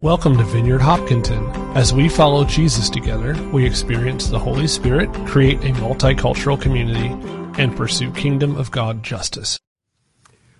Welcome 0.00 0.36
to 0.36 0.44
Vineyard 0.44 0.78
Hopkinton. 0.78 1.44
As 1.76 1.92
we 1.92 2.08
follow 2.08 2.44
Jesus 2.44 2.88
together, 2.88 3.34
we 3.50 3.66
experience 3.66 4.28
the 4.28 4.38
Holy 4.38 4.68
Spirit, 4.68 5.12
create 5.26 5.58
a 5.64 5.72
multicultural 5.80 6.60
community, 6.60 7.08
and 7.60 7.76
pursue 7.76 8.12
kingdom 8.12 8.54
of 8.54 8.70
God 8.70 9.02
justice. 9.02 9.58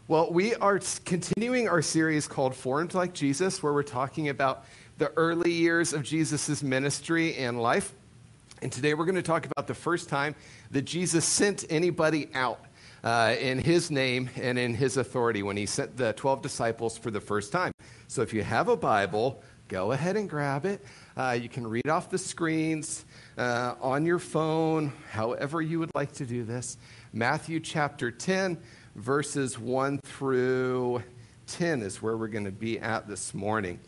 Well, 0.09 0.33
we 0.33 0.57
are 0.57 0.81
continuing 1.05 1.69
our 1.69 1.83
series 1.83 2.27
called 2.27 2.57
Formed 2.57 2.95
Like 2.95 3.15
Jesus, 3.15 3.63
where 3.63 3.73
we're 3.73 3.85
talking 3.85 4.29
about 4.29 4.65
the 4.97 5.13
early 5.17 5.53
years 5.53 5.93
of 5.93 6.03
Jesus' 6.03 6.61
ministry 6.61 7.37
and 7.37 7.63
life. 7.63 7.95
And 8.61 8.73
today 8.73 8.95
we're 8.95 9.05
going 9.05 9.15
to 9.15 9.23
talk 9.23 9.47
about 9.47 9.69
the 9.69 9.75
first 9.75 10.09
time 10.09 10.35
that 10.73 10.83
Jesus 10.83 11.25
sent 11.25 11.65
anybody 11.71 12.29
out 12.35 12.59
uh, 13.05 13.35
in 13.41 13.59
his 13.59 13.91
name 13.91 14.31
and 14.37 14.59
in 14.59 14.75
his 14.75 14.97
authority 14.97 15.43
when 15.43 15.57
he 15.57 15.67
sent 15.67 15.97
the 15.97 16.13
12 16.15 16.43
disciples 16.43 16.99
for 16.99 17.11
the 17.11 17.21
first 17.21 17.53
time. 17.53 17.73
So 18.09 18.23
if 18.23 18.33
you 18.33 18.43
have 18.43 18.69
a 18.69 18.77
Bible, 18.77 19.43
go 19.69 19.93
ahead 19.93 20.17
and 20.17 20.29
grab 20.29 20.65
it. 20.65 20.85
Uh, 21.17 21.39
you 21.41 21.49
can 21.49 21.67
read 21.67 21.89
off 21.89 22.11
the 22.11 22.19
screens 22.19 23.05
uh, 23.37 23.75
on 23.81 24.05
your 24.05 24.19
phone, 24.19 24.93
however 25.11 25.63
you 25.63 25.79
would 25.79 25.95
like 25.95 26.13
to 26.13 26.27
do 26.27 26.45
this. 26.45 26.77
Matthew 27.13 27.61
chapter 27.61 28.11
10, 28.11 28.59
verses 28.97 29.59
1 29.59 29.99
through 29.99 31.03
10 31.47 31.83
is 31.83 32.03
where 32.03 32.17
we're 32.17 32.29
going 32.29 32.45
to 32.45 32.53
be 32.53 32.79
at 32.79 33.09
this 33.09 33.33
morning. 33.33 33.79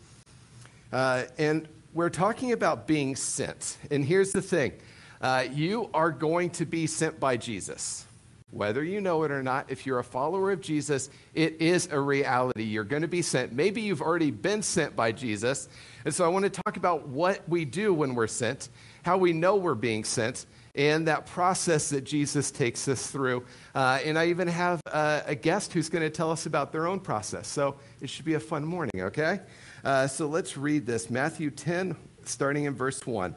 Uh, 0.91 1.23
and 1.37 1.67
we're 1.93 2.09
talking 2.09 2.51
about 2.51 2.87
being 2.87 3.15
sent. 3.15 3.77
And 3.89 4.03
here's 4.03 4.31
the 4.31 4.41
thing 4.41 4.73
uh, 5.21 5.45
you 5.51 5.89
are 5.93 6.11
going 6.11 6.49
to 6.51 6.65
be 6.65 6.87
sent 6.87 7.19
by 7.19 7.37
Jesus. 7.37 8.05
Whether 8.51 8.83
you 8.83 8.99
know 8.99 9.23
it 9.23 9.31
or 9.31 9.41
not, 9.41 9.71
if 9.71 9.85
you're 9.85 9.99
a 9.99 10.03
follower 10.03 10.51
of 10.51 10.59
Jesus, 10.59 11.09
it 11.33 11.61
is 11.61 11.87
a 11.89 11.99
reality. 11.99 12.63
You're 12.63 12.83
going 12.83 13.01
to 13.01 13.07
be 13.07 13.21
sent. 13.21 13.53
Maybe 13.53 13.81
you've 13.81 14.01
already 14.01 14.29
been 14.29 14.61
sent 14.61 14.93
by 14.93 15.13
Jesus. 15.13 15.69
And 16.03 16.13
so 16.13 16.25
I 16.25 16.27
want 16.27 16.43
to 16.43 16.49
talk 16.49 16.75
about 16.75 17.07
what 17.07 17.47
we 17.47 17.63
do 17.63 17.93
when 17.93 18.13
we're 18.13 18.27
sent, 18.27 18.67
how 19.03 19.17
we 19.17 19.31
know 19.31 19.55
we're 19.55 19.73
being 19.73 20.03
sent, 20.03 20.45
and 20.75 21.07
that 21.07 21.25
process 21.27 21.89
that 21.89 22.03
Jesus 22.03 22.51
takes 22.51 22.87
us 22.89 23.07
through. 23.07 23.45
Uh, 23.73 23.99
and 24.03 24.19
I 24.19 24.27
even 24.27 24.49
have 24.49 24.81
a, 24.85 25.23
a 25.27 25.35
guest 25.35 25.71
who's 25.71 25.89
going 25.89 26.03
to 26.03 26.09
tell 26.09 26.31
us 26.31 26.45
about 26.45 26.73
their 26.73 26.87
own 26.87 26.99
process. 26.99 27.47
So 27.47 27.75
it 28.01 28.09
should 28.09 28.25
be 28.25 28.33
a 28.33 28.39
fun 28.39 28.65
morning, 28.65 28.91
okay? 28.97 29.39
Uh, 29.83 30.07
so 30.07 30.27
let's 30.27 30.57
read 30.57 30.85
this 30.85 31.09
Matthew 31.09 31.51
10, 31.51 31.95
starting 32.25 32.65
in 32.65 32.75
verse 32.75 33.05
1. 33.05 33.33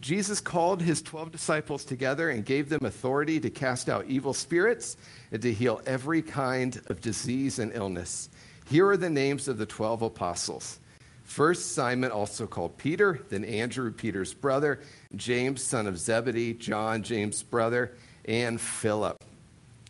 Jesus 0.00 0.40
called 0.40 0.80
his 0.80 1.02
12 1.02 1.30
disciples 1.30 1.84
together 1.84 2.30
and 2.30 2.44
gave 2.44 2.68
them 2.68 2.84
authority 2.84 3.38
to 3.40 3.50
cast 3.50 3.88
out 3.88 4.06
evil 4.06 4.32
spirits 4.32 4.96
and 5.30 5.42
to 5.42 5.52
heal 5.52 5.82
every 5.86 6.22
kind 6.22 6.80
of 6.86 7.00
disease 7.00 7.58
and 7.58 7.72
illness. 7.74 8.30
Here 8.68 8.86
are 8.88 8.96
the 8.96 9.10
names 9.10 9.46
of 9.46 9.58
the 9.58 9.66
12 9.66 10.02
apostles. 10.02 10.78
First, 11.24 11.74
Simon, 11.74 12.10
also 12.10 12.46
called 12.46 12.76
Peter, 12.78 13.20
then 13.28 13.44
Andrew, 13.44 13.92
Peter's 13.92 14.34
brother, 14.34 14.80
James, 15.14 15.62
son 15.62 15.86
of 15.86 15.98
Zebedee, 15.98 16.54
John, 16.54 17.02
James' 17.02 17.42
brother, 17.42 17.92
and 18.24 18.60
Philip. 18.60 19.22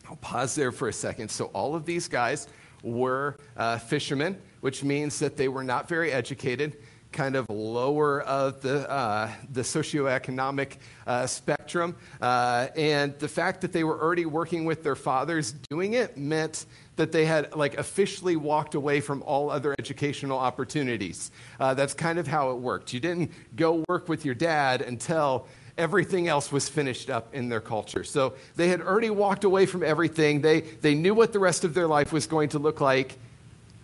I'll 0.08 0.16
pause 0.16 0.54
there 0.54 0.72
for 0.72 0.88
a 0.88 0.92
second. 0.92 1.30
So, 1.30 1.46
all 1.46 1.74
of 1.74 1.86
these 1.86 2.08
guys 2.08 2.48
were 2.82 3.38
uh, 3.56 3.78
fishermen, 3.78 4.40
which 4.60 4.82
means 4.82 5.18
that 5.20 5.36
they 5.36 5.48
were 5.48 5.64
not 5.64 5.88
very 5.88 6.12
educated 6.12 6.76
kind 7.12 7.36
of 7.36 7.48
lower 7.48 8.22
of 8.22 8.60
the, 8.60 8.88
uh, 8.90 9.30
the 9.52 9.62
socioeconomic 9.62 10.76
uh, 11.06 11.26
spectrum. 11.26 11.96
Uh, 12.20 12.68
and 12.76 13.18
the 13.18 13.28
fact 13.28 13.60
that 13.62 13.72
they 13.72 13.84
were 13.84 14.00
already 14.00 14.26
working 14.26 14.64
with 14.64 14.82
their 14.82 14.96
fathers 14.96 15.52
doing 15.68 15.94
it 15.94 16.16
meant 16.16 16.66
that 16.96 17.12
they 17.12 17.24
had 17.24 17.54
like 17.54 17.78
officially 17.78 18.36
walked 18.36 18.74
away 18.74 19.00
from 19.00 19.22
all 19.22 19.50
other 19.50 19.74
educational 19.78 20.38
opportunities. 20.38 21.30
Uh, 21.58 21.74
that's 21.74 21.94
kind 21.94 22.18
of 22.18 22.26
how 22.26 22.50
it 22.50 22.58
worked. 22.58 22.92
You 22.92 23.00
didn't 23.00 23.32
go 23.56 23.84
work 23.88 24.08
with 24.08 24.24
your 24.24 24.34
dad 24.34 24.82
until 24.82 25.46
everything 25.78 26.28
else 26.28 26.52
was 26.52 26.68
finished 26.68 27.08
up 27.08 27.34
in 27.34 27.48
their 27.48 27.60
culture. 27.60 28.04
So 28.04 28.34
they 28.56 28.68
had 28.68 28.82
already 28.82 29.08
walked 29.10 29.44
away 29.44 29.64
from 29.64 29.82
everything. 29.82 30.42
They, 30.42 30.60
they 30.60 30.94
knew 30.94 31.14
what 31.14 31.32
the 31.32 31.38
rest 31.38 31.64
of 31.64 31.72
their 31.72 31.88
life 31.88 32.12
was 32.12 32.26
going 32.26 32.50
to 32.50 32.58
look 32.58 32.80
like 32.80 33.18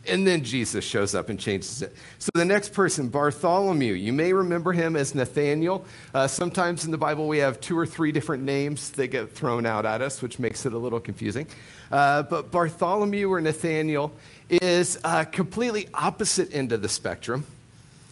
and 0.08 0.26
then 0.26 0.42
Jesus 0.42 0.84
shows 0.84 1.14
up 1.14 1.28
and 1.28 1.38
changes 1.38 1.82
it. 1.82 1.94
So 2.18 2.30
the 2.34 2.44
next 2.44 2.72
person, 2.72 3.08
Bartholomew, 3.08 3.92
you 3.94 4.12
may 4.12 4.32
remember 4.32 4.72
him 4.72 4.96
as 4.96 5.14
Nathaniel. 5.14 5.84
Uh, 6.14 6.26
sometimes 6.26 6.84
in 6.84 6.90
the 6.90 6.98
Bible 6.98 7.28
we 7.28 7.38
have 7.38 7.60
two 7.60 7.78
or 7.78 7.86
three 7.86 8.12
different 8.12 8.42
names 8.42 8.90
that 8.92 9.08
get 9.08 9.32
thrown 9.32 9.66
out 9.66 9.86
at 9.86 10.02
us, 10.02 10.22
which 10.22 10.38
makes 10.38 10.66
it 10.66 10.72
a 10.72 10.78
little 10.78 11.00
confusing. 11.00 11.46
Uh, 11.90 12.22
but 12.22 12.50
Bartholomew 12.50 13.30
or 13.30 13.40
Nathaniel 13.40 14.12
is 14.48 14.98
a 15.04 15.24
completely 15.24 15.88
opposite 15.94 16.54
end 16.54 16.72
of 16.72 16.82
the 16.82 16.88
spectrum. 16.88 17.44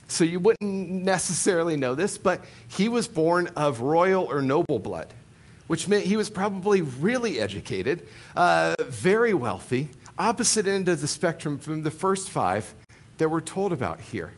So 0.08 0.24
you 0.24 0.38
wouldn't 0.38 0.90
necessarily 0.90 1.76
know 1.76 1.94
this, 1.94 2.18
but 2.18 2.44
he 2.68 2.88
was 2.88 3.08
born 3.08 3.48
of 3.56 3.80
royal 3.80 4.24
or 4.24 4.42
noble 4.42 4.78
blood, 4.78 5.08
which 5.66 5.88
meant 5.88 6.04
he 6.04 6.16
was 6.16 6.28
probably 6.28 6.82
really 6.82 7.40
educated, 7.40 8.06
uh, 8.36 8.74
very 8.80 9.34
wealthy 9.34 9.88
opposite 10.18 10.66
end 10.66 10.88
of 10.88 11.00
the 11.00 11.08
spectrum 11.08 11.58
from 11.58 11.82
the 11.82 11.90
first 11.90 12.30
five 12.30 12.74
that 13.18 13.28
we're 13.28 13.40
told 13.40 13.72
about 13.72 14.00
here. 14.00 14.32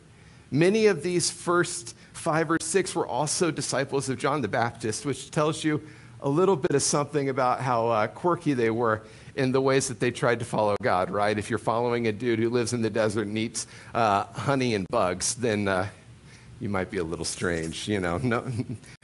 Many 0.51 0.85
of 0.87 1.03
these 1.03 1.29
first 1.29 1.95
five 2.13 2.49
or 2.49 2.57
six 2.61 2.95
were 2.95 3.07
also 3.07 3.51
disciples 3.51 4.09
of 4.09 4.17
John 4.17 4.41
the 4.41 4.47
Baptist, 4.47 5.05
which 5.05 5.29
tells 5.31 5.63
you 5.63 5.81
a 6.21 6.29
little 6.29 6.55
bit 6.55 6.71
of 6.71 6.81
something 6.81 7.29
about 7.29 7.61
how 7.61 7.87
uh, 7.89 8.07
quirky 8.07 8.53
they 8.53 8.69
were 8.69 9.03
in 9.35 9.51
the 9.51 9.61
ways 9.61 9.87
that 9.87 9.99
they 9.99 10.09
tried 10.09 10.39
to 10.39 10.45
follow 10.45 10.75
God, 10.81 11.11
right? 11.11 11.37
If 11.37 11.49
you're 11.49 11.59
following 11.59 12.07
a 12.07 12.11
dude 12.11 12.39
who 12.39 12.49
lives 12.49 12.73
in 12.73 12.81
the 12.81 12.89
desert 12.89 13.27
and 13.27 13.37
eats 13.37 13.67
uh, 13.93 14.23
honey 14.23 14.73
and 14.73 14.87
bugs, 14.89 15.35
then 15.35 15.67
uh, 15.67 15.87
you 16.59 16.69
might 16.69 16.89
be 16.89 16.97
a 16.97 17.03
little 17.03 17.25
strange, 17.25 17.87
you 17.87 17.99
know. 17.99 18.17
No, 18.17 18.51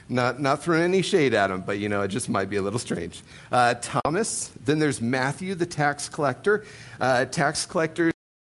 not, 0.08 0.40
not 0.40 0.62
throwing 0.62 0.82
any 0.82 1.02
shade 1.02 1.34
at 1.34 1.50
him, 1.50 1.62
but 1.62 1.78
you 1.78 1.88
know, 1.88 2.02
it 2.02 2.08
just 2.08 2.28
might 2.28 2.50
be 2.50 2.56
a 2.56 2.62
little 2.62 2.78
strange. 2.78 3.22
Uh, 3.50 3.74
Thomas, 3.74 4.50
then 4.64 4.78
there's 4.78 5.00
Matthew, 5.00 5.54
the 5.54 5.66
tax 5.66 6.08
collector. 6.08 6.64
Uh, 7.00 7.24
tax 7.24 7.66
collectors 7.66 8.12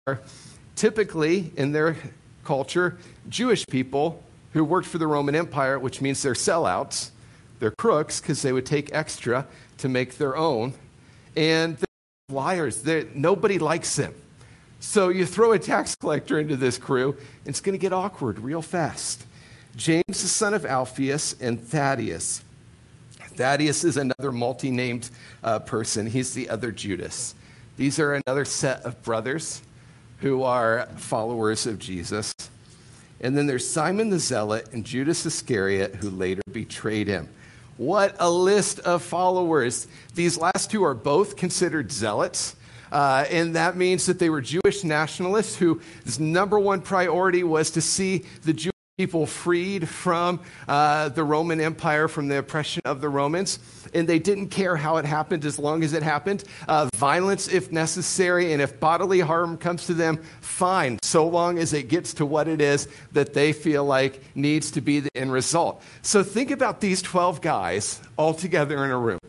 are 0.07 0.21
typically, 0.77 1.53
in 1.57 1.73
their 1.73 1.97
culture, 2.45 2.97
Jewish 3.29 3.67
people 3.67 4.23
who 4.53 4.65
worked 4.65 4.87
for 4.87 4.99
the 4.99 5.07
Roman 5.07 5.35
Empire, 5.35 5.79
which 5.79 6.01
means 6.01 6.23
they're 6.23 6.35
sellouts. 6.35 7.11
They're 7.59 7.73
crooks 7.73 8.21
because 8.21 8.43
they 8.43 8.53
would 8.53 8.67
take 8.67 8.95
extra 8.95 9.47
to 9.79 9.89
make 9.89 10.17
their 10.19 10.37
own. 10.37 10.75
And 11.37 11.77
they're 11.77 11.87
liars. 12.35 12.83
They're, 12.83 13.07
nobody 13.15 13.59
likes 13.59 13.97
them. 13.97 14.15
So 14.81 15.09
you 15.09 15.27
throw 15.27 15.53
a 15.53 15.59
tax 15.59 15.97
collector 15.97 16.39
into 16.39 16.57
this 16.57 16.79
crew, 16.79 17.11
and 17.11 17.49
it's 17.49 17.61
going 17.61 17.73
to 17.73 17.81
get 17.81 17.93
awkward 17.93 18.39
real 18.39 18.63
fast. 18.63 19.25
James, 19.79 20.03
the 20.09 20.15
son 20.15 20.55
of 20.55 20.67
Alphaeus, 20.67 21.37
and 21.41 21.61
Thaddeus. 21.61 22.43
Thaddeus 23.37 23.85
is 23.85 23.97
another 23.97 24.33
multi 24.33 24.73
named 24.73 25.09
uh, 25.45 25.61
person. 25.61 26.05
He's 26.05 26.35
the 26.35 26.51
other 26.51 26.73
Judas. 26.73 27.37
These 27.77 28.01
are 28.01 28.15
another 28.15 28.45
set 28.45 28.83
of 28.83 29.01
brothers 29.05 29.63
who 30.19 30.43
are 30.43 30.89
followers 30.97 31.65
of 31.65 31.79
Jesus. 31.79 32.35
And 33.21 33.37
then 33.37 33.47
there's 33.47 33.69
Simon 33.69 34.11
the 34.11 34.19
Zealot 34.19 34.73
and 34.73 34.85
Judas 34.85 35.25
Iscariot, 35.25 35.95
who 35.95 36.11
later 36.11 36.43
betrayed 36.51 37.07
him. 37.07 37.29
What 37.77 38.17
a 38.19 38.29
list 38.29 38.81
of 38.81 39.05
followers. 39.05 39.87
These 40.17 40.39
last 40.39 40.73
two 40.73 40.83
are 40.83 40.95
both 40.95 41.37
considered 41.37 41.93
zealots. 41.93 42.57
Uh, 42.91 43.27
and 43.31 43.55
that 43.55 43.77
means 43.77 44.07
that 44.07 44.19
they 44.19 44.31
were 44.31 44.41
Jewish 44.41 44.83
nationalists 44.83 45.55
whose 45.55 46.19
number 46.19 46.59
one 46.59 46.81
priority 46.81 47.45
was 47.45 47.71
to 47.73 47.81
see 47.81 48.25
the 48.43 48.53
Jewish 48.53 48.73
people 48.99 49.27
freed 49.27 49.89
from 49.89 50.41
uh, 50.67 51.09
the 51.11 51.23
Roman 51.23 51.61
Empire, 51.61 52.09
from 52.09 52.27
the 52.27 52.37
oppression 52.37 52.83
of 52.85 53.01
the 53.01 53.09
Romans. 53.09 53.61
And 53.95 54.09
they 54.09 54.19
didn't 54.19 54.49
care 54.49 54.75
how 54.75 54.97
it 54.97 55.05
happened 55.05 55.45
as 55.45 55.57
long 55.57 55.85
as 55.85 55.93
it 55.93 56.03
happened. 56.03 56.43
Uh, 56.67 56.91
violence, 56.97 57.47
if 57.47 57.71
necessary, 57.71 58.53
and 58.53 58.61
if 58.61 58.81
bodily 58.81 59.21
harm 59.21 59.57
comes 59.57 59.87
to 59.87 59.95
them, 59.95 60.21
fine, 60.41 60.99
so 61.01 61.29
long 61.29 61.61
as 61.61 61.73
it 61.73 61.87
gets 61.89 62.15
to 62.15 62.27
what 62.27 62.49
it 62.49 62.61
is 62.61 62.89
that 63.13 63.35
they 63.35 63.53
feel 63.53 63.85
like 63.85 64.21
needs 64.35 64.73
to 64.73 64.81
be 64.81 64.99
the 64.99 65.11
end 65.15 65.31
result. 65.31 65.81
So 66.03 66.25
think 66.25 66.51
about 66.51 66.81
these 66.81 67.01
12 67.01 67.41
guys 67.41 68.01
all 68.17 68.35
together 68.35 68.85
in 68.85 68.91
a 68.91 68.99
room. 68.99 69.21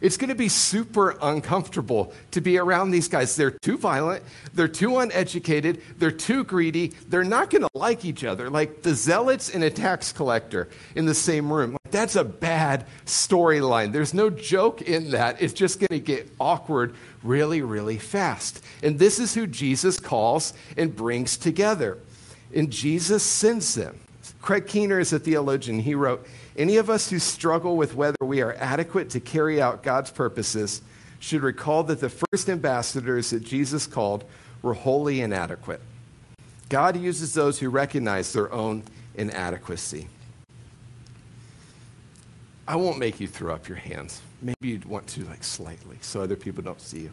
It's 0.00 0.16
going 0.16 0.28
to 0.28 0.34
be 0.34 0.48
super 0.48 1.16
uncomfortable 1.20 2.12
to 2.30 2.40
be 2.40 2.58
around 2.58 2.90
these 2.90 3.08
guys. 3.08 3.36
They're 3.36 3.50
too 3.50 3.78
violent, 3.78 4.22
they're 4.54 4.68
too 4.68 4.98
uneducated, 4.98 5.82
they're 5.98 6.10
too 6.10 6.44
greedy, 6.44 6.88
they're 7.08 7.24
not 7.24 7.50
going 7.50 7.62
to 7.62 7.70
like 7.74 8.04
each 8.04 8.24
other. 8.24 8.50
Like 8.50 8.82
the 8.82 8.94
zealots 8.94 9.50
and 9.50 9.64
a 9.64 9.70
tax 9.70 10.12
collector 10.12 10.68
in 10.94 11.06
the 11.06 11.14
same 11.14 11.52
room. 11.52 11.72
Like, 11.72 11.90
that's 11.90 12.16
a 12.16 12.24
bad 12.24 12.86
storyline. 13.06 13.92
There's 13.92 14.14
no 14.14 14.30
joke 14.30 14.82
in 14.82 15.10
that. 15.10 15.40
It's 15.40 15.52
just 15.52 15.80
going 15.80 15.88
to 15.88 16.00
get 16.00 16.30
awkward 16.38 16.94
really, 17.22 17.62
really 17.62 17.98
fast. 17.98 18.62
And 18.82 18.98
this 18.98 19.18
is 19.18 19.34
who 19.34 19.46
Jesus 19.46 19.98
calls 19.98 20.54
and 20.76 20.94
brings 20.94 21.36
together. 21.36 21.98
And 22.54 22.70
Jesus 22.70 23.22
sends 23.22 23.74
them. 23.74 23.98
Craig 24.40 24.66
Keener 24.66 25.00
is 25.00 25.12
a 25.12 25.18
theologian. 25.18 25.80
He 25.80 25.94
wrote, 25.94 26.26
any 26.58 26.76
of 26.76 26.90
us 26.90 27.08
who 27.08 27.20
struggle 27.20 27.76
with 27.76 27.94
whether 27.94 28.16
we 28.20 28.42
are 28.42 28.54
adequate 28.58 29.10
to 29.10 29.20
carry 29.20 29.62
out 29.62 29.84
God's 29.84 30.10
purposes 30.10 30.82
should 31.20 31.42
recall 31.42 31.84
that 31.84 32.00
the 32.00 32.10
first 32.10 32.50
ambassadors 32.50 33.30
that 33.30 33.44
Jesus 33.44 33.86
called 33.86 34.24
were 34.60 34.74
wholly 34.74 35.20
inadequate. 35.20 35.80
God 36.68 36.96
uses 36.96 37.32
those 37.32 37.58
who 37.60 37.70
recognize 37.70 38.32
their 38.32 38.52
own 38.52 38.82
inadequacy. 39.14 40.08
I 42.66 42.76
won't 42.76 42.98
make 42.98 43.20
you 43.20 43.28
throw 43.28 43.54
up 43.54 43.68
your 43.68 43.78
hands. 43.78 44.20
Maybe 44.42 44.68
you'd 44.68 44.84
want 44.84 45.06
to, 45.08 45.24
like, 45.24 45.42
slightly, 45.42 45.96
so 46.02 46.20
other 46.20 46.36
people 46.36 46.62
don't 46.62 46.80
see 46.80 47.00
you. 47.00 47.10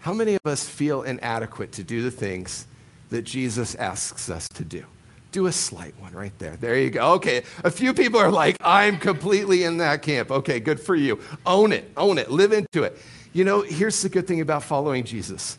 How 0.00 0.12
many 0.12 0.34
of 0.34 0.44
us 0.44 0.68
feel 0.68 1.02
inadequate 1.02 1.70
to 1.72 1.84
do 1.84 2.02
the 2.02 2.10
things 2.10 2.66
that 3.10 3.22
Jesus 3.22 3.74
asks 3.76 4.28
us 4.28 4.48
to 4.48 4.64
do? 4.64 4.84
Do 5.32 5.46
a 5.46 5.52
slight 5.52 5.94
one 5.98 6.12
right 6.12 6.38
there. 6.38 6.56
There 6.56 6.78
you 6.78 6.90
go. 6.90 7.14
Okay. 7.14 7.42
A 7.64 7.70
few 7.70 7.92
people 7.92 8.20
are 8.20 8.30
like, 8.30 8.56
I'm 8.60 8.98
completely 8.98 9.64
in 9.64 9.78
that 9.78 10.02
camp. 10.02 10.30
Okay, 10.30 10.60
good 10.60 10.78
for 10.78 10.94
you. 10.94 11.18
Own 11.44 11.72
it. 11.72 11.90
Own 11.96 12.18
it. 12.18 12.30
Live 12.30 12.52
into 12.52 12.84
it. 12.84 12.98
You 13.32 13.44
know, 13.44 13.62
here's 13.62 14.02
the 14.02 14.08
good 14.08 14.28
thing 14.28 14.40
about 14.40 14.62
following 14.62 15.04
Jesus 15.04 15.58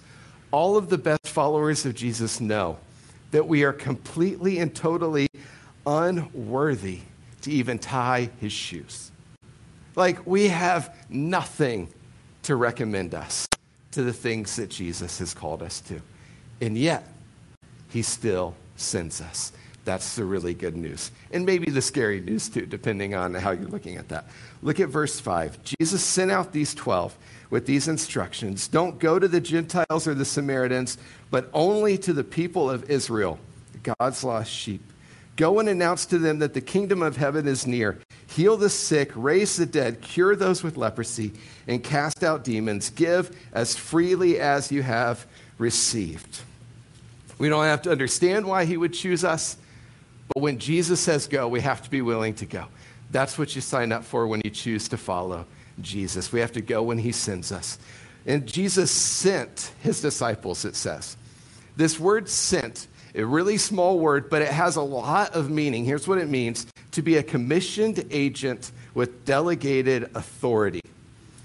all 0.51 0.77
of 0.77 0.87
the 0.87 0.99
best 0.99 1.27
followers 1.27 1.83
of 1.83 1.95
Jesus 1.95 2.39
know 2.39 2.77
that 3.31 3.47
we 3.47 3.63
are 3.63 3.73
completely 3.73 4.59
and 4.59 4.73
totally 4.73 5.27
unworthy 5.87 6.99
to 7.41 7.51
even 7.51 7.79
tie 7.79 8.29
his 8.39 8.53
shoes. 8.53 9.11
Like, 9.95 10.25
we 10.27 10.49
have 10.49 10.95
nothing 11.09 11.89
to 12.43 12.55
recommend 12.55 13.15
us 13.15 13.47
to 13.91 14.03
the 14.03 14.13
things 14.13 14.55
that 14.57 14.69
Jesus 14.69 15.17
has 15.17 15.33
called 15.33 15.63
us 15.63 15.81
to. 15.81 15.99
And 16.61 16.77
yet, 16.77 17.07
he 17.89 18.03
still 18.03 18.55
sends 18.75 19.21
us. 19.21 19.51
That's 19.85 20.15
the 20.15 20.23
really 20.23 20.53
good 20.53 20.77
news. 20.77 21.11
And 21.31 21.45
maybe 21.45 21.69
the 21.69 21.81
scary 21.81 22.21
news 22.21 22.47
too, 22.47 22.65
depending 22.65 23.15
on 23.15 23.33
how 23.33 23.51
you're 23.51 23.67
looking 23.67 23.97
at 23.97 24.09
that. 24.09 24.25
Look 24.61 24.79
at 24.79 24.89
verse 24.89 25.19
5. 25.19 25.63
Jesus 25.63 26.03
sent 26.03 26.31
out 26.31 26.53
these 26.53 26.73
12 26.73 27.15
with 27.49 27.65
these 27.65 27.87
instructions 27.87 28.67
Don't 28.67 28.97
go 28.97 29.19
to 29.19 29.27
the 29.27 29.41
Gentiles 29.41 30.07
or 30.07 30.13
the 30.13 30.25
Samaritans, 30.25 30.97
but 31.29 31.49
only 31.53 31.97
to 31.99 32.13
the 32.13 32.23
people 32.23 32.69
of 32.69 32.89
Israel, 32.89 33.39
God's 33.83 34.23
lost 34.23 34.51
sheep. 34.51 34.81
Go 35.35 35.59
and 35.59 35.67
announce 35.67 36.05
to 36.07 36.19
them 36.19 36.39
that 36.39 36.53
the 36.53 36.61
kingdom 36.61 37.01
of 37.01 37.17
heaven 37.17 37.47
is 37.47 37.65
near. 37.65 37.99
Heal 38.27 38.55
the 38.55 38.69
sick, 38.69 39.11
raise 39.15 39.57
the 39.57 39.65
dead, 39.65 40.01
cure 40.01 40.35
those 40.35 40.63
with 40.63 40.77
leprosy, 40.77 41.33
and 41.67 41.83
cast 41.83 42.23
out 42.23 42.43
demons. 42.43 42.91
Give 42.91 43.35
as 43.51 43.75
freely 43.75 44.39
as 44.39 44.71
you 44.71 44.83
have 44.83 45.25
received. 45.57 46.41
We 47.39 47.49
don't 47.49 47.65
have 47.65 47.81
to 47.83 47.91
understand 47.91 48.45
why 48.45 48.65
he 48.65 48.77
would 48.77 48.93
choose 48.93 49.23
us. 49.23 49.57
But 50.27 50.41
when 50.41 50.59
Jesus 50.59 50.99
says 50.99 51.27
go, 51.27 51.47
we 51.47 51.61
have 51.61 51.81
to 51.83 51.89
be 51.89 52.01
willing 52.01 52.33
to 52.35 52.45
go. 52.45 52.65
That's 53.11 53.37
what 53.37 53.55
you 53.55 53.61
sign 53.61 53.91
up 53.91 54.03
for 54.03 54.27
when 54.27 54.41
you 54.43 54.49
choose 54.49 54.87
to 54.89 54.97
follow 54.97 55.45
Jesus. 55.81 56.31
We 56.31 56.39
have 56.39 56.53
to 56.53 56.61
go 56.61 56.83
when 56.83 56.97
he 56.97 57.11
sends 57.11 57.51
us. 57.51 57.77
And 58.25 58.47
Jesus 58.47 58.89
sent 58.89 59.71
his 59.81 60.01
disciples, 60.01 60.65
it 60.65 60.75
says. 60.75 61.17
This 61.75 61.99
word 61.99 62.29
sent, 62.29 62.87
a 63.15 63.23
really 63.23 63.57
small 63.57 63.99
word, 63.99 64.29
but 64.29 64.41
it 64.41 64.49
has 64.49 64.75
a 64.75 64.81
lot 64.81 65.35
of 65.35 65.49
meaning. 65.49 65.85
Here's 65.85 66.07
what 66.07 66.17
it 66.19 66.29
means 66.29 66.65
to 66.91 67.01
be 67.01 67.17
a 67.17 67.23
commissioned 67.23 68.05
agent 68.11 68.71
with 68.93 69.25
delegated 69.25 70.09
authority. 70.15 70.82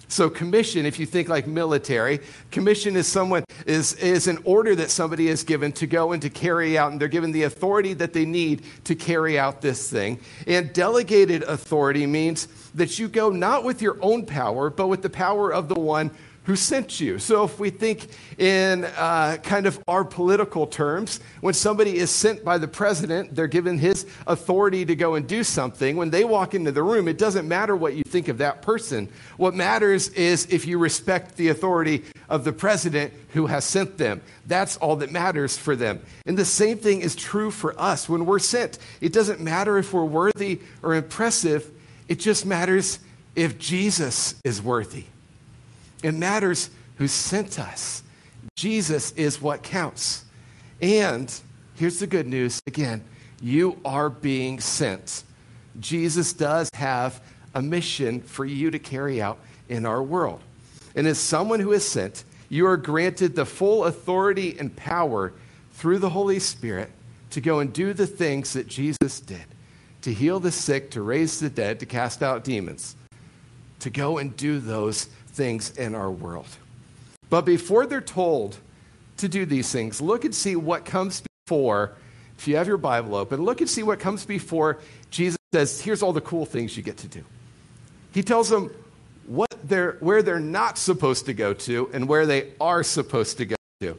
So 0.08 0.31
commission, 0.31 0.87
if 0.87 0.99
you 0.99 1.05
think 1.05 1.28
like 1.28 1.46
military, 1.46 2.20
commission 2.50 2.96
is 2.96 3.06
someone 3.06 3.44
is, 3.66 3.93
is 3.94 4.26
an 4.26 4.38
order 4.44 4.75
that 4.75 4.90
somebody 4.90 5.28
is 5.28 5.44
given 5.44 5.70
to 5.72 5.87
go 5.87 6.12
and 6.12 6.22
to 6.22 6.31
carry 6.31 6.78
out, 6.78 6.93
and 6.93 7.00
they're 7.00 7.08
given 7.08 7.31
the 7.31 7.43
authority 7.43 7.93
that 7.94 8.14
they 8.14 8.25
need 8.25 8.62
to 8.84 8.94
carry 8.94 9.38
out 9.38 9.60
this 9.60 9.90
thing. 9.90 10.19
And 10.46 10.72
delegated 10.72 11.43
authority 11.43 12.06
means 12.06 12.49
that 12.75 12.99
you 12.99 13.08
go 13.08 13.28
not 13.28 13.64
with 13.64 13.82
your 13.82 13.99
own 14.00 14.25
power, 14.25 14.70
but 14.70 14.87
with 14.87 15.02
the 15.02 15.10
power 15.10 15.52
of 15.52 15.69
the 15.69 15.78
one 15.78 16.11
who 16.49 16.56
sent 16.56 16.99
you. 16.99 17.19
So, 17.19 17.45
if 17.45 17.61
we 17.61 17.69
think 17.69 18.09
in 18.39 18.87
uh, 18.87 19.37
kind 19.43 19.67
of 19.67 19.79
our 19.87 20.03
political 20.03 20.67
terms, 20.67 21.21
when 21.43 21.53
somebody 21.53 21.99
is 21.99 22.11
sent 22.11 22.43
by 22.43 22.56
the 22.56 22.67
president, 22.67 23.35
they're 23.35 23.47
given 23.47 23.77
his 23.77 24.06
authority 24.27 24.87
to 24.87 24.97
go 24.97 25.15
and 25.15 25.29
do 25.29 25.45
something. 25.45 25.99
When 25.99 26.09
they 26.09 26.25
walk 26.25 26.55
into 26.55 26.73
the 26.73 26.83
room, 26.83 27.06
it 27.06 27.19
doesn't 27.19 27.47
matter 27.47 27.77
what 27.77 27.95
you 27.95 28.03
think 28.03 28.29
of 28.29 28.39
that 28.39 28.62
person. 28.62 29.11
What 29.37 29.55
matters 29.55 30.09
is 30.09 30.47
if 30.47 30.67
you 30.67 30.79
respect 30.79 31.37
the 31.37 31.49
authority 31.49 32.05
of 32.31 32.45
the 32.45 32.53
president 32.55 33.12
who 33.35 33.47
has 33.47 33.67
sent 33.67 33.99
them. 33.99 34.23
That's 34.47 34.79
all 34.79 34.97
that 34.97 35.12
matters 35.12 35.59
for 35.59 35.77
them. 35.77 36.00
And 36.25 36.39
the 36.39 36.47
same 36.47 36.79
thing 36.79 37.03
is 37.03 37.15
true 37.15 37.50
for 37.50 37.79
us 37.79 38.09
when 38.09 38.25
we're 38.25 38.39
sent. 38.39 38.79
It 39.03 39.12
doesn't 39.12 39.41
matter 39.41 39.77
if 39.77 39.93
we're 39.93 40.05
worthy 40.05 40.61
or 40.83 40.95
impressive, 40.95 41.71
it 42.09 42.19
just 42.21 42.47
matters 42.47 43.00
if 43.37 43.59
Jesus 43.59 44.41
is 44.45 44.62
worthy. 44.62 45.05
It 46.03 46.15
matters 46.15 46.71
who 46.97 47.09
sent 47.09 47.59
us. 47.59 48.03
Jesus 48.56 49.12
is 49.12 49.41
what 49.41 49.62
counts. 49.62 50.25
And 50.81 51.33
here's 51.75 51.99
the 51.99 52.06
good 52.06 52.27
news 52.27 52.61
again 52.67 53.05
you 53.41 53.79
are 53.85 54.11
being 54.11 54.61
sent. 54.61 55.23
Jesus 55.79 56.33
does 56.33 56.69
have 56.75 57.23
a 57.55 57.62
mission 57.62 58.21
for 58.21 58.45
you 58.45 58.71
to 58.71 58.79
carry 58.79 59.23
out 59.23 59.39
in 59.69 59.87
our 59.87 60.03
world. 60.03 60.41
And 60.97 61.06
as 61.06 61.19
someone 61.19 61.61
who 61.61 61.73
is 61.73 61.87
sent, 61.87 62.25
you 62.49 62.67
are 62.67 62.77
granted 62.77 63.37
the 63.37 63.45
full 63.47 63.85
authority 63.85 64.56
and 64.59 64.75
power 64.75 65.33
through 65.73 65.99
the 65.99 66.11
Holy 66.11 66.41
Spirit 66.41 66.91
to 67.31 67.41
go 67.41 67.61
and 67.61 67.73
do 67.73 67.93
the 67.93 68.06
things 68.06 68.55
that 68.55 68.67
Jesus 68.67 69.21
did 69.21 69.45
to 70.03 70.12
heal 70.12 70.41
the 70.41 70.53
sick, 70.53 70.91
to 70.93 71.03
raise 71.03 71.41
the 71.41 71.50
dead, 71.50 71.81
to 71.81 71.87
cast 71.87 72.23
out 72.23 72.45
demons, 72.45 72.97
to 73.81 73.91
go 73.91 74.19
and 74.19 74.37
do 74.37 74.61
those 74.61 75.09
things 75.38 75.70
in 75.79 75.94
our 75.94 76.11
world. 76.11 76.49
But 77.31 77.43
before 77.46 77.87
they're 77.87 78.00
told 78.00 78.58
to 79.19 79.29
do 79.29 79.46
these 79.46 79.70
things, 79.70 80.00
look 80.00 80.25
and 80.25 80.35
see 80.35 80.56
what 80.56 80.85
comes 80.85 81.23
before. 81.46 81.93
If 82.37 82.49
you 82.49 82.56
have 82.56 82.67
your 82.67 82.76
Bible 82.76 83.14
open, 83.14 83.43
look 83.43 83.61
and 83.61 83.70
see 83.70 83.85
what 83.85 84.00
comes 84.00 84.26
before 84.26 84.81
Jesus 85.11 85.38
says, 85.55 85.81
Here's 85.81 86.02
all 86.02 86.12
the 86.12 86.20
cool 86.20 86.44
things 86.44 86.76
you 86.76 86.82
get 86.82 86.99
to 86.99 87.08
do. 87.08 87.25
He 88.12 88.23
tells 88.23 88.49
them 88.49 88.70
what 89.26 89.55
they're, 89.62 89.93
where 90.00 90.23
they're 90.23 90.40
not 90.40 90.76
supposed 90.76 91.26
to 91.26 91.35
go 91.35 91.55
to 91.55 91.88
and 91.93 92.08
where 92.08 92.26
they 92.26 92.52
are 92.61 92.82
supposed 92.82 93.38
to 93.38 93.46
go 93.46 93.56
to. 93.81 93.96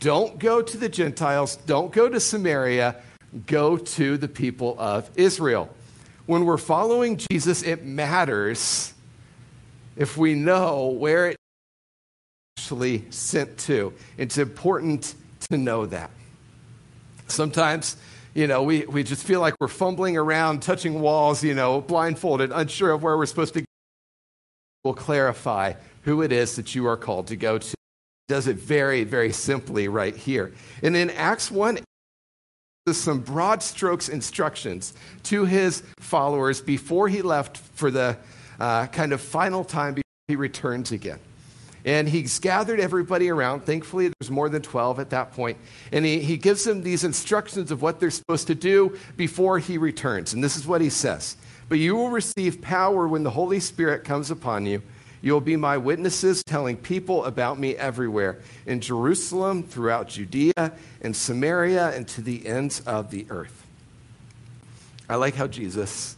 Don't 0.00 0.38
go 0.38 0.60
to 0.60 0.76
the 0.76 0.88
Gentiles, 0.88 1.56
don't 1.66 1.92
go 1.92 2.08
to 2.08 2.18
Samaria, 2.18 2.96
go 3.46 3.76
to 3.76 4.16
the 4.16 4.28
people 4.28 4.74
of 4.78 5.08
Israel. 5.14 5.70
When 6.26 6.44
we're 6.44 6.58
following 6.58 7.16
Jesus, 7.16 7.62
it 7.62 7.84
matters 7.84 8.92
if 10.00 10.16
we 10.16 10.34
know 10.34 10.86
where 10.88 11.28
it 11.28 11.36
actually 12.56 13.04
sent 13.10 13.58
to. 13.58 13.92
It's 14.16 14.38
important 14.38 15.14
to 15.50 15.58
know 15.58 15.84
that. 15.86 16.10
Sometimes, 17.28 17.98
you 18.32 18.46
know, 18.46 18.62
we, 18.62 18.86
we 18.86 19.02
just 19.02 19.24
feel 19.26 19.40
like 19.40 19.54
we're 19.60 19.68
fumbling 19.68 20.16
around, 20.16 20.62
touching 20.62 21.02
walls, 21.02 21.44
you 21.44 21.54
know, 21.54 21.82
blindfolded, 21.82 22.50
unsure 22.50 22.92
of 22.92 23.02
where 23.02 23.16
we're 23.18 23.26
supposed 23.26 23.52
to 23.54 23.60
go. 23.60 23.66
We'll 24.84 24.94
clarify 24.94 25.74
who 26.04 26.22
it 26.22 26.32
is 26.32 26.56
that 26.56 26.74
you 26.74 26.86
are 26.86 26.96
called 26.96 27.26
to 27.26 27.36
go 27.36 27.58
to. 27.58 27.74
Does 28.26 28.46
it 28.46 28.56
very, 28.56 29.04
very 29.04 29.32
simply 29.32 29.86
right 29.86 30.16
here. 30.16 30.54
And 30.82 30.96
in 30.96 31.10
Acts 31.10 31.50
1, 31.50 31.78
some 32.90 33.20
broad 33.20 33.62
strokes 33.62 34.08
instructions 34.08 34.94
to 35.24 35.44
his 35.44 35.82
followers 35.98 36.62
before 36.62 37.08
he 37.08 37.20
left 37.20 37.58
for 37.58 37.90
the 37.90 38.16
uh, 38.60 38.86
kind 38.86 39.12
of 39.12 39.20
final 39.20 39.64
time 39.64 39.94
before 39.94 40.04
he 40.28 40.36
returns 40.36 40.92
again. 40.92 41.18
And 41.84 42.06
he's 42.06 42.38
gathered 42.38 42.78
everybody 42.78 43.30
around. 43.30 43.64
Thankfully, 43.64 44.12
there's 44.20 44.30
more 44.30 44.50
than 44.50 44.60
12 44.60 45.00
at 45.00 45.10
that 45.10 45.32
point. 45.32 45.56
And 45.92 46.04
he, 46.04 46.20
he 46.20 46.36
gives 46.36 46.64
them 46.64 46.82
these 46.82 47.04
instructions 47.04 47.70
of 47.70 47.80
what 47.80 48.00
they're 48.00 48.10
supposed 48.10 48.48
to 48.48 48.54
do 48.54 48.98
before 49.16 49.58
he 49.58 49.78
returns. 49.78 50.34
And 50.34 50.44
this 50.44 50.56
is 50.56 50.66
what 50.66 50.82
he 50.82 50.90
says 50.90 51.38
But 51.70 51.78
you 51.78 51.96
will 51.96 52.10
receive 52.10 52.60
power 52.60 53.08
when 53.08 53.22
the 53.22 53.30
Holy 53.30 53.60
Spirit 53.60 54.04
comes 54.04 54.30
upon 54.30 54.66
you. 54.66 54.82
You 55.22 55.32
will 55.32 55.40
be 55.40 55.56
my 55.56 55.76
witnesses, 55.76 56.42
telling 56.44 56.76
people 56.76 57.24
about 57.24 57.58
me 57.58 57.76
everywhere 57.76 58.40
in 58.66 58.80
Jerusalem, 58.80 59.62
throughout 59.62 60.08
Judea, 60.08 60.72
and 61.02 61.14
Samaria, 61.14 61.94
and 61.94 62.08
to 62.08 62.22
the 62.22 62.46
ends 62.46 62.80
of 62.80 63.10
the 63.10 63.26
earth. 63.28 63.66
I 65.10 65.16
like 65.16 65.34
how 65.34 65.46
Jesus 65.46 66.16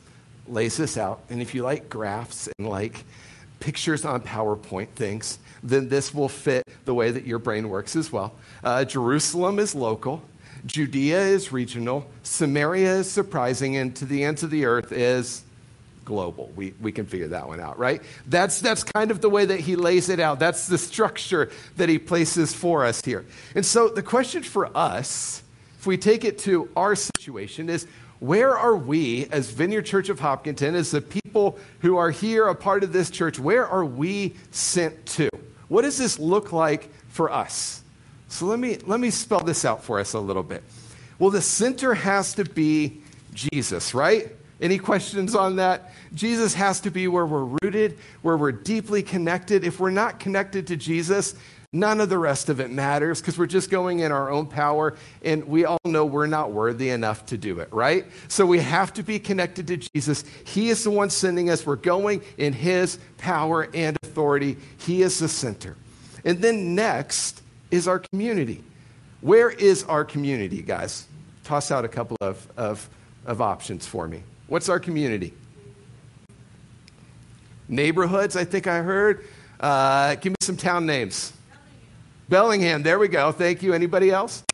lays 0.52 0.76
this 0.76 0.96
out. 0.96 1.20
And 1.30 1.40
if 1.40 1.54
you 1.54 1.62
like 1.62 1.88
graphs 1.88 2.48
and 2.58 2.68
like 2.68 3.04
pictures 3.60 4.04
on 4.04 4.20
PowerPoint 4.20 4.88
things, 4.88 5.38
then 5.62 5.88
this 5.88 6.12
will 6.12 6.28
fit 6.28 6.66
the 6.84 6.94
way 6.94 7.10
that 7.10 7.26
your 7.26 7.38
brain 7.38 7.68
works 7.68 7.96
as 7.96 8.12
well. 8.12 8.34
Uh, 8.62 8.84
Jerusalem 8.84 9.58
is 9.58 9.74
local, 9.74 10.22
Judea 10.66 11.20
is 11.20 11.52
regional, 11.52 12.06
Samaria 12.22 12.96
is 12.96 13.10
surprising, 13.10 13.76
and 13.76 13.94
to 13.96 14.04
the 14.04 14.24
ends 14.24 14.42
of 14.42 14.50
the 14.50 14.64
earth 14.64 14.92
is 14.92 15.44
global. 16.04 16.50
We, 16.56 16.74
we 16.80 16.90
can 16.90 17.06
figure 17.06 17.28
that 17.28 17.46
one 17.46 17.60
out, 17.60 17.78
right? 17.78 18.02
That's, 18.26 18.60
that's 18.60 18.82
kind 18.82 19.10
of 19.12 19.20
the 19.20 19.30
way 19.30 19.44
that 19.44 19.60
he 19.60 19.76
lays 19.76 20.08
it 20.08 20.18
out. 20.18 20.40
That's 20.40 20.66
the 20.66 20.78
structure 20.78 21.50
that 21.76 21.88
he 21.88 21.98
places 21.98 22.52
for 22.52 22.84
us 22.84 23.00
here. 23.04 23.24
And 23.54 23.64
so 23.64 23.88
the 23.88 24.02
question 24.02 24.42
for 24.42 24.76
us, 24.76 25.42
if 25.78 25.86
we 25.86 25.96
take 25.96 26.24
it 26.24 26.38
to 26.40 26.68
our 26.76 26.94
situation, 26.96 27.68
is 27.68 27.86
where 28.22 28.56
are 28.56 28.76
we 28.76 29.26
as 29.32 29.50
Vineyard 29.50 29.82
Church 29.82 30.08
of 30.08 30.20
Hopkinton, 30.20 30.76
as 30.76 30.92
the 30.92 31.00
people 31.00 31.58
who 31.80 31.96
are 31.96 32.12
here, 32.12 32.46
a 32.46 32.54
part 32.54 32.84
of 32.84 32.92
this 32.92 33.10
church, 33.10 33.36
where 33.36 33.66
are 33.66 33.84
we 33.84 34.36
sent 34.52 35.04
to? 35.06 35.28
What 35.66 35.82
does 35.82 35.98
this 35.98 36.20
look 36.20 36.52
like 36.52 36.88
for 37.08 37.32
us? 37.32 37.82
So 38.28 38.46
let 38.46 38.60
me, 38.60 38.78
let 38.86 39.00
me 39.00 39.10
spell 39.10 39.40
this 39.40 39.64
out 39.64 39.82
for 39.82 39.98
us 39.98 40.12
a 40.12 40.20
little 40.20 40.44
bit. 40.44 40.62
Well, 41.18 41.30
the 41.30 41.42
center 41.42 41.94
has 41.94 42.32
to 42.34 42.44
be 42.44 43.00
Jesus, 43.34 43.92
right? 43.92 44.30
Any 44.60 44.78
questions 44.78 45.34
on 45.34 45.56
that? 45.56 45.92
Jesus 46.14 46.54
has 46.54 46.78
to 46.82 46.92
be 46.92 47.08
where 47.08 47.26
we're 47.26 47.58
rooted, 47.60 47.98
where 48.22 48.36
we're 48.36 48.52
deeply 48.52 49.02
connected. 49.02 49.64
If 49.64 49.80
we're 49.80 49.90
not 49.90 50.20
connected 50.20 50.68
to 50.68 50.76
Jesus, 50.76 51.34
none 51.72 52.00
of 52.00 52.08
the 52.08 52.18
rest 52.18 52.48
of 52.48 52.60
it 52.60 52.70
matters 52.70 53.20
because 53.20 53.38
we're 53.38 53.46
just 53.46 53.70
going 53.70 54.00
in 54.00 54.12
our 54.12 54.30
own 54.30 54.46
power, 54.46 54.94
and 55.22 55.44
we 55.44 55.64
all 55.64 55.78
know 55.84 56.04
we're 56.04 56.26
not 56.26 56.52
worthy 56.52 56.90
enough 56.90 57.26
to 57.26 57.38
do 57.38 57.60
it, 57.60 57.72
right? 57.72 58.04
So 58.28 58.44
we 58.44 58.58
have 58.60 58.92
to 58.94 59.02
be 59.02 59.18
connected 59.18 59.66
to 59.68 59.76
Jesus. 59.76 60.24
He 60.44 60.68
is 60.68 60.84
the 60.84 60.90
one 60.90 61.10
sending 61.10 61.50
us. 61.50 61.64
We're 61.64 61.76
going 61.76 62.22
in 62.36 62.52
His 62.52 62.98
power 63.18 63.68
and 63.72 63.96
authority. 64.02 64.56
He 64.78 65.02
is 65.02 65.18
the 65.18 65.28
center. 65.28 65.76
And 66.24 66.40
then 66.40 66.74
next 66.74 67.42
is 67.70 67.88
our 67.88 67.98
community. 67.98 68.62
Where 69.22 69.50
is 69.50 69.84
our 69.84 70.04
community, 70.04 70.62
guys? 70.62 71.06
Toss 71.44 71.70
out 71.70 71.84
a 71.84 71.88
couple 71.88 72.16
of, 72.20 72.46
of, 72.56 72.88
of 73.24 73.40
options 73.40 73.86
for 73.86 74.06
me. 74.06 74.22
What's 74.46 74.68
our 74.68 74.78
community? 74.78 75.32
Neighborhoods, 77.68 78.36
I 78.36 78.44
think 78.44 78.66
I 78.66 78.82
heard. 78.82 79.26
Uh, 79.58 80.16
give 80.16 80.32
me 80.32 80.36
some 80.40 80.56
town 80.56 80.86
names. 80.86 81.32
Bellingham. 82.28 82.82
There 82.82 82.98
we 82.98 83.08
go. 83.08 83.32
Thank 83.32 83.62
you. 83.62 83.72
Anybody 83.74 84.10
else? 84.10 84.44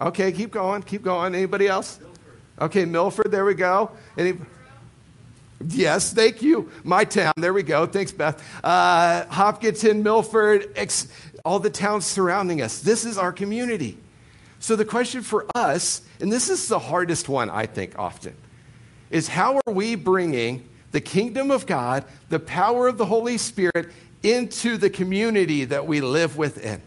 Okay, 0.00 0.32
keep 0.32 0.50
going, 0.50 0.82
keep 0.82 1.02
going. 1.02 1.34
Anybody 1.34 1.68
else? 1.68 2.00
Okay, 2.58 2.84
Milford, 2.84 3.30
there 3.30 3.44
we 3.44 3.54
go. 3.54 3.90
Any? 4.16 4.34
Yes, 5.66 6.12
thank 6.12 6.40
you. 6.40 6.70
My 6.84 7.04
town, 7.04 7.34
there 7.36 7.52
we 7.52 7.62
go. 7.62 7.84
Thanks, 7.84 8.12
Beth. 8.12 8.42
Uh, 8.64 9.26
Hopkinton, 9.26 10.02
Milford, 10.02 10.72
ex- 10.74 11.08
all 11.44 11.58
the 11.58 11.68
towns 11.68 12.06
surrounding 12.06 12.62
us. 12.62 12.80
This 12.80 13.04
is 13.04 13.18
our 13.18 13.32
community. 13.32 13.98
So 14.58 14.74
the 14.74 14.84
question 14.86 15.22
for 15.22 15.46
us, 15.54 16.02
and 16.18 16.32
this 16.32 16.48
is 16.48 16.68
the 16.68 16.78
hardest 16.78 17.28
one, 17.28 17.50
I 17.50 17.66
think, 17.66 17.98
often 17.98 18.34
is 19.10 19.28
how 19.28 19.56
are 19.66 19.72
we 19.72 19.96
bringing 19.96 20.66
the 20.92 21.00
kingdom 21.00 21.50
of 21.50 21.66
God, 21.66 22.04
the 22.28 22.38
power 22.38 22.88
of 22.88 22.96
the 22.96 23.06
Holy 23.06 23.38
Spirit 23.38 23.90
into 24.22 24.76
the 24.76 24.90
community 24.90 25.64
that 25.64 25.86
we 25.86 26.00
live 26.00 26.36
within, 26.36 26.82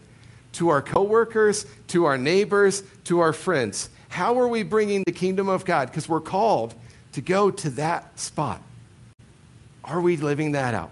to 0.52 0.68
our 0.68 0.82
coworkers, 0.82 1.66
to 1.88 2.04
our 2.04 2.18
neighbors, 2.18 2.82
to 3.04 3.20
our 3.20 3.32
friends. 3.32 3.90
How 4.08 4.38
are 4.38 4.48
we 4.48 4.62
bringing 4.62 5.02
the 5.04 5.12
kingdom 5.12 5.48
of 5.48 5.64
God? 5.64 5.88
Because 5.88 6.08
we're 6.08 6.20
called 6.20 6.74
to 7.12 7.20
go 7.20 7.50
to 7.50 7.70
that 7.70 8.18
spot. 8.18 8.62
Are 9.82 10.00
we 10.00 10.16
living 10.16 10.52
that 10.52 10.74
out? 10.74 10.90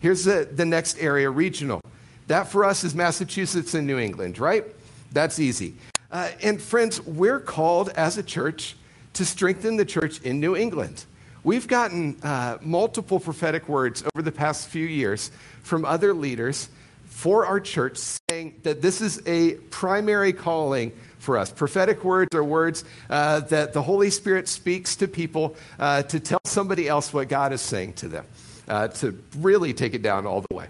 Here's 0.00 0.24
the, 0.24 0.48
the 0.50 0.64
next 0.64 0.98
area 0.98 1.30
regional. 1.30 1.80
That 2.26 2.48
for 2.48 2.64
us 2.64 2.82
is 2.82 2.94
Massachusetts 2.94 3.74
and 3.74 3.86
New 3.86 3.98
England, 3.98 4.38
right? 4.38 4.64
That's 5.12 5.38
easy. 5.38 5.74
Uh, 6.10 6.30
and 6.42 6.60
friends, 6.60 7.00
we're 7.02 7.40
called 7.40 7.90
as 7.90 8.18
a 8.18 8.22
church 8.22 8.76
to 9.14 9.24
strengthen 9.24 9.76
the 9.76 9.84
church 9.84 10.20
in 10.22 10.40
New 10.40 10.56
England. 10.56 11.04
We've 11.44 11.66
gotten 11.66 12.18
uh, 12.22 12.58
multiple 12.60 13.18
prophetic 13.18 13.68
words 13.68 14.04
over 14.14 14.22
the 14.22 14.30
past 14.30 14.68
few 14.68 14.86
years 14.86 15.32
from 15.62 15.84
other 15.84 16.14
leaders 16.14 16.68
for 17.06 17.46
our 17.46 17.58
church 17.58 17.98
saying 18.30 18.60
that 18.62 18.80
this 18.80 19.00
is 19.00 19.20
a 19.26 19.54
primary 19.70 20.32
calling 20.32 20.92
for 21.18 21.36
us. 21.36 21.50
Prophetic 21.50 22.04
words 22.04 22.32
are 22.34 22.44
words 22.44 22.84
uh, 23.10 23.40
that 23.40 23.72
the 23.72 23.82
Holy 23.82 24.10
Spirit 24.10 24.46
speaks 24.46 24.94
to 24.96 25.08
people 25.08 25.56
uh, 25.80 26.02
to 26.04 26.20
tell 26.20 26.40
somebody 26.44 26.88
else 26.88 27.12
what 27.12 27.28
God 27.28 27.52
is 27.52 27.60
saying 27.60 27.94
to 27.94 28.08
them, 28.08 28.24
uh, 28.68 28.88
to 28.88 29.20
really 29.38 29.74
take 29.74 29.94
it 29.94 30.02
down 30.02 30.26
all 30.26 30.44
the 30.48 30.54
way. 30.54 30.66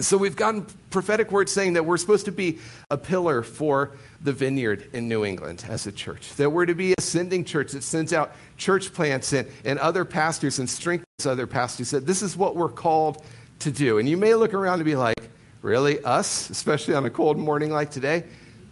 So 0.00 0.16
we've 0.16 0.36
gotten 0.36 0.66
prophetic 0.90 1.30
words 1.30 1.52
saying 1.52 1.74
that 1.74 1.84
we're 1.84 1.98
supposed 1.98 2.24
to 2.24 2.32
be 2.32 2.58
a 2.90 2.96
pillar 2.96 3.42
for 3.42 3.92
the 4.22 4.32
vineyard 4.32 4.88
in 4.94 5.08
New 5.08 5.24
England 5.26 5.64
as 5.68 5.86
a 5.86 5.92
church, 5.92 6.34
that 6.36 6.50
we're 6.50 6.66
to 6.66 6.74
be 6.74 6.94
a 6.96 7.00
sending 7.00 7.44
church 7.44 7.72
that 7.72 7.82
sends 7.82 8.12
out 8.12 8.32
church 8.56 8.94
plants 8.94 9.32
and, 9.34 9.46
and 9.64 9.78
other 9.78 10.06
pastors 10.06 10.58
and 10.58 10.68
strengthens 10.68 11.26
other 11.26 11.46
pastors, 11.46 11.90
that 11.90 12.06
this 12.06 12.22
is 12.22 12.34
what 12.34 12.56
we're 12.56 12.70
called 12.70 13.22
to 13.58 13.70
do. 13.70 13.98
And 13.98 14.08
you 14.08 14.16
may 14.16 14.34
look 14.34 14.54
around 14.54 14.80
and 14.80 14.86
be 14.86 14.96
like, 14.96 15.28
really, 15.60 16.02
us, 16.02 16.48
especially 16.48 16.94
on 16.94 17.04
a 17.04 17.10
cold 17.10 17.38
morning 17.38 17.70
like 17.70 17.90
today? 17.90 18.24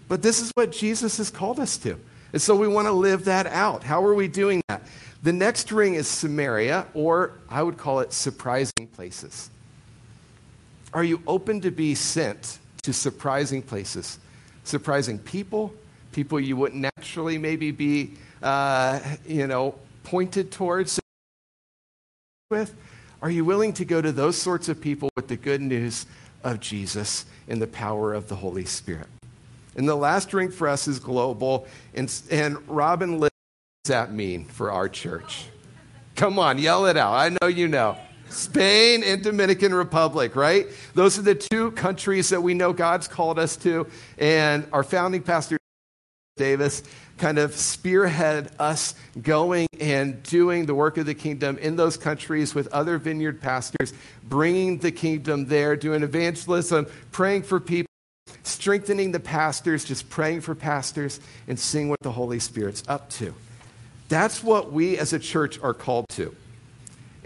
But 0.08 0.22
this 0.22 0.40
is 0.40 0.50
what 0.54 0.72
Jesus 0.72 1.18
has 1.18 1.30
called 1.30 1.60
us 1.60 1.76
to. 1.78 2.00
And 2.32 2.40
so 2.40 2.56
we 2.56 2.68
want 2.68 2.86
to 2.86 2.92
live 2.92 3.26
that 3.26 3.46
out. 3.46 3.82
How 3.82 4.02
are 4.04 4.14
we 4.14 4.28
doing 4.28 4.62
that? 4.68 4.82
The 5.22 5.32
next 5.32 5.72
ring 5.72 5.94
is 5.94 6.08
Samaria, 6.08 6.86
or 6.94 7.32
I 7.50 7.62
would 7.62 7.76
call 7.76 8.00
it 8.00 8.12
surprising 8.12 8.86
places. 8.94 9.50
Are 10.92 11.04
you 11.04 11.22
open 11.26 11.60
to 11.62 11.70
be 11.70 11.94
sent 11.94 12.58
to 12.82 12.92
surprising 12.92 13.62
places? 13.62 14.18
Surprising 14.64 15.18
people, 15.18 15.74
people 16.12 16.40
you 16.40 16.56
wouldn't 16.56 16.80
naturally 16.80 17.38
maybe 17.38 17.70
be, 17.70 18.12
uh, 18.42 19.00
you 19.26 19.46
know, 19.46 19.74
pointed 20.04 20.50
towards 20.50 20.98
with? 22.50 22.74
Are 23.20 23.30
you 23.30 23.44
willing 23.44 23.74
to 23.74 23.84
go 23.84 24.00
to 24.00 24.10
those 24.12 24.36
sorts 24.36 24.68
of 24.70 24.80
people 24.80 25.10
with 25.16 25.28
the 25.28 25.36
good 25.36 25.60
news 25.60 26.06
of 26.42 26.60
Jesus 26.60 27.26
and 27.48 27.60
the 27.60 27.66
power 27.66 28.14
of 28.14 28.28
the 28.28 28.36
Holy 28.36 28.64
Spirit? 28.64 29.08
And 29.76 29.86
the 29.86 29.94
last 29.94 30.32
ring 30.32 30.50
for 30.50 30.66
us 30.66 30.88
is 30.88 30.98
global. 30.98 31.66
And, 31.94 32.12
and 32.30 32.66
Robin, 32.68 33.20
what 33.20 33.32
does 33.84 33.90
that 33.90 34.12
mean 34.12 34.46
for 34.46 34.72
our 34.72 34.88
church? 34.88 35.46
Come 36.16 36.38
on, 36.38 36.58
yell 36.58 36.86
it 36.86 36.96
out. 36.96 37.12
I 37.12 37.36
know 37.40 37.48
you 37.48 37.68
know. 37.68 37.98
Spain 38.30 39.02
and 39.02 39.22
Dominican 39.22 39.74
Republic, 39.74 40.36
right? 40.36 40.66
Those 40.94 41.18
are 41.18 41.22
the 41.22 41.34
two 41.34 41.70
countries 41.72 42.28
that 42.30 42.42
we 42.42 42.54
know 42.54 42.72
God's 42.72 43.08
called 43.08 43.38
us 43.38 43.56
to. 43.58 43.86
And 44.18 44.66
our 44.72 44.82
founding 44.82 45.22
pastor, 45.22 45.58
Davis, 46.36 46.82
kind 47.18 47.38
of 47.38 47.54
spearhead 47.54 48.50
us 48.58 48.94
going 49.20 49.66
and 49.80 50.22
doing 50.22 50.66
the 50.66 50.74
work 50.74 50.96
of 50.96 51.06
the 51.06 51.14
kingdom 51.14 51.58
in 51.58 51.76
those 51.76 51.96
countries 51.96 52.54
with 52.54 52.68
other 52.68 52.96
vineyard 52.98 53.40
pastors, 53.40 53.92
bringing 54.24 54.78
the 54.78 54.92
kingdom 54.92 55.46
there, 55.46 55.76
doing 55.76 56.02
evangelism, 56.02 56.86
praying 57.10 57.42
for 57.42 57.58
people, 57.58 57.90
strengthening 58.44 59.12
the 59.12 59.20
pastors, 59.20 59.84
just 59.84 60.08
praying 60.08 60.40
for 60.40 60.54
pastors, 60.54 61.20
and 61.48 61.58
seeing 61.58 61.88
what 61.88 61.98
the 62.00 62.12
Holy 62.12 62.38
Spirit's 62.38 62.82
up 62.88 63.10
to. 63.10 63.34
That's 64.08 64.42
what 64.42 64.72
we 64.72 64.96
as 64.96 65.12
a 65.12 65.18
church 65.18 65.58
are 65.60 65.74
called 65.74 66.08
to. 66.10 66.34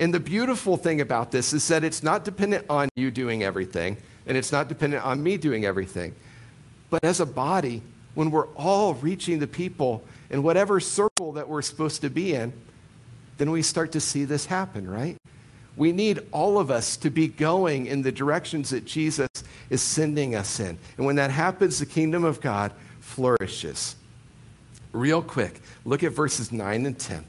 And 0.02 0.12
the 0.12 0.18
beautiful 0.18 0.76
thing 0.76 1.00
about 1.00 1.30
this 1.30 1.52
is 1.52 1.68
that 1.68 1.85
it's 1.85 2.02
not 2.02 2.25
dependent 2.25 2.66
on 2.68 2.88
you 2.97 3.12
doing 3.12 3.44
everything, 3.44 3.97
and 4.26 4.37
it's 4.37 4.50
not 4.50 4.66
dependent 4.68 5.04
on 5.04 5.23
me 5.23 5.37
doing 5.37 5.64
everything. 5.64 6.12
But 6.90 7.04
as 7.04 7.21
a 7.21 7.25
body, 7.25 7.82
when 8.16 8.32
we're 8.32 8.49
all 8.56 8.94
reaching 8.94 9.38
the 9.38 9.47
people 9.47 10.02
in 10.28 10.42
whatever 10.42 10.80
circle 10.80 11.30
that 11.35 11.49
we're 11.49 11.62
supposed 11.62 12.00
to 12.00 12.11
be 12.11 12.35
in, 12.35 12.52
then 13.38 13.52
we 13.52 13.62
start 13.62 13.92
to 13.92 14.00
see 14.00 14.25
this 14.25 14.44
happen, 14.44 14.90
right? 14.90 15.16
We 15.76 15.92
need 15.92 16.18
all 16.32 16.59
of 16.59 16.68
us 16.68 16.97
to 16.97 17.09
be 17.09 17.28
going 17.28 17.87
in 17.87 18.02
the 18.02 18.11
directions 18.11 18.71
that 18.71 18.85
Jesus 18.85 19.28
is 19.71 19.82
sending 19.82 20.35
us 20.35 20.59
in. 20.59 20.78
And 20.97 21.06
when 21.06 21.14
that 21.14 21.30
happens, 21.30 21.78
the 21.78 21.87
kingdom 21.87 22.25
of 22.25 22.40
God 22.40 22.73
flourishes. 22.99 23.94
Real 24.90 25.23
quick, 25.23 25.61
look 25.85 26.02
at 26.02 26.11
verses 26.11 26.50
9 26.50 26.87
and 26.87 26.99
10. 26.99 27.25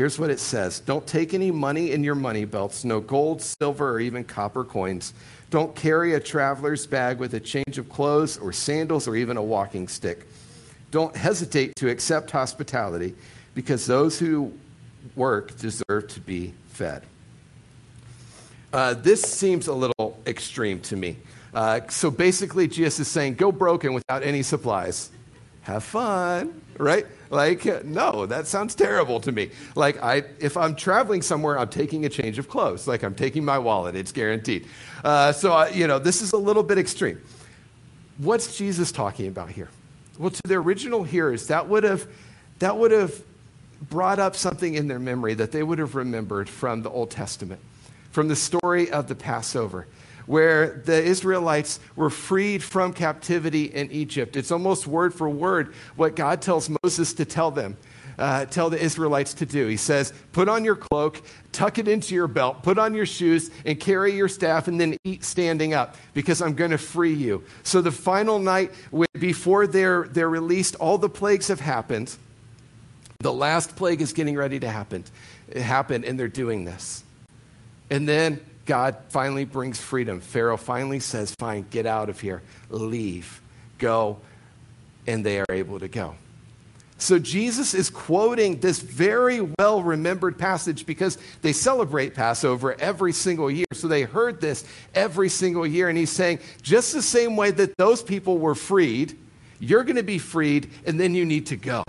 Here's 0.00 0.18
what 0.18 0.30
it 0.30 0.40
says 0.40 0.80
Don't 0.80 1.06
take 1.06 1.34
any 1.34 1.50
money 1.50 1.90
in 1.92 2.02
your 2.02 2.14
money 2.14 2.46
belts, 2.46 2.86
no 2.86 3.00
gold, 3.00 3.42
silver, 3.42 3.90
or 3.90 4.00
even 4.00 4.24
copper 4.24 4.64
coins. 4.64 5.12
Don't 5.50 5.76
carry 5.76 6.14
a 6.14 6.20
traveler's 6.20 6.86
bag 6.86 7.18
with 7.18 7.34
a 7.34 7.40
change 7.40 7.76
of 7.76 7.86
clothes 7.90 8.38
or 8.38 8.50
sandals 8.50 9.06
or 9.06 9.14
even 9.14 9.36
a 9.36 9.42
walking 9.42 9.88
stick. 9.88 10.26
Don't 10.90 11.14
hesitate 11.14 11.76
to 11.76 11.90
accept 11.90 12.30
hospitality 12.30 13.14
because 13.54 13.84
those 13.84 14.18
who 14.18 14.54
work 15.16 15.58
deserve 15.58 16.08
to 16.08 16.20
be 16.20 16.54
fed. 16.70 17.02
Uh, 18.72 18.94
this 18.94 19.20
seems 19.20 19.66
a 19.66 19.74
little 19.74 20.18
extreme 20.26 20.80
to 20.80 20.96
me. 20.96 21.18
Uh, 21.52 21.80
so 21.90 22.10
basically, 22.10 22.66
Jesus 22.68 23.00
is 23.00 23.08
saying, 23.08 23.34
go 23.34 23.52
broken 23.52 23.92
without 23.92 24.22
any 24.22 24.42
supplies. 24.42 25.10
Have 25.60 25.84
fun, 25.84 26.62
right? 26.80 27.06
Like, 27.28 27.84
no, 27.84 28.26
that 28.26 28.46
sounds 28.46 28.74
terrible 28.74 29.20
to 29.20 29.30
me. 29.30 29.50
Like, 29.76 30.02
I, 30.02 30.24
if 30.40 30.56
I'm 30.56 30.74
traveling 30.74 31.22
somewhere, 31.22 31.58
I'm 31.58 31.68
taking 31.68 32.04
a 32.04 32.08
change 32.08 32.38
of 32.38 32.48
clothes. 32.48 32.88
Like, 32.88 33.02
I'm 33.02 33.14
taking 33.14 33.44
my 33.44 33.58
wallet, 33.58 33.94
it's 33.94 34.12
guaranteed. 34.12 34.66
Uh, 35.04 35.32
so, 35.32 35.52
I, 35.52 35.68
you 35.68 35.86
know, 35.86 35.98
this 35.98 36.22
is 36.22 36.32
a 36.32 36.38
little 36.38 36.62
bit 36.62 36.78
extreme. 36.78 37.20
What's 38.18 38.56
Jesus 38.56 38.90
talking 38.90 39.28
about 39.28 39.50
here? 39.50 39.68
Well, 40.18 40.30
to 40.30 40.42
the 40.44 40.54
original 40.54 41.04
hearers, 41.04 41.46
that 41.46 41.68
would 41.68 41.84
have, 41.84 42.06
that 42.58 42.76
would 42.76 42.90
have 42.90 43.22
brought 43.88 44.18
up 44.18 44.36
something 44.36 44.74
in 44.74 44.88
their 44.88 44.98
memory 44.98 45.34
that 45.34 45.52
they 45.52 45.62
would 45.62 45.78
have 45.78 45.94
remembered 45.94 46.48
from 46.48 46.82
the 46.82 46.90
Old 46.90 47.10
Testament, 47.10 47.60
from 48.10 48.28
the 48.28 48.36
story 48.36 48.90
of 48.90 49.06
the 49.06 49.14
Passover 49.14 49.86
where 50.30 50.80
the 50.84 51.02
Israelites 51.02 51.80
were 51.96 52.08
freed 52.08 52.62
from 52.62 52.92
captivity 52.92 53.64
in 53.64 53.90
Egypt. 53.90 54.36
It's 54.36 54.52
almost 54.52 54.86
word 54.86 55.12
for 55.12 55.28
word 55.28 55.74
what 55.96 56.14
God 56.14 56.40
tells 56.40 56.70
Moses 56.84 57.12
to 57.14 57.24
tell 57.24 57.50
them. 57.50 57.76
uh, 58.20 58.44
tell 58.44 58.68
the 58.68 58.80
Israelites 58.80 59.32
to 59.34 59.46
do. 59.46 59.66
He 59.66 59.78
says, 59.78 60.12
Put 60.32 60.48
on 60.48 60.64
your 60.64 60.76
cloak, 60.76 61.22
tuck 61.52 61.78
it 61.78 61.88
into 61.88 62.14
your 62.14 62.28
belt, 62.28 62.62
put 62.62 62.78
on 62.78 62.94
your 62.94 63.06
shoes, 63.06 63.50
and 63.64 63.80
carry 63.80 64.12
your 64.12 64.28
staff, 64.28 64.68
and 64.68 64.78
then 64.78 64.96
eat 65.04 65.24
standing 65.24 65.72
up, 65.72 65.96
because 66.12 66.42
I'm 66.42 66.54
going 66.54 66.70
to 66.70 66.78
free 66.78 67.14
you. 67.14 67.42
So 67.62 67.80
the 67.80 67.90
final 67.90 68.38
night, 68.38 68.72
before 69.18 69.66
they're, 69.66 70.06
they're 70.10 70.28
released, 70.28 70.76
all 70.76 70.98
the 70.98 71.08
plagues 71.08 71.48
have 71.48 71.60
happened. 71.60 72.14
The 73.20 73.32
last 73.32 73.74
plague 73.74 74.02
is 74.02 74.12
getting 74.12 74.36
ready 74.36 74.60
to 74.60 74.68
happen. 74.68 75.04
It 75.48 75.62
happened, 75.62 76.04
and 76.04 76.20
they're 76.20 76.28
doing 76.28 76.66
this. 76.66 77.02
And 77.88 78.06
then 78.06 78.40
God 78.66 78.96
finally 79.08 79.44
brings 79.44 79.80
freedom. 79.80 80.20
Pharaoh 80.20 80.56
finally 80.56 81.00
says, 81.00 81.34
Fine, 81.38 81.66
get 81.70 81.86
out 81.86 82.08
of 82.08 82.20
here, 82.20 82.42
leave, 82.68 83.40
go. 83.78 84.18
And 85.06 85.24
they 85.24 85.40
are 85.40 85.46
able 85.50 85.80
to 85.80 85.88
go. 85.88 86.14
So 87.00 87.18
Jesus 87.18 87.72
is 87.72 87.88
quoting 87.88 88.60
this 88.60 88.78
very 88.78 89.40
well 89.58 89.82
remembered 89.82 90.38
passage 90.38 90.84
because 90.84 91.16
they 91.40 91.54
celebrate 91.54 92.14
Passover 92.14 92.78
every 92.78 93.14
single 93.14 93.50
year. 93.50 93.66
So 93.72 93.88
they 93.88 94.02
heard 94.02 94.40
this 94.40 94.64
every 94.94 95.30
single 95.30 95.66
year. 95.66 95.88
And 95.88 95.96
he's 95.96 96.10
saying, 96.10 96.40
just 96.60 96.92
the 96.92 97.00
same 97.00 97.36
way 97.36 97.52
that 97.52 97.76
those 97.78 98.02
people 98.02 98.36
were 98.36 98.54
freed, 98.54 99.16
you're 99.58 99.84
going 99.84 99.96
to 99.96 100.02
be 100.02 100.18
freed, 100.18 100.70
and 100.84 101.00
then 101.00 101.14
you 101.14 101.24
need 101.24 101.46
to 101.46 101.56
go. 101.56 101.84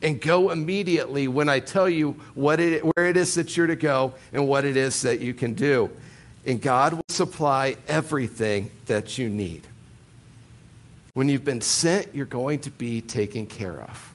And 0.00 0.20
go 0.20 0.50
immediately 0.50 1.26
when 1.26 1.48
I 1.48 1.58
tell 1.60 1.88
you 1.88 2.12
what 2.34 2.60
it, 2.60 2.84
where 2.84 3.06
it 3.06 3.16
is 3.16 3.34
that 3.34 3.56
you're 3.56 3.66
to 3.66 3.76
go 3.76 4.14
and 4.32 4.46
what 4.46 4.64
it 4.64 4.76
is 4.76 5.02
that 5.02 5.20
you 5.20 5.34
can 5.34 5.54
do. 5.54 5.90
And 6.46 6.62
God 6.62 6.94
will 6.94 7.02
supply 7.08 7.76
everything 7.88 8.70
that 8.86 9.18
you 9.18 9.28
need. 9.28 9.66
When 11.14 11.28
you've 11.28 11.44
been 11.44 11.60
sent, 11.60 12.14
you're 12.14 12.26
going 12.26 12.60
to 12.60 12.70
be 12.70 13.00
taken 13.00 13.46
care 13.46 13.80
of. 13.80 14.14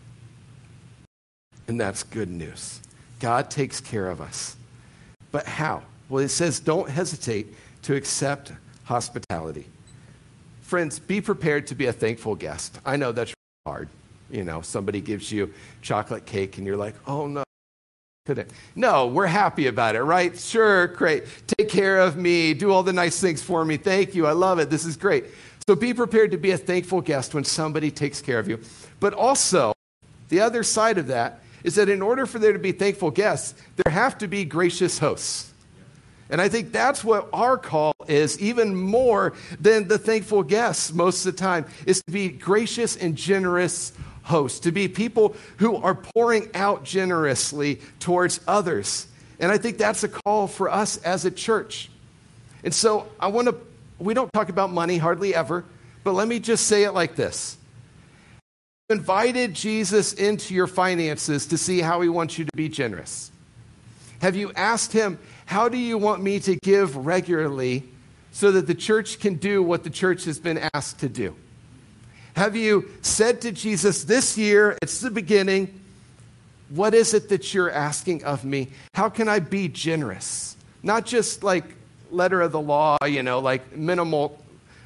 And 1.68 1.80
that's 1.80 2.04
good 2.04 2.30
news. 2.30 2.80
God 3.20 3.50
takes 3.50 3.82
care 3.82 4.10
of 4.10 4.22
us. 4.22 4.56
But 5.32 5.46
how? 5.46 5.84
Well, 6.08 6.24
it 6.24 6.30
says 6.30 6.60
don't 6.60 6.90
hesitate 6.90 7.54
to 7.84 7.96
accept 7.96 8.54
hospitality. 8.86 9.66
Friends, 10.62 11.00
be 11.00 11.22
prepared 11.22 11.68
to 11.68 11.76
be 11.76 11.88
a 11.88 11.94
thankful 11.94 12.36
guest. 12.36 12.80
I 12.86 12.96
know 12.96 13.12
that's 13.12 13.34
hard. 13.66 13.90
You 14.34 14.44
know, 14.44 14.62
somebody 14.62 15.00
gives 15.00 15.32
you 15.32 15.54
chocolate 15.84 16.26
cake 16.26 16.58
and 16.58 16.66
you're 16.66 16.76
like, 16.76 16.96
oh 17.06 17.28
no, 17.28 17.44
couldn't. 18.26 18.50
No, 18.76 19.06
we're 19.06 19.28
happy 19.28 19.68
about 19.68 19.96
it, 19.96 20.02
right? 20.02 20.36
Sure, 20.36 20.88
great. 20.88 21.26
Take 21.46 21.70
care 21.70 22.00
of 22.00 22.18
me. 22.18 22.56
Do 22.56 22.72
all 22.72 22.82
the 22.82 22.94
nice 22.94 23.22
things 23.22 23.44
for 23.44 23.64
me. 23.64 23.78
Thank 23.78 24.16
you. 24.16 24.26
I 24.26 24.32
love 24.32 24.58
it. 24.58 24.72
This 24.72 24.86
is 24.86 24.98
great. 24.98 25.26
So 25.68 25.76
be 25.76 25.94
prepared 25.94 26.32
to 26.32 26.38
be 26.38 26.50
a 26.50 26.58
thankful 26.58 27.02
guest 27.02 27.36
when 27.36 27.44
somebody 27.44 27.92
takes 27.92 28.24
care 28.24 28.40
of 28.40 28.48
you. 28.48 28.60
But 29.00 29.14
also, 29.14 29.74
the 30.30 30.40
other 30.40 30.64
side 30.64 30.98
of 30.98 31.08
that 31.08 31.42
is 31.64 31.76
that 31.76 31.88
in 31.88 32.02
order 32.02 32.26
for 32.26 32.40
there 32.40 32.54
to 32.54 32.60
be 32.60 32.72
thankful 32.72 33.12
guests, 33.12 33.54
there 33.76 33.94
have 33.94 34.18
to 34.18 34.28
be 34.28 34.46
gracious 34.46 34.98
hosts. 34.98 35.54
And 36.32 36.42
I 36.42 36.50
think 36.50 36.72
that's 36.72 37.04
what 37.04 37.30
our 37.34 37.58
call 37.58 37.94
is, 38.08 38.40
even 38.40 38.76
more 38.76 39.34
than 39.60 39.88
the 39.88 40.00
thankful 40.00 40.42
guests 40.42 40.92
most 40.92 41.24
of 41.24 41.36
the 41.36 41.40
time, 41.40 41.66
is 41.86 42.02
to 42.08 42.12
be 42.12 42.30
gracious 42.30 42.96
and 42.96 43.16
generous 43.16 43.94
hosts, 44.24 44.62
to 44.62 44.72
be 44.72 44.88
people 44.88 45.36
who 45.58 45.76
are 45.76 45.96
pouring 45.96 46.50
out 46.54 46.84
generously 46.84 47.80
towards 48.00 48.40
others. 48.48 49.08
And 49.40 49.52
I 49.52 49.58
think 49.58 49.78
that's 49.78 50.04
a 50.04 50.10
call 50.10 50.48
for 50.48 50.70
us 50.70 50.98
as 50.98 51.26
a 51.26 51.32
church. 51.32 51.90
And 52.64 52.74
so 52.74 53.08
I 53.20 53.28
want 53.28 53.50
to 53.50 53.56
we 54.00 54.14
don't 54.14 54.32
talk 54.34 54.50
about 54.50 54.72
money 54.72 54.98
hardly 54.98 55.34
ever, 55.34 55.64
but 56.04 56.14
let 56.14 56.28
me 56.28 56.40
just 56.40 56.68
say 56.68 56.84
it 56.84 56.92
like 56.92 57.16
this. 57.16 57.58
You 58.90 58.98
invited 58.98 59.54
Jesus 59.54 60.14
into 60.14 60.54
your 60.54 60.68
finances 60.68 61.48
to 61.48 61.58
see 61.58 61.80
how 61.80 62.02
he 62.02 62.10
wants 62.10 62.38
you 62.38 62.46
to 62.46 62.52
be 62.56 62.70
generous. 62.70 63.32
Have 64.22 64.36
you 64.36 64.52
asked 64.56 64.94
him, 64.94 65.20
How 65.46 65.70
do 65.70 65.78
you 65.78 65.98
want 65.98 66.22
me 66.22 66.40
to 66.42 66.56
give 66.64 66.96
regularly 66.96 67.84
so 68.32 68.52
that 68.52 68.68
the 68.68 68.76
church 68.76 69.20
can 69.20 69.36
do 69.36 69.62
what 69.62 69.84
the 69.84 69.90
church 69.90 70.26
has 70.26 70.40
been 70.40 70.70
asked 70.74 71.00
to 71.00 71.10
do? 71.10 71.36
Have 72.36 72.56
you 72.56 72.90
said 73.02 73.42
to 73.42 73.52
Jesus, 73.52 74.04
This 74.04 74.38
year, 74.38 74.78
it's 74.82 75.02
the 75.02 75.12
beginning, 75.12 75.80
what 76.70 76.94
is 76.96 77.14
it 77.14 77.30
that 77.30 77.54
you're 77.54 77.70
asking 77.70 78.24
of 78.24 78.44
me? 78.44 78.70
How 78.96 79.10
can 79.10 79.30
I 79.30 79.40
be 79.40 79.68
generous? 79.68 80.58
Not 80.82 81.06
just 81.06 81.44
like 81.44 81.64
letter 82.10 82.42
of 82.42 82.52
the 82.52 82.60
law, 82.60 82.98
you 83.06 83.22
know, 83.24 83.40
like 83.40 83.76
minimal, 83.76 84.44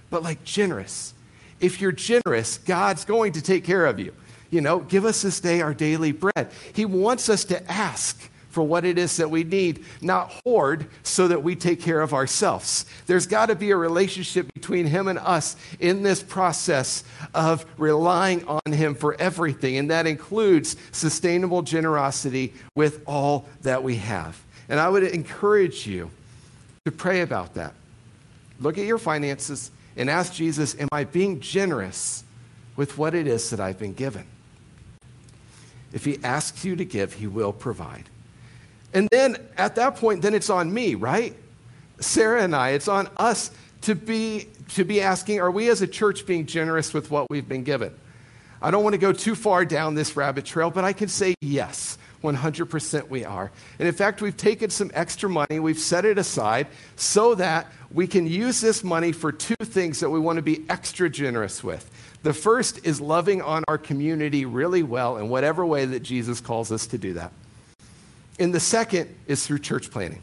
but 0.10 0.24
like 0.24 0.44
generous. 0.44 1.14
If 1.60 1.82
you're 1.82 1.92
generous, 1.92 2.58
God's 2.60 3.06
going 3.06 3.34
to 3.34 3.42
take 3.42 3.64
care 3.64 3.86
of 3.86 4.00
you. 4.00 4.14
You 4.50 4.62
know, 4.62 4.80
give 4.80 5.06
us 5.06 5.22
this 5.22 5.40
day 5.40 5.62
our 5.62 5.74
daily 5.74 6.12
bread. 6.12 6.52
He 6.74 6.86
wants 6.86 7.30
us 7.30 7.46
to 7.46 7.72
ask 7.72 8.30
for 8.58 8.64
what 8.64 8.86
it 8.86 8.98
is 8.98 9.18
that 9.18 9.30
we 9.30 9.44
need, 9.44 9.86
not 10.02 10.32
hoard 10.44 10.88
so 11.04 11.28
that 11.28 11.44
we 11.44 11.56
take 11.56 11.80
care 11.80 12.02
of 12.02 12.12
ourselves. 12.12 12.88
There's 13.06 13.28
got 13.28 13.46
to 13.50 13.56
be 13.56 13.70
a 13.70 13.78
relationship 13.78 14.52
between 14.56 14.88
Him 14.88 15.08
and 15.08 15.20
us 15.20 15.56
in 15.80 16.02
this 16.02 16.24
process 16.24 17.04
of 17.36 17.68
relying 17.78 18.44
on 18.48 18.72
Him 18.72 18.96
for 18.96 19.14
everything, 19.22 19.78
and 19.78 19.92
that 19.92 20.08
includes 20.08 20.76
sustainable 20.92 21.62
generosity 21.62 22.56
with 22.74 23.04
all 23.06 23.46
that 23.62 23.84
we 23.84 23.98
have. 23.98 24.44
And 24.70 24.80
I 24.80 24.90
would 24.90 25.04
encourage 25.04 25.86
you 25.86 26.10
to 26.86 26.92
pray 26.92 27.22
about 27.22 27.54
that. 27.54 27.76
Look 28.60 28.80
at 28.80 28.86
your 28.86 28.98
finances 28.98 29.70
and 29.96 30.10
ask 30.10 30.34
Jesus, 30.34 30.76
Am 30.80 30.90
I 30.92 31.04
being 31.04 31.42
generous 31.42 32.24
with 32.76 32.98
what 32.98 33.14
it 33.14 33.28
is 33.28 33.52
that 33.52 33.60
I've 33.60 33.78
been 33.78 33.94
given? 33.94 34.26
If 35.94 36.06
he 36.06 36.18
asks 36.24 36.66
you 36.66 36.76
to 36.76 36.86
give, 36.86 37.14
he 37.14 37.28
will 37.28 37.54
provide. 37.54 38.10
And 38.94 39.08
then 39.12 39.38
at 39.58 39.76
that 39.76 39.96
point, 39.98 40.22
then 40.22 40.34
it's 40.34 40.50
on 40.50 40.74
me, 40.74 40.96
right? 40.96 41.36
Sarah 42.00 42.44
and 42.44 42.56
I, 42.56 42.70
it's 42.70 42.88
on 42.88 43.10
us 43.18 43.52
to 43.82 43.96
be, 43.96 44.48
to 44.70 44.84
be 44.84 45.02
asking, 45.02 45.40
Are 45.40 45.52
we 45.52 45.70
as 45.70 45.82
a 45.82 45.88
church 45.88 46.26
being 46.26 46.46
generous 46.46 46.94
with 46.94 47.12
what 47.12 47.30
we've 47.30 47.48
been 47.48 47.64
given? 47.64 47.94
I 48.62 48.72
don't 48.72 48.84
want 48.84 48.94
to 48.94 49.00
go 49.00 49.14
too 49.14 49.36
far 49.36 49.66
down 49.66 49.96
this 49.96 50.16
rabbit 50.16 50.46
trail, 50.46 50.72
but 50.72 50.84
I 50.84 50.94
can 50.94 51.08
say 51.08 51.36
yes. 51.42 51.98
100% 52.24 53.10
we 53.10 53.26
are. 53.26 53.52
And 53.78 53.88
in 53.88 53.94
fact, 53.94 54.22
we've 54.22 54.36
taken 54.36 54.70
some 54.70 54.92
extra 54.94 55.30
money, 55.30 55.60
we've 55.60 55.80
set 55.80 56.04
it 56.04 56.18
aside 56.18 56.68
so 56.96 57.36
that 57.36 57.72
we 57.92 58.08
can 58.08 58.28
use 58.28 58.60
this 58.60 58.84
money 58.84 59.12
for 59.12 59.32
two 59.32 59.56
things 59.64 60.00
that 60.00 60.10
we 60.10 60.20
want 60.20 60.38
to 60.38 60.42
be 60.42 60.66
extra 60.70 61.10
generous 61.10 61.64
with. 61.64 61.90
The 62.24 62.34
first 62.34 62.86
is 62.86 63.00
loving 63.00 63.42
on 63.42 63.64
our 63.68 63.78
community 63.78 64.46
really 64.46 64.84
well 64.84 65.18
in 65.18 65.30
whatever 65.30 65.66
way 65.66 65.86
that 65.86 66.02
Jesus 66.02 66.42
calls 66.42 66.72
us 66.72 66.88
to 66.88 66.98
do 66.98 67.14
that. 67.14 67.32
And 68.40 68.54
the 68.54 68.60
second 68.60 69.14
is 69.28 69.46
through 69.46 69.60
church 69.60 69.90
planting. 69.92 70.22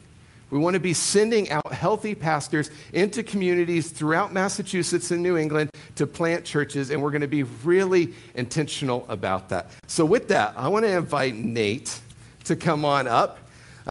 We 0.50 0.58
want 0.60 0.74
to 0.74 0.80
be 0.80 0.94
sending 0.94 1.50
out 1.50 1.72
healthy 1.72 2.14
pastors 2.14 2.70
into 2.92 3.24
communities 3.24 3.90
throughout 3.90 4.32
Massachusetts 4.32 5.10
and 5.10 5.20
New 5.20 5.36
England 5.36 5.70
to 5.96 6.06
plant 6.06 6.44
churches, 6.44 6.90
and 6.90 7.02
we're 7.02 7.10
going 7.10 7.22
to 7.22 7.26
be 7.26 7.42
really 7.42 8.14
intentional 8.36 9.04
about 9.08 9.48
that. 9.48 9.70
So, 9.88 10.04
with 10.04 10.28
that, 10.28 10.54
I 10.56 10.68
want 10.68 10.84
to 10.84 10.96
invite 10.96 11.34
Nate 11.34 11.98
to 12.44 12.54
come 12.54 12.84
on 12.84 13.08
up, 13.08 13.38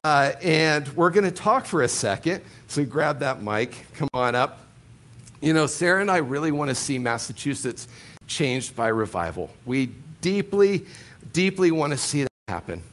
uh, 0.05 0.33
and 0.41 0.87
we're 0.95 1.09
going 1.09 1.25
to 1.25 1.31
talk 1.31 1.65
for 1.65 1.81
a 1.81 1.87
second. 1.89 2.41
So, 2.67 2.85
grab 2.85 3.19
that 3.19 3.43
mic, 3.43 3.85
come 3.95 4.09
on 4.13 4.33
up. 4.33 4.59
You 5.41 5.51
know, 5.51 5.65
Sarah 5.65 5.99
and 5.99 6.09
I 6.09 6.17
really 6.17 6.53
want 6.53 6.69
to 6.69 6.75
see 6.75 6.97
Massachusetts 6.97 7.89
changed 8.27 8.73
by 8.73 8.87
revival. 8.87 9.49
We 9.65 9.89
deeply, 10.21 10.85
deeply 11.33 11.71
want 11.71 11.91
to 11.91 11.97
see 11.97 12.21
that 12.21 12.31
happen. 12.47 12.83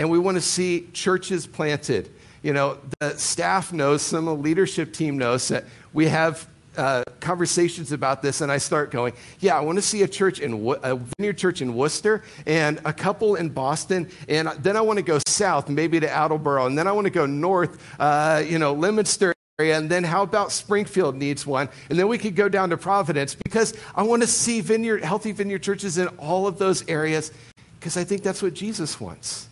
And 0.00 0.10
we 0.10 0.18
want 0.18 0.36
to 0.36 0.40
see 0.40 0.88
churches 0.92 1.46
planted 1.46 2.10
you 2.42 2.52
know, 2.52 2.78
the 3.00 3.16
staff 3.18 3.72
knows, 3.72 4.02
some 4.02 4.26
of 4.26 4.38
the 4.38 4.42
leadership 4.42 4.92
team 4.92 5.18
knows 5.18 5.48
that 5.48 5.64
we 5.92 6.06
have 6.08 6.48
uh, 6.76 7.02
conversations 7.20 7.92
about 7.92 8.22
this, 8.22 8.40
and 8.40 8.50
I 8.50 8.58
start 8.58 8.90
going, 8.90 9.12
yeah, 9.40 9.58
I 9.58 9.60
want 9.60 9.76
to 9.76 9.82
see 9.82 10.02
a 10.02 10.08
church 10.08 10.40
in 10.40 10.54
a 10.82 10.96
vineyard 11.18 11.36
church 11.36 11.60
in 11.60 11.74
Worcester, 11.74 12.22
and 12.46 12.80
a 12.84 12.92
couple 12.92 13.34
in 13.34 13.50
Boston, 13.50 14.08
and 14.28 14.48
then 14.60 14.76
I 14.76 14.80
want 14.80 14.98
to 14.98 15.02
go 15.02 15.18
south, 15.26 15.68
maybe 15.68 16.00
to 16.00 16.10
Attleboro, 16.10 16.66
and 16.66 16.78
then 16.78 16.86
I 16.86 16.92
want 16.92 17.06
to 17.06 17.10
go 17.10 17.26
north, 17.26 17.82
uh, 17.98 18.42
you 18.46 18.58
know, 18.58 18.72
Leominster 18.72 19.34
area, 19.58 19.76
and 19.76 19.90
then 19.90 20.04
how 20.04 20.22
about 20.22 20.50
Springfield 20.50 21.16
needs 21.16 21.46
one, 21.46 21.68
and 21.90 21.98
then 21.98 22.08
we 22.08 22.16
could 22.16 22.36
go 22.36 22.48
down 22.48 22.70
to 22.70 22.78
Providence 22.78 23.34
because 23.34 23.74
I 23.94 24.02
want 24.04 24.22
to 24.22 24.28
see 24.28 24.62
vineyard, 24.62 25.04
healthy 25.04 25.32
vineyard 25.32 25.62
churches 25.62 25.98
in 25.98 26.08
all 26.16 26.46
of 26.46 26.56
those 26.56 26.88
areas 26.88 27.32
because 27.78 27.98
I 27.98 28.04
think 28.04 28.22
that's 28.22 28.42
what 28.42 28.54
Jesus 28.54 28.98
wants. 28.98 29.49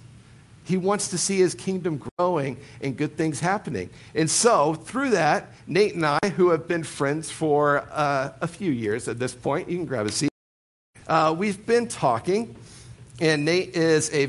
He 0.68 0.76
wants 0.76 1.08
to 1.08 1.18
see 1.18 1.38
his 1.38 1.54
kingdom 1.54 2.00
growing 2.18 2.58
and 2.82 2.94
good 2.94 3.16
things 3.16 3.40
happening. 3.40 3.88
And 4.14 4.30
so, 4.30 4.74
through 4.74 5.10
that, 5.10 5.48
Nate 5.66 5.94
and 5.94 6.04
I, 6.04 6.18
who 6.36 6.50
have 6.50 6.68
been 6.68 6.84
friends 6.84 7.30
for 7.30 7.88
uh, 7.90 8.32
a 8.42 8.46
few 8.46 8.70
years 8.70 9.08
at 9.08 9.18
this 9.18 9.34
point, 9.34 9.70
you 9.70 9.78
can 9.78 9.86
grab 9.86 10.04
a 10.04 10.12
seat, 10.12 10.30
uh, 11.06 11.34
we've 11.36 11.64
been 11.64 11.88
talking. 11.88 12.54
And 13.18 13.46
Nate 13.46 13.74
is 13.74 14.12
a 14.12 14.28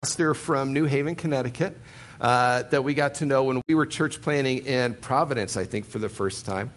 pastor 0.00 0.34
from 0.34 0.72
New 0.72 0.84
Haven, 0.84 1.16
Connecticut, 1.16 1.76
uh, 2.20 2.62
that 2.62 2.84
we 2.84 2.94
got 2.94 3.16
to 3.16 3.26
know 3.26 3.42
when 3.42 3.60
we 3.68 3.74
were 3.74 3.84
church 3.84 4.22
planting 4.22 4.64
in 4.64 4.94
Providence, 4.94 5.56
I 5.56 5.64
think, 5.64 5.84
for 5.84 5.98
the 5.98 6.08
first 6.08 6.46
time. 6.46 6.70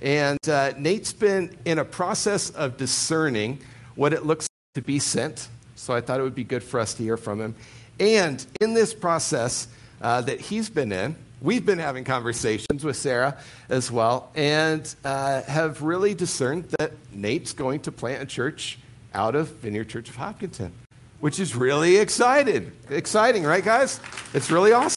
And 0.00 0.38
uh, 0.48 0.72
Nate's 0.78 1.12
been 1.12 1.54
in 1.66 1.78
a 1.78 1.84
process 1.84 2.48
of 2.48 2.78
discerning 2.78 3.60
what 3.94 4.14
it 4.14 4.24
looks 4.24 4.44
like 4.44 4.82
to 4.82 4.86
be 4.86 4.98
sent 4.98 5.48
So 5.76 5.94
I 5.94 6.00
thought 6.00 6.18
it 6.18 6.22
would 6.22 6.34
be 6.34 6.44
good 6.44 6.62
for 6.62 6.80
us 6.80 6.94
to 6.94 7.02
hear 7.02 7.16
from 7.16 7.40
him. 7.40 7.54
And 8.00 8.44
in 8.60 8.74
this 8.74 8.94
process 8.94 9.68
uh, 10.00 10.20
that 10.22 10.40
he's 10.40 10.70
been 10.70 10.92
in, 10.92 11.16
we've 11.40 11.66
been 11.66 11.78
having 11.78 12.04
conversations 12.04 12.84
with 12.84 12.96
Sarah 12.96 13.38
as 13.68 13.90
well, 13.90 14.30
and 14.34 14.94
uh, 15.04 15.42
have 15.42 15.82
really 15.82 16.14
discerned 16.14 16.64
that 16.78 16.92
Nate's 17.12 17.52
going 17.52 17.80
to 17.80 17.92
plant 17.92 18.22
a 18.22 18.26
church 18.26 18.78
out 19.14 19.34
of 19.34 19.48
Vineyard 19.56 19.88
Church 19.88 20.08
of 20.08 20.16
Hopkinton, 20.16 20.72
which 21.20 21.40
is 21.40 21.56
really 21.56 21.96
excited. 21.96 22.72
Exciting, 22.90 23.44
right, 23.44 23.64
guys? 23.64 24.00
It's 24.34 24.50
really 24.50 24.72
awesome. 24.72 24.94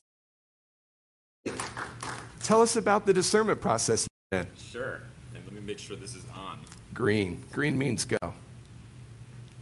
Tell 2.43 2.61
us 2.61 2.75
about 2.75 3.05
the 3.05 3.13
discernment 3.13 3.61
process. 3.61 4.07
Then. 4.31 4.47
Sure. 4.57 5.01
And 5.33 5.43
let 5.45 5.53
me 5.53 5.61
make 5.61 5.79
sure 5.79 5.95
this 5.95 6.15
is 6.15 6.23
on. 6.35 6.59
Green. 6.93 7.43
Green 7.51 7.77
means 7.77 8.05
go. 8.05 8.33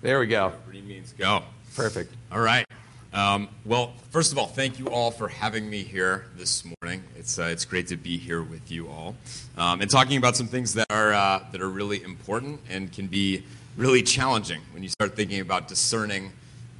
There 0.01 0.19
we 0.19 0.27
go. 0.27 0.53
Green 0.69 0.87
means 0.87 1.13
go. 1.13 1.43
Perfect. 1.75 2.13
All 2.31 2.41
right. 2.41 2.65
Um, 3.11 3.49
well, 3.65 3.93
first 4.11 4.31
of 4.31 4.37
all, 4.37 4.45
thank 4.45 4.77
you 4.77 4.87
all 4.87 5.09
for 5.09 5.27
having 5.27 5.67
me 5.67 5.81
here 5.81 6.27
this 6.37 6.63
morning. 6.63 7.03
It's, 7.17 7.39
uh, 7.39 7.43
it's 7.43 7.65
great 7.65 7.87
to 7.87 7.97
be 7.97 8.17
here 8.17 8.43
with 8.43 8.69
you 8.69 8.87
all 8.87 9.15
um, 9.57 9.81
and 9.81 9.89
talking 9.89 10.17
about 10.17 10.35
some 10.35 10.45
things 10.45 10.75
that 10.75 10.85
are, 10.91 11.13
uh, 11.13 11.43
that 11.51 11.59
are 11.59 11.69
really 11.69 12.03
important 12.03 12.59
and 12.69 12.91
can 12.91 13.07
be 13.07 13.43
really 13.77 14.03
challenging 14.03 14.61
when 14.73 14.83
you 14.83 14.89
start 14.89 15.15
thinking 15.15 15.39
about 15.39 15.67
discerning 15.67 16.31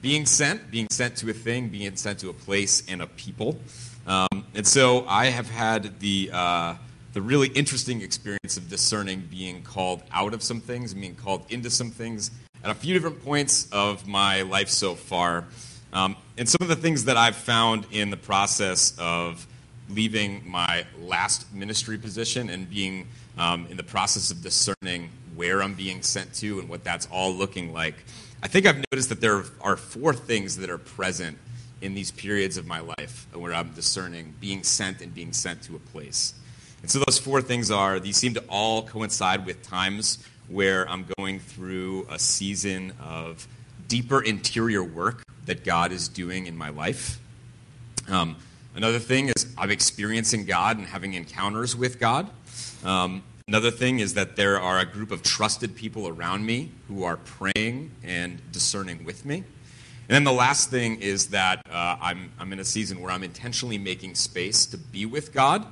being 0.01 0.25
sent, 0.25 0.69
being 0.69 0.87
sent 0.91 1.17
to 1.17 1.29
a 1.29 1.33
thing, 1.33 1.67
being 1.69 1.95
sent 1.95 2.19
to 2.19 2.29
a 2.29 2.33
place 2.33 2.83
and 2.87 3.01
a 3.01 3.07
people. 3.07 3.59
Um, 4.05 4.45
and 4.53 4.65
so 4.65 5.05
I 5.07 5.25
have 5.27 5.49
had 5.49 5.99
the, 5.99 6.29
uh, 6.31 6.75
the 7.13 7.21
really 7.21 7.47
interesting 7.49 8.01
experience 8.01 8.55
of 8.55 8.69
discerning 8.69 9.27
being 9.31 9.63
called 9.63 10.03
out 10.11 10.35
of 10.35 10.43
some 10.43 10.61
things, 10.61 10.93
being 10.93 11.15
called 11.15 11.45
into 11.49 11.71
some 11.71 11.89
things 11.89 12.29
at 12.63 12.69
a 12.69 12.75
few 12.75 12.93
different 12.93 13.23
points 13.25 13.67
of 13.71 14.07
my 14.07 14.43
life 14.43 14.69
so 14.69 14.93
far. 14.93 15.45
Um, 15.91 16.15
and 16.37 16.47
some 16.47 16.59
of 16.61 16.67
the 16.67 16.75
things 16.75 17.05
that 17.05 17.17
I've 17.17 17.35
found 17.35 17.85
in 17.91 18.09
the 18.09 18.17
process 18.17 18.93
of 18.99 19.45
leaving 19.89 20.43
my 20.49 20.85
last 21.01 21.51
ministry 21.53 21.97
position 21.97 22.49
and 22.49 22.69
being 22.69 23.07
um, 23.37 23.67
in 23.69 23.77
the 23.77 23.83
process 23.83 24.31
of 24.31 24.41
discerning 24.41 25.09
where 25.35 25.63
I'm 25.63 25.73
being 25.73 26.01
sent 26.01 26.33
to 26.35 26.59
and 26.59 26.69
what 26.69 26.83
that's 26.83 27.07
all 27.11 27.33
looking 27.33 27.73
like, 27.73 27.95
I 28.43 28.47
think 28.47 28.65
I've 28.65 28.83
noticed 28.91 29.09
that 29.09 29.21
there 29.21 29.43
are 29.61 29.75
four 29.75 30.13
things 30.13 30.57
that 30.57 30.69
are 30.69 30.77
present 30.77 31.37
in 31.81 31.95
these 31.95 32.11
periods 32.11 32.57
of 32.57 32.67
my 32.67 32.81
life 32.81 33.27
where 33.33 33.53
I'm 33.53 33.69
discerning 33.71 34.35
being 34.39 34.63
sent 34.63 35.01
and 35.01 35.13
being 35.13 35.33
sent 35.33 35.63
to 35.63 35.75
a 35.75 35.79
place. 35.79 36.33
And 36.81 36.91
so 36.91 36.99
those 36.99 37.17
four 37.17 37.41
things 37.41 37.71
are 37.71 37.99
these 37.99 38.17
seem 38.17 38.33
to 38.35 38.43
all 38.47 38.83
coincide 38.83 39.45
with 39.45 39.63
times 39.63 40.23
where 40.47 40.89
I'm 40.89 41.05
going 41.17 41.39
through 41.39 42.07
a 42.09 42.19
season 42.19 42.93
of 43.01 43.47
deeper 43.87 44.21
interior 44.21 44.83
work 44.83 45.23
that 45.49 45.65
God 45.65 45.91
is 45.91 46.07
doing 46.07 46.45
in 46.45 46.55
my 46.55 46.69
life. 46.69 47.19
Um, 48.07 48.35
another 48.75 48.99
thing 48.99 49.29
is 49.29 49.47
I'm 49.57 49.71
experiencing 49.71 50.45
God 50.45 50.77
and 50.77 50.85
having 50.85 51.15
encounters 51.15 51.75
with 51.75 51.99
God. 51.99 52.29
Um, 52.83 53.23
another 53.47 53.71
thing 53.71 53.97
is 53.97 54.13
that 54.13 54.35
there 54.35 54.61
are 54.61 54.77
a 54.77 54.85
group 54.85 55.09
of 55.09 55.23
trusted 55.23 55.75
people 55.75 56.07
around 56.07 56.45
me 56.45 56.69
who 56.87 57.03
are 57.03 57.17
praying 57.17 57.89
and 58.03 58.39
discerning 58.51 59.03
with 59.03 59.25
me. 59.25 59.37
And 59.37 60.15
then 60.15 60.23
the 60.23 60.31
last 60.31 60.69
thing 60.69 61.01
is 61.01 61.29
that 61.29 61.65
uh, 61.67 61.97
I'm, 61.99 62.31
I'm 62.39 62.53
in 62.53 62.59
a 62.59 62.65
season 62.65 63.01
where 63.01 63.11
I'm 63.11 63.23
intentionally 63.23 63.79
making 63.79 64.13
space 64.13 64.67
to 64.67 64.77
be 64.77 65.07
with 65.07 65.33
God 65.33 65.65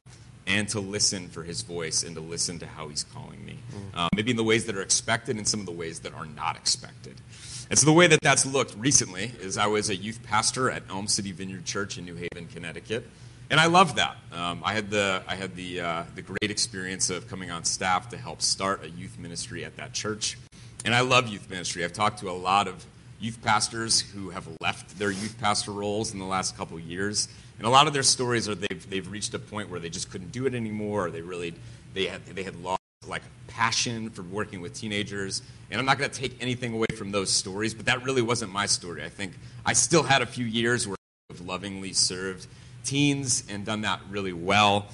and 0.48 0.68
to 0.70 0.80
listen 0.80 1.30
for 1.30 1.44
his 1.44 1.62
voice 1.62 2.02
and 2.02 2.16
to 2.16 2.22
listen 2.22 2.58
to 2.60 2.66
how 2.66 2.88
he's 2.88 3.04
calling 3.04 3.46
me. 3.46 3.60
Mm. 3.72 4.00
Uh, 4.00 4.10
maybe 4.16 4.32
in 4.32 4.38
the 4.38 4.44
ways 4.44 4.66
that 4.66 4.76
are 4.76 4.82
expected 4.82 5.38
and 5.38 5.48
some 5.48 5.60
of 5.60 5.68
the 5.68 5.72
ways 5.72 6.00
that 6.00 6.16
are 6.16 6.26
not 6.26 6.56
expected. 6.56 7.22
And 7.70 7.78
so 7.78 7.86
the 7.86 7.94
way 7.94 8.08
that 8.08 8.22
that's 8.22 8.46
looked 8.46 8.76
recently 8.78 9.32
is 9.42 9.58
I 9.58 9.68
was 9.68 9.90
a 9.90 9.96
youth 9.96 10.24
pastor 10.24 10.72
at 10.72 10.84
Elm 10.90 11.08
City 11.08 11.34
Vineyard 11.34 11.66
Church 11.66 11.98
in 11.98 12.06
New 12.06 12.16
Haven, 12.16 12.48
Connecticut, 12.48 13.06
and 13.50 13.60
I 13.60 13.66
loved 13.66 13.98
that. 13.98 14.16
Um, 14.32 14.62
I 14.64 14.74
had 14.74 14.90
the 14.90 15.22
I 15.28 15.36
had 15.36 15.56
the 15.56 15.82
uh, 15.82 16.04
the 16.16 16.22
great 16.22 16.50
experience 16.50 17.10
of 17.10 17.28
coming 17.28 17.52
on 17.52 17.66
staff 17.66 18.10
to 18.10 18.18
help 18.18 18.42
start 18.42 18.84
a 18.84 18.90
youth 18.90 19.20
ministry 19.20 19.66
at 19.66 19.76
that 19.78 19.94
church, 19.94 20.38
and 20.86 20.96
I 20.96 21.02
love 21.02 21.28
youth 21.28 21.50
ministry. 21.50 21.84
I've 21.84 21.94
talked 21.94 22.20
to 22.20 22.30
a 22.30 22.32
lot 22.32 22.68
of 22.68 22.86
youth 23.20 23.42
pastors 23.42 24.00
who 24.00 24.30
have 24.30 24.48
left 24.62 24.98
their 24.98 25.12
youth 25.12 25.36
pastor 25.40 25.72
roles 25.72 26.14
in 26.14 26.20
the 26.20 26.26
last 26.26 26.56
couple 26.56 26.80
years, 26.80 27.28
and 27.58 27.68
a 27.68 27.70
lot 27.70 27.88
of 27.88 27.94
their 27.94 28.04
stories 28.04 28.48
are 28.48 28.56
they've 28.56 28.90
they've 28.90 29.12
reached 29.12 29.34
a 29.34 29.40
point 29.40 29.70
where 29.70 29.80
they 29.82 29.90
just 29.90 30.10
couldn't 30.10 30.32
do 30.32 30.46
it 30.46 30.54
anymore. 30.54 31.08
Or 31.08 31.12
they 31.12 31.22
really 31.22 31.54
they 31.94 32.06
had 32.06 32.26
they 32.28 32.44
had 32.44 32.56
lost 32.64 32.77
like 33.06 33.24
passion 33.48 34.10
for 34.10 34.24
working 34.24 34.62
with 34.62 34.74
teenagers. 34.74 35.42
And 35.70 35.80
I'm 35.80 35.86
not 35.86 35.98
going 35.98 36.10
to 36.10 36.20
take 36.20 36.42
anything 36.42 36.74
away 36.74 36.88
from 36.98 37.12
those 37.12 37.30
stories, 37.30 37.74
but 37.74 37.86
that 37.86 38.04
really 38.04 38.22
wasn't 38.22 38.52
my 38.52 38.66
story. 38.66 39.04
I 39.04 39.10
think 39.10 39.34
I 39.66 39.74
still 39.74 40.04
had 40.04 40.22
a 40.22 40.26
few 40.26 40.46
years 40.46 40.88
where 40.88 40.98
I've 41.30 41.42
lovingly 41.42 41.94
served 41.94 42.48
teens 42.84 43.44
and 43.50 43.66
done 43.66 43.82
that 43.82 44.00
really 44.10 44.34
well. 44.34 44.88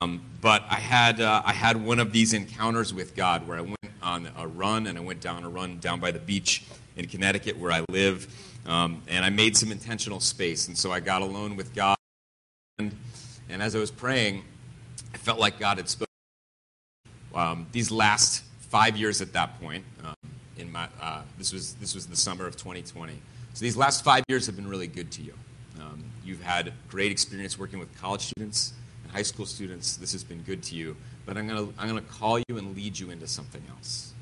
Um, 0.00 0.22
but 0.40 0.62
I 0.70 0.76
had 0.76 1.20
uh, 1.20 1.42
I 1.44 1.52
had 1.52 1.76
one 1.76 1.98
of 1.98 2.12
these 2.12 2.32
encounters 2.32 2.94
with 2.94 3.16
God 3.16 3.48
where 3.48 3.58
I 3.58 3.62
went 3.62 3.76
on 4.00 4.30
a 4.36 4.46
run 4.46 4.86
and 4.86 4.96
I 4.96 5.00
went 5.00 5.20
down 5.20 5.42
a 5.42 5.48
run 5.48 5.78
down 5.78 5.98
by 5.98 6.12
the 6.12 6.20
beach 6.20 6.64
in 6.96 7.08
Connecticut 7.08 7.58
where 7.58 7.72
I 7.72 7.84
live, 7.90 8.28
um, 8.66 9.02
and 9.08 9.24
I 9.24 9.30
made 9.30 9.56
some 9.56 9.72
intentional 9.72 10.20
space. 10.20 10.68
And 10.68 10.78
so 10.78 10.92
I 10.92 11.00
got 11.00 11.22
alone 11.22 11.56
with 11.56 11.74
God, 11.74 11.96
and, 12.78 12.94
and 13.48 13.60
as 13.60 13.74
I 13.74 13.80
was 13.80 13.90
praying, 13.90 14.44
I 15.14 15.16
felt 15.16 15.40
like 15.40 15.58
God 15.58 15.78
had 15.78 15.88
spoken 15.88 16.07
um, 17.38 17.66
these 17.72 17.90
last 17.90 18.42
five 18.60 18.96
years 18.96 19.22
at 19.22 19.32
that 19.32 19.60
point, 19.60 19.84
um, 20.04 20.14
in 20.56 20.72
my, 20.72 20.88
uh, 21.00 21.22
this, 21.38 21.52
was, 21.52 21.74
this 21.74 21.94
was 21.94 22.06
the 22.06 22.16
summer 22.16 22.46
of 22.46 22.56
2020. 22.56 23.12
So 23.54 23.64
these 23.64 23.76
last 23.76 24.04
five 24.04 24.24
years 24.28 24.46
have 24.46 24.56
been 24.56 24.68
really 24.68 24.88
good 24.88 25.10
to 25.12 25.22
you. 25.22 25.34
Um, 25.80 26.04
you've 26.24 26.42
had 26.42 26.72
great 26.88 27.12
experience 27.12 27.58
working 27.58 27.78
with 27.78 27.96
college 28.00 28.22
students 28.22 28.72
and 29.04 29.12
high 29.12 29.22
school 29.22 29.46
students. 29.46 29.96
This 29.96 30.12
has 30.12 30.24
been 30.24 30.42
good 30.42 30.62
to 30.64 30.74
you. 30.74 30.96
But 31.26 31.36
I'm 31.36 31.46
going 31.46 31.66
to 31.68 31.74
I'm 31.78 31.88
gonna 31.88 32.00
call 32.00 32.38
you 32.38 32.56
and 32.56 32.74
lead 32.74 32.98
you 32.98 33.10
into 33.10 33.26
something 33.26 33.62
else. 33.70 34.12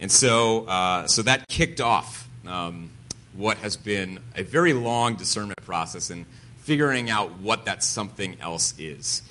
And 0.00 0.12
so, 0.12 0.66
uh, 0.66 1.06
so 1.06 1.22
that 1.22 1.48
kicked 1.48 1.80
off 1.80 2.28
um, 2.46 2.90
what 3.34 3.56
has 3.58 3.76
been 3.76 4.20
a 4.36 4.42
very 4.42 4.72
long 4.72 5.16
discernment 5.16 5.60
process 5.64 6.10
and 6.10 6.26
figuring 6.58 7.10
out 7.10 7.38
what 7.40 7.64
that 7.64 7.82
something 7.82 8.36
else 8.40 8.74
is. 8.78 9.22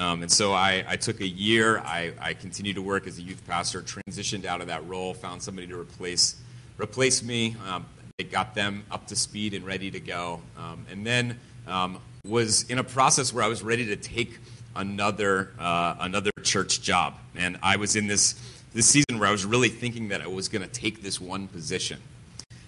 Um, 0.00 0.22
and 0.22 0.30
so 0.30 0.52
I, 0.52 0.84
I, 0.86 0.96
took 0.96 1.20
a 1.20 1.26
year. 1.26 1.78
I, 1.80 2.12
I, 2.20 2.32
continued 2.32 2.76
to 2.76 2.82
work 2.82 3.08
as 3.08 3.18
a 3.18 3.22
youth 3.22 3.44
pastor, 3.48 3.82
transitioned 3.82 4.44
out 4.44 4.60
of 4.60 4.68
that 4.68 4.86
role, 4.86 5.12
found 5.12 5.42
somebody 5.42 5.66
to 5.66 5.76
replace, 5.76 6.36
replace 6.78 7.20
me. 7.20 7.56
Um, 7.66 7.84
they 8.16 8.22
got 8.22 8.54
them 8.54 8.84
up 8.92 9.08
to 9.08 9.16
speed 9.16 9.54
and 9.54 9.66
ready 9.66 9.90
to 9.90 9.98
go. 9.98 10.40
Um, 10.56 10.86
and 10.88 11.04
then 11.04 11.40
um, 11.66 12.00
was 12.24 12.62
in 12.70 12.78
a 12.78 12.84
process 12.84 13.32
where 13.32 13.42
I 13.42 13.48
was 13.48 13.64
ready 13.64 13.86
to 13.86 13.96
take 13.96 14.38
another, 14.76 15.50
uh, 15.58 15.96
another 15.98 16.30
church 16.44 16.80
job. 16.80 17.14
And 17.34 17.58
I 17.60 17.74
was 17.74 17.96
in 17.96 18.06
this, 18.06 18.36
this 18.72 18.86
season 18.86 19.18
where 19.18 19.28
I 19.28 19.32
was 19.32 19.44
really 19.44 19.68
thinking 19.68 20.08
that 20.10 20.20
I 20.20 20.28
was 20.28 20.48
going 20.48 20.62
to 20.62 20.68
take 20.68 21.02
this 21.02 21.20
one 21.20 21.48
position. 21.48 22.00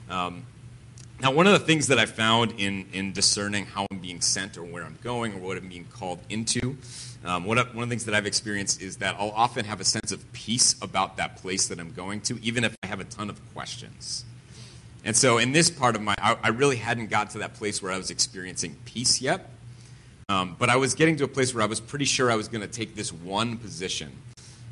Um, 0.08 0.46
now, 1.20 1.32
one 1.32 1.46
of 1.46 1.52
the 1.52 1.58
things 1.58 1.88
that 1.88 1.98
I 1.98 2.06
found 2.06 2.54
in, 2.58 2.86
in 2.92 3.12
discerning 3.12 3.66
how 3.66 3.86
I'm 3.90 3.98
being 3.98 4.20
sent 4.20 4.56
or 4.56 4.64
where 4.64 4.84
I'm 4.84 4.98
going 5.02 5.34
or 5.34 5.38
what 5.38 5.56
I'm 5.56 5.68
being 5.68 5.86
called 5.86 6.20
into 6.28 6.76
um, 7.24 7.44
one, 7.44 7.58
of, 7.58 7.74
one 7.74 7.82
of 7.82 7.88
the 7.88 7.92
things 7.92 8.06
that 8.06 8.14
I've 8.14 8.26
experienced 8.26 8.80
is 8.80 8.96
that 8.98 9.16
I'll 9.18 9.30
often 9.30 9.66
have 9.66 9.80
a 9.80 9.84
sense 9.84 10.10
of 10.10 10.32
peace 10.32 10.74
about 10.80 11.18
that 11.18 11.36
place 11.36 11.68
that 11.68 11.78
I'm 11.78 11.92
going 11.92 12.22
to, 12.22 12.42
even 12.42 12.64
if 12.64 12.74
I 12.82 12.86
have 12.86 13.00
a 13.00 13.04
ton 13.04 13.28
of 13.28 13.40
questions. 13.52 14.24
And 15.04 15.16
so, 15.16 15.38
in 15.38 15.52
this 15.52 15.70
part 15.70 15.96
of 15.96 16.02
my, 16.02 16.14
I, 16.18 16.36
I 16.42 16.48
really 16.48 16.76
hadn't 16.76 17.08
got 17.08 17.30
to 17.30 17.38
that 17.38 17.54
place 17.54 17.82
where 17.82 17.92
I 17.92 17.98
was 17.98 18.10
experiencing 18.10 18.76
peace 18.84 19.20
yet. 19.20 19.50
Um, 20.28 20.56
but 20.58 20.68
I 20.70 20.76
was 20.76 20.94
getting 20.94 21.16
to 21.16 21.24
a 21.24 21.28
place 21.28 21.54
where 21.54 21.62
I 21.62 21.66
was 21.66 21.80
pretty 21.80 22.04
sure 22.04 22.30
I 22.30 22.36
was 22.36 22.48
going 22.48 22.60
to 22.60 22.68
take 22.68 22.94
this 22.94 23.12
one 23.12 23.56
position. 23.56 24.12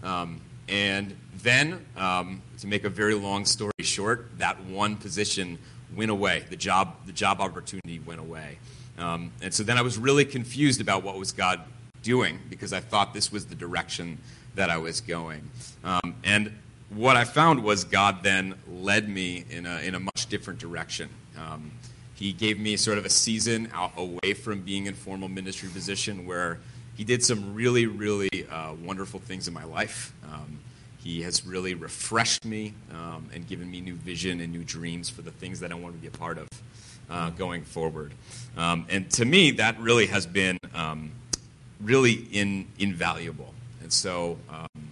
Um, 0.03 0.41
and 0.69 1.17
then, 1.43 1.85
um, 1.97 2.43
to 2.59 2.67
make 2.67 2.85
a 2.85 2.91
very 2.91 3.15
long 3.15 3.45
story 3.45 3.73
short, 3.81 4.31
that 4.39 4.63
one 4.65 4.97
position 4.97 5.59
went 5.95 6.11
away. 6.11 6.45
The 6.51 6.57
job, 6.57 6.95
the 7.07 7.13
job 7.13 7.41
opportunity 7.41 8.01
went 8.01 8.21
away. 8.21 8.59
Um, 8.99 9.33
and 9.43 9.53
so 9.55 9.63
then 9.63 9.79
I 9.79 9.83
was 9.83 9.97
really 9.97 10.25
confused 10.25 10.81
about 10.81 11.03
what 11.03 11.19
was 11.19 11.33
God 11.33 11.61
doing 12.03 12.39
because 12.51 12.73
I 12.73 12.81
thought 12.81 13.15
this 13.15 13.31
was 13.31 13.47
the 13.47 13.55
direction 13.55 14.19
that 14.55 14.71
I 14.71 14.79
was 14.79 15.01
going. 15.01 15.49
Um, 15.85 16.17
and 16.25 16.53
what 16.91 17.17
I 17.17 17.25
found 17.25 17.63
was 17.63 17.85
God 17.85 18.23
then 18.23 18.55
led 18.69 19.09
me 19.09 19.45
in 19.51 19.67
a, 19.67 19.81
in 19.81 19.95
a 19.95 20.01
much 20.01 20.27
different 20.29 20.59
direction. 20.59 21.09
Um, 21.39 21.71
he 22.15 22.33
gave 22.33 22.59
me 22.59 22.77
sort 22.77 22.99
of 22.99 23.05
a 23.05 23.11
season 23.11 23.71
out 23.73 23.93
away 23.97 24.35
from 24.35 24.63
being 24.63 24.87
in 24.87 24.95
formal 24.95 25.29
ministry 25.29 25.69
position 25.69 26.27
where 26.27 26.59
he 26.97 27.05
did 27.05 27.23
some 27.23 27.55
really, 27.55 27.87
really 27.87 28.29
uh, 28.51 28.75
wonderful 28.83 29.21
things 29.21 29.47
in 29.47 29.55
my 29.55 29.63
life. 29.65 30.13
Um, 30.25 30.59
he 31.03 31.23
has 31.23 31.47
really 31.47 31.75
refreshed 31.75 32.45
me 32.45 32.75
um, 32.93 33.29
and 33.33 33.47
given 33.47 33.71
me 33.71 33.81
new 33.81 33.95
vision 33.95 34.41
and 34.41 34.53
new 34.53 34.65
dreams 34.65 35.09
for 35.09 35.23
the 35.23 35.31
things 35.31 35.61
that 35.61 35.71
I 35.71 35.75
want 35.75 35.95
to 35.95 36.01
be 36.01 36.09
a 36.09 36.11
part 36.11 36.39
of 36.39 36.49
uh, 37.09 37.31
going 37.31 37.63
forward. 37.65 38.13
Um, 38.57 38.87
and 38.91 39.11
to 39.13 39.25
me, 39.25 39.53
that 39.53 39.79
really 39.81 40.07
has 40.07 40.27
been 40.27 40.59
um, 40.75 41.13
really 41.81 42.13
in, 42.13 42.67
invaluable. 42.79 43.55
And 43.81 43.93
so 43.93 44.39
um, 44.51 44.91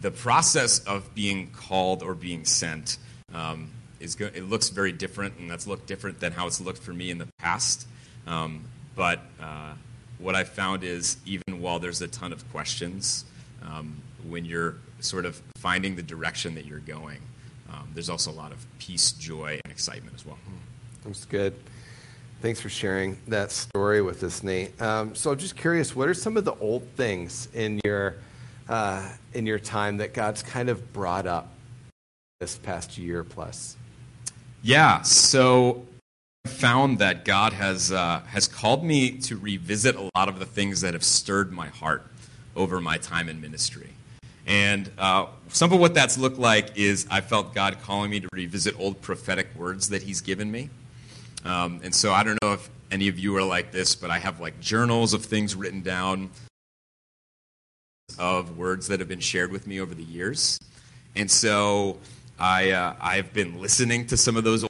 the 0.00 0.10
process 0.10 0.80
of 0.80 1.14
being 1.14 1.50
called 1.50 2.02
or 2.02 2.14
being 2.14 2.44
sent 2.44 2.96
um, 3.32 3.70
is 4.00 4.14
go- 4.14 4.30
it 4.34 4.48
looks 4.48 4.70
very 4.70 4.92
different, 4.92 5.38
and 5.38 5.50
that's 5.50 5.66
looked 5.66 5.86
different 5.86 6.20
than 6.20 6.32
how 6.32 6.46
it's 6.46 6.60
looked 6.60 6.82
for 6.82 6.92
me 6.92 7.10
in 7.10 7.18
the 7.18 7.28
past. 7.38 7.86
Um, 8.26 8.64
but 8.96 9.20
uh, 9.40 9.74
what 10.18 10.34
I 10.34 10.44
found 10.44 10.84
is 10.84 11.18
even 11.26 11.60
while 11.60 11.78
there's 11.78 12.00
a 12.00 12.08
ton 12.08 12.32
of 12.32 12.50
questions, 12.50 13.24
when 14.28 14.44
you're 14.44 14.76
sort 15.04 15.26
of 15.26 15.40
finding 15.56 15.96
the 15.96 16.02
direction 16.02 16.54
that 16.54 16.64
you're 16.64 16.80
going, 16.80 17.20
um, 17.70 17.88
there's 17.94 18.10
also 18.10 18.30
a 18.30 18.32
lot 18.32 18.52
of 18.52 18.64
peace, 18.78 19.12
joy, 19.12 19.60
and 19.64 19.72
excitement 19.72 20.14
as 20.14 20.24
well. 20.26 20.38
That's 21.04 21.24
good. 21.24 21.54
Thanks 22.40 22.60
for 22.60 22.68
sharing 22.68 23.16
that 23.28 23.50
story 23.50 24.02
with 24.02 24.22
us, 24.22 24.42
Nate. 24.42 24.80
Um, 24.80 25.14
so 25.14 25.32
I'm 25.32 25.38
just 25.38 25.56
curious, 25.56 25.96
what 25.96 26.08
are 26.08 26.14
some 26.14 26.36
of 26.36 26.44
the 26.44 26.54
old 26.56 26.86
things 26.96 27.48
in 27.54 27.80
your 27.84 28.16
uh, 28.68 29.06
in 29.32 29.46
your 29.46 29.58
time 29.58 29.98
that 29.98 30.14
God's 30.14 30.42
kind 30.42 30.68
of 30.68 30.92
brought 30.92 31.26
up 31.26 31.48
this 32.40 32.58
past 32.58 32.98
year 32.98 33.24
plus? 33.24 33.76
Yeah, 34.62 35.02
so 35.02 35.86
I 36.46 36.48
found 36.50 36.98
that 36.98 37.24
God 37.24 37.52
has 37.54 37.92
uh, 37.92 38.20
has 38.26 38.46
called 38.46 38.84
me 38.84 39.10
to 39.18 39.36
revisit 39.36 39.96
a 39.96 40.10
lot 40.14 40.28
of 40.28 40.38
the 40.38 40.46
things 40.46 40.80
that 40.82 40.94
have 40.94 41.04
stirred 41.04 41.52
my 41.52 41.68
heart 41.68 42.06
over 42.56 42.80
my 42.80 42.98
time 42.98 43.28
in 43.28 43.40
ministry. 43.40 43.90
And 44.46 44.90
uh, 44.98 45.26
some 45.48 45.72
of 45.72 45.80
what 45.80 45.94
that's 45.94 46.18
looked 46.18 46.38
like 46.38 46.76
is 46.76 47.06
I 47.10 47.20
felt 47.20 47.54
God 47.54 47.78
calling 47.82 48.10
me 48.10 48.20
to 48.20 48.28
revisit 48.32 48.78
old 48.78 49.00
prophetic 49.00 49.48
words 49.56 49.88
that 49.88 50.02
He's 50.02 50.20
given 50.20 50.50
me. 50.50 50.70
Um, 51.44 51.80
and 51.82 51.94
so 51.94 52.12
I 52.12 52.22
don't 52.22 52.38
know 52.42 52.52
if 52.52 52.68
any 52.90 53.08
of 53.08 53.18
you 53.18 53.36
are 53.36 53.42
like 53.42 53.72
this, 53.72 53.94
but 53.94 54.10
I 54.10 54.18
have 54.18 54.40
like 54.40 54.60
journals 54.60 55.14
of 55.14 55.24
things 55.24 55.54
written 55.54 55.82
down 55.82 56.30
of 58.18 58.56
words 58.56 58.88
that 58.88 59.00
have 59.00 59.08
been 59.08 59.20
shared 59.20 59.50
with 59.50 59.66
me 59.66 59.80
over 59.80 59.94
the 59.94 60.02
years. 60.02 60.58
And 61.16 61.30
so 61.30 61.98
I, 62.38 62.70
uh, 62.70 62.94
I've 63.00 63.32
been 63.32 63.60
listening 63.60 64.06
to 64.08 64.16
some 64.16 64.36
of 64.36 64.44
those 64.44 64.64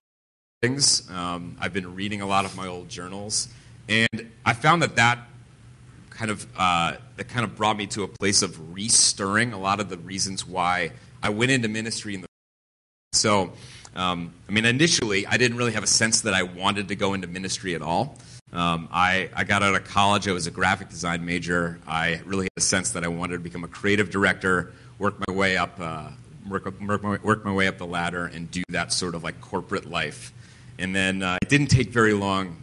things. 0.63 1.09
Um, 1.11 1.57
I've 1.61 1.73
been 1.73 1.95
reading 1.95 2.21
a 2.21 2.27
lot 2.27 2.45
of 2.45 2.57
my 2.57 2.67
old 2.67 2.89
journals. 2.89 3.49
And 3.89 4.31
I 4.47 4.55
found 4.55 4.83
that 4.83 4.97
that 4.97 5.19
kind 6.11 6.31
of 6.31 6.47
uh, 6.57 6.95
that 7.17 7.29
kind 7.29 7.45
of 7.45 7.57
brought 7.57 7.77
me 7.77 7.87
to 7.89 8.03
a 8.03 8.09
place 8.09 8.43
of 8.43 8.75
restirring 8.75 9.53
a 9.53 9.59
lot 9.59 9.81
of 9.81 9.89
the 9.89 9.99
reasons 9.99 10.47
why 10.47 10.93
I 11.23 11.31
went 11.31 11.51
into 11.51 11.69
ministry 11.69 12.15
in 12.15 12.23
the 12.23 12.27
so 13.13 13.53
um, 13.95 14.33
I 14.49 14.53
mean 14.53 14.65
initially 14.65 15.27
I 15.27 15.37
didn't 15.37 15.57
really 15.57 15.73
have 15.73 15.85
a 15.85 15.89
sense 15.89 16.23
that 16.23 16.35
I 16.35 16.43
wanted 16.43 16.89
to 16.89 16.97
go 16.97 17.15
into 17.15 17.27
ministry 17.27 17.75
at 17.75 17.83
all. 17.83 18.19
Um, 18.53 18.89
I, 18.93 19.31
I 19.35 19.43
got 19.43 19.65
out 19.65 19.75
of 19.75 19.85
college. 19.85 20.29
I 20.29 20.33
was 20.33 20.47
a 20.47 20.51
graphic 20.53 20.89
design 20.89 21.25
major. 21.25 21.81
I 21.89 22.21
really 22.25 22.45
had 22.45 22.59
a 22.59 22.61
sense 22.61 22.93
that 22.93 23.03
I 23.03 23.09
wanted 23.09 23.35
to 23.35 23.41
become 23.41 23.65
a 23.65 23.69
creative 23.69 24.11
director, 24.11 24.73
work 24.99 25.17
my 25.27 25.35
way 25.35 25.57
up, 25.57 25.81
uh, 25.81 26.11
work, 26.49 26.65
work, 26.81 27.03
my, 27.03 27.19
work 27.23 27.45
my 27.45 27.53
way 27.53 27.67
up 27.67 27.79
the 27.79 27.87
ladder, 27.87 28.27
and 28.27 28.49
do 28.51 28.63
that 28.69 28.93
sort 28.93 29.17
of 29.17 29.25
like 29.25 29.41
corporate 29.41 29.91
life. 29.91 30.33
And 30.79 30.95
then 30.95 31.23
uh, 31.23 31.39
it 31.43 31.49
didn't 31.49 31.67
take 31.67 31.91
very 31.91 32.15
long 32.15 32.59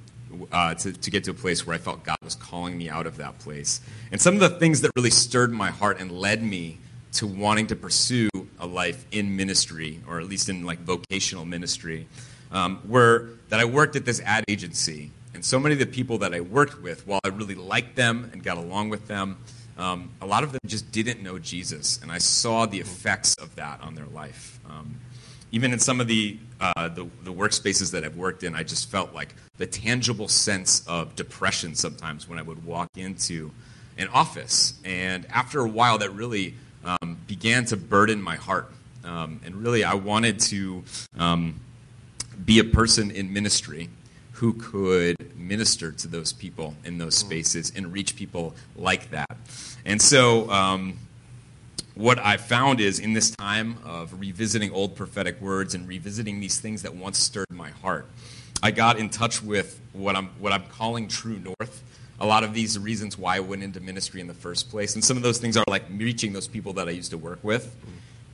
uh, 0.52 0.74
to, 0.76 0.94
to 0.94 1.12
get 1.12 1.24
to 1.26 1.32
a 1.32 1.34
place 1.34 1.66
where 1.66 1.76
I 1.76 1.80
felt 1.80 2.04
God 2.04 2.18
was 2.24 2.36
calling 2.36 2.78
me 2.78 2.90
out 2.90 3.06
of 3.06 3.18
that 3.18 3.40
place. 3.40 3.82
And 4.12 4.22
some 4.22 4.34
of 4.36 4.40
the 4.40 4.50
things 4.50 4.82
that 4.82 4.92
really 4.96 5.10
stirred 5.10 5.52
my 5.52 5.70
heart 5.70 6.00
and 6.00 6.12
led 6.12 6.44
me 6.44 6.80
to 7.14 7.28
wanting 7.28 7.68
to 7.68 7.76
pursue 7.76 8.30
a 8.60 8.66
life 8.66 9.06
in 9.12 9.36
ministry, 9.36 10.02
or 10.08 10.20
at 10.20 10.28
least 10.28 10.50
in 10.50 10.66
like 10.66 10.80
vocational 10.80 11.46
ministry, 11.46 12.08
um, 12.52 12.82
were 12.88 13.30
that 13.50 13.60
I 13.60 13.66
worked 13.66 13.96
at 13.96 14.06
this 14.06 14.22
ad 14.22 14.46
agency. 14.48 15.12
And 15.34 15.44
so 15.44 15.60
many 15.60 15.74
of 15.74 15.80
the 15.80 15.86
people 15.86 16.18
that 16.20 16.34
I 16.34 16.42
worked 16.42 16.82
with, 16.82 17.08
while 17.08 17.20
I 17.24 17.30
really 17.30 17.56
liked 17.56 17.96
them 17.96 18.30
and 18.34 18.44
got 18.44 18.58
along 18.58 18.90
with 18.90 19.08
them, 19.08 19.38
um, 19.78 20.12
a 20.22 20.26
lot 20.26 20.44
of 20.44 20.52
them 20.52 20.60
just 20.66 20.92
didn't 20.92 21.24
know 21.24 21.40
Jesus. 21.40 22.00
And 22.02 22.12
I 22.12 22.18
saw 22.18 22.66
the 22.66 22.80
effects 22.80 23.36
of 23.36 23.56
that 23.56 23.82
on 23.82 23.96
their 23.96 24.06
life. 24.06 24.60
Um, 24.70 25.00
even 25.52 25.74
in 25.74 25.80
some 25.80 26.00
of 26.00 26.08
the, 26.08 26.38
uh, 26.60 26.88
the, 26.90 27.08
the 27.24 27.34
workspaces 27.34 27.92
that 27.92 28.04
I've 28.04 28.16
worked 28.16 28.44
in, 28.44 28.56
I 28.56 28.64
just 28.64 28.90
felt 28.90 29.14
like 29.14 29.36
the 29.58 29.66
tangible 29.66 30.28
sense 30.28 30.86
of 30.88 31.16
depression 31.16 31.76
sometimes 31.76 32.28
when 32.28 32.40
I 32.40 32.42
would 32.42 32.66
walk 32.66 32.90
into 32.96 33.52
an 33.98 34.08
office. 34.10 34.74
And 34.86 35.26
after 35.30 35.60
a 35.60 35.68
while, 35.68 35.98
that 36.00 36.12
really 36.12 36.56
um, 36.84 37.18
began 37.28 37.66
to 37.66 37.78
burden 37.78 38.22
my 38.22 38.36
heart. 38.36 38.72
Um, 39.04 39.42
and 39.46 39.56
really, 39.56 39.84
I 39.84 39.96
wanted 39.96 40.40
to 40.40 40.84
um, 41.18 41.60
be 42.44 42.60
a 42.60 42.64
person 42.64 43.12
in 43.12 43.34
ministry 43.34 43.90
who 44.34 44.54
could 44.54 45.16
minister 45.38 45.92
to 45.92 46.08
those 46.08 46.34
people 46.34 46.76
in 46.84 46.98
those 46.98 47.16
spaces 47.16 47.72
and 47.76 47.94
reach 47.94 48.16
people 48.16 48.56
like 48.76 49.12
that. 49.12 49.38
And 49.86 50.02
so, 50.02 50.50
um, 50.50 50.98
what 52.02 52.18
I 52.18 52.38
found 52.38 52.80
is 52.80 52.98
in 52.98 53.14
this 53.14 53.30
time 53.30 53.78
of 53.86 54.20
revisiting 54.20 54.72
old 54.72 54.96
prophetic 54.96 55.40
words 55.40 55.76
and 55.76 55.88
revisiting 55.88 56.40
these 56.40 56.60
things 56.60 56.82
that 56.82 56.96
once 56.96 57.20
stirred 57.20 57.52
my 57.52 57.70
heart, 57.70 58.08
I 58.64 58.72
got 58.72 58.98
in 58.98 59.10
touch 59.10 59.44
with 59.44 59.80
what 59.94 60.16
I'm, 60.16 60.30
what 60.40 60.52
I'm 60.52 60.64
calling 60.64 61.08
true 61.08 61.40
north. 61.40 61.84
A 62.20 62.26
lot 62.26 62.44
of 62.44 62.56
these 62.56 62.78
reasons 62.80 63.20
why 63.20 63.38
I 63.38 63.40
went 63.40 63.62
into 63.62 63.80
ministry 63.80 64.20
in 64.20 64.26
the 64.26 64.34
first 64.34 64.72
place. 64.72 64.96
And 64.96 65.06
some 65.06 65.16
of 65.16 65.22
those 65.22 65.38
things 65.38 65.58
are 65.58 65.64
like 65.68 65.84
reaching 65.92 66.34
those 66.34 66.48
people 66.48 66.74
that 66.74 66.88
I 66.88 66.92
used 66.92 67.12
to 67.12 67.20
work 67.20 67.40
with. 67.44 67.76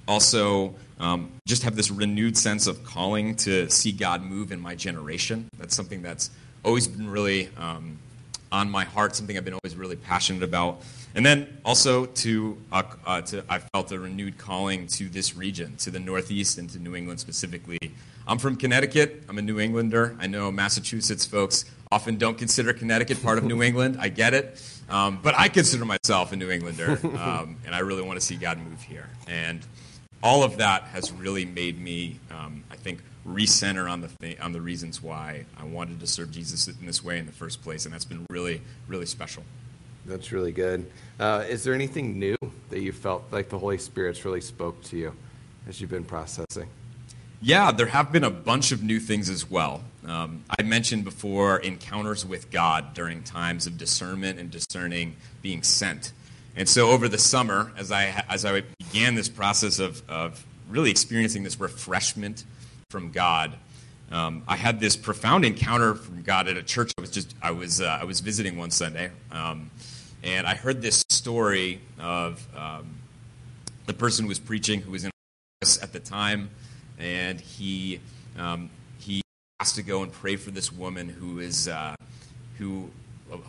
Also, 0.07 0.73
um, 1.01 1.33
just 1.45 1.63
have 1.63 1.75
this 1.75 1.91
renewed 1.91 2.37
sense 2.37 2.67
of 2.67 2.85
calling 2.85 3.35
to 3.35 3.69
see 3.69 3.91
God 3.91 4.21
move 4.21 4.53
in 4.53 4.61
my 4.61 4.75
generation. 4.75 5.49
That's 5.57 5.75
something 5.75 6.01
that's 6.01 6.31
always 6.63 6.87
been 6.87 7.09
really 7.09 7.49
um, 7.57 7.99
on 8.49 8.69
my 8.69 8.85
heart, 8.85 9.15
something 9.15 9.37
I've 9.37 9.45
been 9.45 9.53
always 9.55 9.75
really 9.75 9.97
passionate 9.97 10.43
about. 10.43 10.81
And 11.17 11.25
then 11.25 11.57
also 11.65 12.05
to, 12.05 12.57
uh, 12.71 12.83
uh, 13.03 13.21
to, 13.21 13.43
I 13.49 13.57
felt 13.57 13.91
a 13.91 13.97
renewed 13.97 14.37
calling 14.37 14.85
to 14.87 15.09
this 15.09 15.35
region, 15.35 15.75
to 15.77 15.89
the 15.89 15.99
Northeast 15.99 16.59
and 16.59 16.69
to 16.69 16.77
New 16.77 16.95
England 16.95 17.19
specifically. 17.19 17.79
I'm 18.27 18.37
from 18.37 18.55
Connecticut. 18.55 19.23
I'm 19.27 19.39
a 19.39 19.41
New 19.41 19.59
Englander. 19.59 20.15
I 20.19 20.27
know 20.27 20.51
Massachusetts 20.51 21.25
folks 21.25 21.65
often 21.91 22.17
don't 22.17 22.37
consider 22.37 22.71
Connecticut 22.71 23.23
part 23.23 23.39
of 23.39 23.45
New 23.45 23.63
England. 23.63 23.97
I 23.99 24.09
get 24.09 24.35
it. 24.35 24.61
Um, 24.89 25.19
but 25.23 25.33
I 25.35 25.49
consider 25.49 25.85
myself 25.85 26.33
a 26.33 26.35
New 26.35 26.51
Englander, 26.51 26.99
um, 27.17 27.57
and 27.65 27.73
I 27.73 27.79
really 27.79 28.03
want 28.03 28.19
to 28.19 28.25
see 28.25 28.35
God 28.35 28.59
move 28.59 28.83
here. 28.83 29.09
And 29.27 29.61
all 30.21 30.43
of 30.43 30.57
that 30.57 30.83
has 30.83 31.11
really 31.11 31.45
made 31.45 31.81
me, 31.81 32.19
um, 32.29 32.63
I 32.69 32.75
think, 32.75 33.01
recenter 33.27 33.89
on 33.91 34.01
the 34.01 34.09
th- 34.21 34.39
on 34.39 34.51
the 34.51 34.61
reasons 34.61 35.01
why 35.01 35.45
I 35.57 35.65
wanted 35.65 35.99
to 35.99 36.07
serve 36.07 36.31
Jesus 36.31 36.67
in 36.67 36.85
this 36.85 37.03
way 37.03 37.17
in 37.17 37.25
the 37.25 37.31
first 37.31 37.63
place, 37.63 37.85
and 37.85 37.93
that's 37.93 38.05
been 38.05 38.25
really, 38.29 38.61
really 38.87 39.07
special. 39.07 39.43
That's 40.07 40.31
really 40.31 40.53
good. 40.53 40.89
Uh, 41.19 41.43
is 41.47 41.63
there 41.63 41.73
anything 41.73 42.17
new 42.17 42.37
that 42.69 42.79
you 42.79 42.93
felt 42.93 43.25
like 43.31 43.49
the 43.49 43.59
Holy 43.59 43.77
Spirit's 43.77 44.23
really 44.23 44.41
spoke 44.41 44.81
to 44.85 44.97
you 44.97 45.13
as 45.67 45.81
you've 45.81 45.89
been 45.89 46.05
processing? 46.05 46.69
Yeah, 47.41 47.71
there 47.71 47.87
have 47.87 48.11
been 48.11 48.23
a 48.23 48.31
bunch 48.31 48.71
of 48.71 48.81
new 48.81 48.99
things 48.99 49.29
as 49.29 49.49
well. 49.49 49.83
Um, 50.07 50.43
I 50.49 50.63
mentioned 50.63 51.03
before 51.03 51.59
encounters 51.59 52.25
with 52.25 52.49
God 52.49 52.93
during 52.93 53.21
times 53.21 53.67
of 53.67 53.77
discernment 53.77 54.39
and 54.39 54.49
discerning 54.49 55.17
being 55.41 55.61
sent. 55.61 56.13
And 56.55 56.67
so 56.67 56.89
over 56.89 57.09
the 57.09 57.17
summer, 57.17 57.71
as 57.77 57.91
I, 57.91 58.23
as 58.29 58.45
I 58.45 58.61
began 58.79 59.15
this 59.15 59.29
process 59.29 59.77
of, 59.77 60.01
of 60.09 60.43
really 60.69 60.89
experiencing 60.89 61.43
this 61.43 61.59
refreshment 61.59 62.45
from 62.89 63.11
God, 63.11 63.53
um, 64.09 64.43
I 64.47 64.55
had 64.55 64.79
this 64.79 64.95
profound 64.95 65.43
encounter 65.43 65.93
from 65.93 66.21
God 66.21 66.47
at 66.47 66.55
a 66.55 66.63
church 66.63 66.93
I 66.97 67.01
was 67.01 67.11
just 67.11 67.35
I 67.41 67.51
was 67.51 67.81
uh, 67.81 67.99
I 68.01 68.05
was 68.05 68.21
visiting 68.21 68.57
one 68.57 68.71
Sunday, 68.71 69.11
um, 69.31 69.69
and 70.23 70.47
I 70.47 70.55
heard 70.55 70.81
this 70.81 71.03
story 71.09 71.81
of 71.99 72.45
um, 72.55 72.97
the 73.85 73.93
person 73.93 74.25
who 74.25 74.29
was 74.29 74.39
preaching 74.39 74.81
who 74.81 74.91
was 74.91 75.03
in 75.03 75.11
office 75.61 75.81
at 75.81 75.93
the 75.93 75.99
time, 75.99 76.49
and 76.99 77.39
he 77.39 77.99
um, 78.37 78.69
he 78.99 79.21
asked 79.59 79.75
to 79.75 79.83
go 79.83 80.03
and 80.03 80.11
pray 80.11 80.35
for 80.35 80.51
this 80.51 80.71
woman 80.71 81.09
who 81.09 81.39
is 81.39 81.67
uh, 81.67 81.95
who 82.57 82.89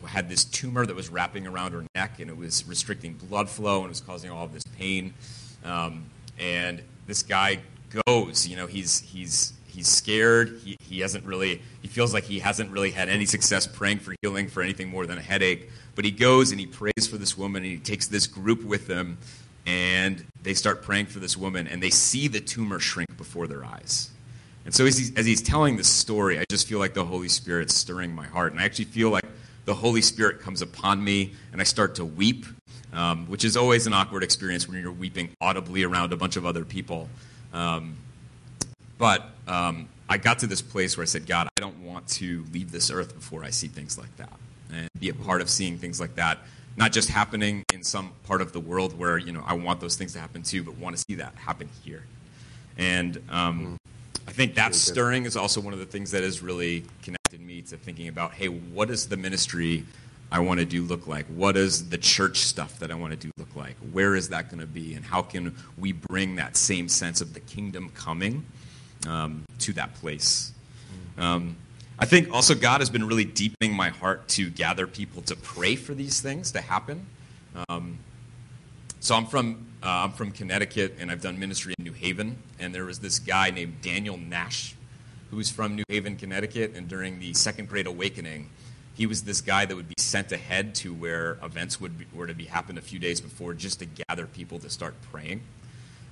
had 0.07 0.29
this 0.29 0.45
tumor 0.45 0.85
that 0.85 0.97
was 0.97 1.09
wrapping 1.09 1.47
around 1.47 1.73
her 1.73 1.85
neck, 1.95 2.21
and 2.21 2.31
it 2.31 2.37
was 2.37 2.67
restricting 2.67 3.15
blood 3.15 3.49
flow, 3.49 3.81
and 3.81 3.89
was 3.89 4.01
causing 4.01 4.31
all 4.31 4.45
of 4.45 4.53
this 4.53 4.65
pain. 4.77 5.15
Um, 5.65 6.05
and 6.39 6.83
this 7.07 7.23
guy 7.23 7.61
goes, 8.07 8.47
you 8.47 8.57
know, 8.57 8.67
he's 8.67 9.01
he's 9.01 9.53
he's 9.69 9.89
scared. 9.89 10.61
He, 10.65 10.77
he 10.81 11.01
hasn't 11.01 11.25
really 11.25 11.63
he 11.83 11.89
feels 11.89 12.13
like 12.13 12.25
he 12.25 12.39
hasn't 12.41 12.71
really 12.71 12.91
had 12.91 13.09
any 13.09 13.27
success 13.27 13.67
praying 13.67 14.01
for 14.01 14.15
healing 14.23 14.49
for 14.49 14.63
anything 14.63 14.89
more 14.89 15.07
than 15.07 15.19
a 15.19 15.23
headache. 15.23 15.71
But 15.95 16.05
he 16.05 16.11
goes 16.11 16.51
and 16.51 16.61
he 16.61 16.67
prays 16.67 17.07
for 17.09 17.19
this 17.19 17.37
woman, 17.37 17.63
and 17.63 17.73
he 17.73 17.79
takes 17.79 18.07
this 18.07 18.27
group 18.27 18.63
with 18.65 18.89
him, 18.89 19.19
and 19.67 20.25
they 20.43 20.55
start 20.55 20.83
praying 20.83 21.07
for 21.07 21.19
this 21.19 21.37
woman, 21.37 21.67
and 21.67 21.83
they 21.83 21.91
see 21.91 22.29
the 22.29 22.41
tumor 22.41 22.79
shrink 22.79 23.17
before 23.17 23.47
their 23.47 23.65
eyes. 23.65 24.11
And 24.65 24.75
so 24.75 24.85
as 24.85 24.99
he's, 24.99 25.15
as 25.17 25.25
he's 25.25 25.41
telling 25.41 25.77
this 25.77 25.89
story, 25.89 26.39
I 26.39 26.45
just 26.51 26.69
feel 26.69 26.79
like 26.79 26.95
the 26.95 27.05
Holy 27.05 27.29
Spirit's 27.29 27.75
stirring 27.75 28.15
my 28.15 28.27
heart, 28.27 28.53
and 28.53 28.61
I 28.61 28.65
actually 28.65 28.85
feel 28.85 29.11
like 29.11 29.25
the 29.65 29.75
Holy 29.75 30.03
Spirit 30.03 30.41
comes 30.41 30.63
upon 30.63 31.03
me, 31.03 31.33
and 31.53 31.61
I 31.61 31.65
start 31.65 31.95
to 31.97 32.05
weep, 32.05 32.47
um, 32.93 33.27
which 33.27 33.45
is 33.45 33.57
always 33.57 33.87
an 33.87 33.93
awkward 33.93 34.23
experience 34.23 34.69
when 34.69 34.81
you're 34.81 34.93
weeping 34.93 35.31
audibly 35.41 35.85
around 35.85 36.13
a 36.13 36.17
bunch 36.17 36.37
of 36.37 36.47
other 36.47 36.65
people. 36.65 37.09
Um, 37.53 37.97
but 38.99 39.31
um, 39.47 39.89
I 40.09 40.19
got 40.19 40.41
to 40.41 40.47
this 40.47 40.63
place 40.63 40.97
where 40.97 41.03
I 41.03 41.07
said, 41.07 41.27
God, 41.27 41.49
I 41.57 41.61
don't 41.61 41.83
want 41.85 42.09
to 42.09 42.45
leave 42.53 42.73
this 42.73 42.91
earth 42.91 43.15
before 43.15 43.45
I 43.45 43.51
see 43.51 43.69
things 43.69 43.97
like 43.97 44.15
that, 44.17 44.33
and 44.73 44.89
be 44.99 45.09
a 45.09 45.15
part 45.15 45.41
of 45.41 45.49
seeing 45.49 45.79
things 45.79 46.01
like 46.01 46.17
that, 46.17 46.39
not 46.77 46.93
just 46.93 47.09
happening 47.09 47.65
in 47.73 47.83
some 47.83 48.13
part 48.27 48.41
of 48.41 48.53
the 48.53 48.61
world 48.61 48.99
where 48.99 49.19
you 49.19 49.33
know 49.33 49.43
I 49.47 49.55
want 49.55 49.81
those 49.81 49.97
things 49.97 50.13
to 50.15 50.21
happen 50.21 50.43
too, 50.43 50.63
but 50.63 50.77
want 50.77 50.97
to 50.97 51.03
see 51.09 51.17
that 51.17 51.35
happen 51.37 51.69
here. 51.85 52.05
And 52.77 53.21
um, 53.31 53.77
I 54.27 54.31
think 54.31 54.55
that 54.55 54.75
stirring 54.75 55.25
is 55.25 55.37
also 55.37 55.61
one 55.61 55.73
of 55.73 55.79
the 55.79 55.87
things 55.87 56.11
that 56.11 56.23
has 56.23 56.43
really 56.43 56.85
connected 57.03 57.41
me 57.41 57.63
to 57.63 57.77
thinking 57.77 58.09
about, 58.09 58.33
hey, 58.33 58.49
what 58.49 58.89
does 58.89 59.09
the 59.09 59.17
ministry 59.17 59.85
I 60.31 60.41
want 60.41 60.61
to 60.61 60.67
do 60.67 60.83
look 60.83 61.07
like? 61.07 61.27
What 61.27 61.53
does 61.53 61.89
the 61.89 61.99
church 61.99 62.39
stuff 62.39 62.79
that 62.79 62.91
I 62.91 62.95
want 62.95 63.13
to 63.13 63.17
do 63.19 63.31
look 63.39 63.57
like? 63.57 63.75
Where 63.93 64.15
is 64.15 64.29
that 64.29 64.51
going 64.51 64.61
to 64.61 64.67
be? 64.67 64.95
And 64.95 65.05
how 65.05 65.23
can 65.23 65.57
we 65.79 65.93
bring 65.93 66.37
that 66.37 66.57
same 66.57 66.89
sense 66.89 67.21
of 67.21 67.35
the 67.35 67.41
kingdom 67.41 67.91
coming 67.95 68.45
um, 69.07 69.45
to 69.61 69.73
that 69.75 69.95
place? 69.95 70.53
Um, 71.17 71.57
I 71.99 72.07
think 72.07 72.33
also 72.33 72.55
God 72.55 72.81
has 72.81 72.91
been 72.91 73.07
really 73.07 73.25
deepening 73.25 73.75
my 73.75 73.89
heart 73.89 74.29
to 74.29 74.51
gather 74.51 74.87
people 74.87 75.23
to 75.23 75.35
pray 75.35 75.75
for 75.75 75.95
these 75.95 76.21
things 76.21 76.53
to 76.53 76.61
happen. 76.61 77.07
Um, 77.69 77.99
so 79.01 79.17
I'm 79.17 79.27
from 79.27 79.67
uh, 79.83 79.87
I'm 80.05 80.13
from 80.13 80.33
Connecticut, 80.33 80.97
and 80.99 81.11
I've 81.11 81.21
done 81.21 81.39
ministry 81.39 81.75
in 81.79 81.85
New 81.85 81.93
Haven. 81.93 82.37
And 82.59 82.75
there 82.75 82.85
was 82.85 82.99
this 82.99 83.19
guy 83.19 83.51
named 83.51 83.81
Daniel 83.81 84.17
Nash, 84.17 84.75
who's 85.31 85.51
from 85.51 85.77
New 85.77 85.85
Haven, 85.89 86.17
Connecticut. 86.17 86.75
And 86.75 86.89
during 86.89 87.21
the 87.21 87.33
Second 87.35 87.69
Great 87.69 87.87
Awakening, 87.87 88.51
he 88.95 89.07
was 89.07 89.23
this 89.23 89.41
guy 89.41 89.67
that 89.67 89.77
would 89.77 89.89
be 89.89 89.95
sent 89.99 90.33
ahead 90.33 90.75
to 90.77 90.93
where 90.93 91.39
events 91.43 91.81
would 91.81 91.99
be, 91.99 92.07
were 92.13 92.27
to 92.27 92.35
be 92.35 92.47
happened 92.47 92.79
a 92.79 92.83
few 92.83 92.99
days 92.99 93.21
before, 93.21 93.55
just 93.55 93.79
to 93.79 93.87
gather 93.87 94.27
people 94.27 94.59
to 94.59 94.71
start 94.71 94.95
praying. 95.13 95.43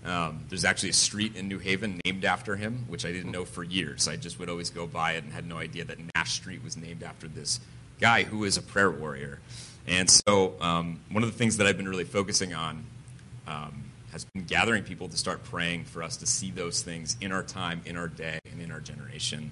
Um, 0.07 0.45
there's 0.49 0.65
actually 0.65 0.91
a 0.91 0.95
street 0.95 1.35
in 1.35 1.49
New 1.49 1.59
Haven 1.59 2.01
named 2.05 2.25
after 2.25 2.57
him, 2.57 2.85
which 2.89 3.05
I 3.05 3.13
didn't 3.13 3.33
know 3.33 3.45
for 3.45 3.65
years. 3.65 4.07
I 4.07 4.17
just 4.17 4.39
would 4.39 4.49
always 4.49 4.71
go 4.71 4.87
by 4.87 5.13
it 5.13 5.25
and 5.25 5.33
had 5.33 5.47
no 5.49 5.59
idea 5.59 5.85
that 5.85 5.99
Nash 6.15 6.33
Street 6.33 6.63
was 6.63 6.77
named 6.77 7.03
after 7.03 7.27
this 7.27 7.59
guy 8.01 8.23
who 8.23 8.45
is 8.45 8.57
a 8.57 8.63
prayer 8.63 8.91
warrior. 8.91 9.41
And 9.87 10.09
so, 10.09 10.55
um, 10.61 11.01
one 11.11 11.23
of 11.23 11.31
the 11.31 11.37
things 11.37 11.57
that 11.57 11.67
I've 11.67 11.77
been 11.77 11.89
really 11.89 12.05
focusing 12.05 12.55
on 12.55 12.85
um, 13.47 13.85
has 14.13 14.25
been 14.25 14.45
gathering 14.45 14.83
people 14.83 15.09
to 15.09 15.17
start 15.17 15.45
praying 15.45 15.85
for 15.85 16.03
us 16.03 16.17
to 16.19 16.27
see 16.27 16.51
those 16.51 16.83
things 16.83 17.17
in 17.21 17.33
our 17.33 17.43
time, 17.43 17.83
in 17.85 17.97
our 17.97 18.09
day, 18.09 18.39
and 18.51 18.63
in 18.63 18.71
our 18.71 18.81
generation. 18.81 19.51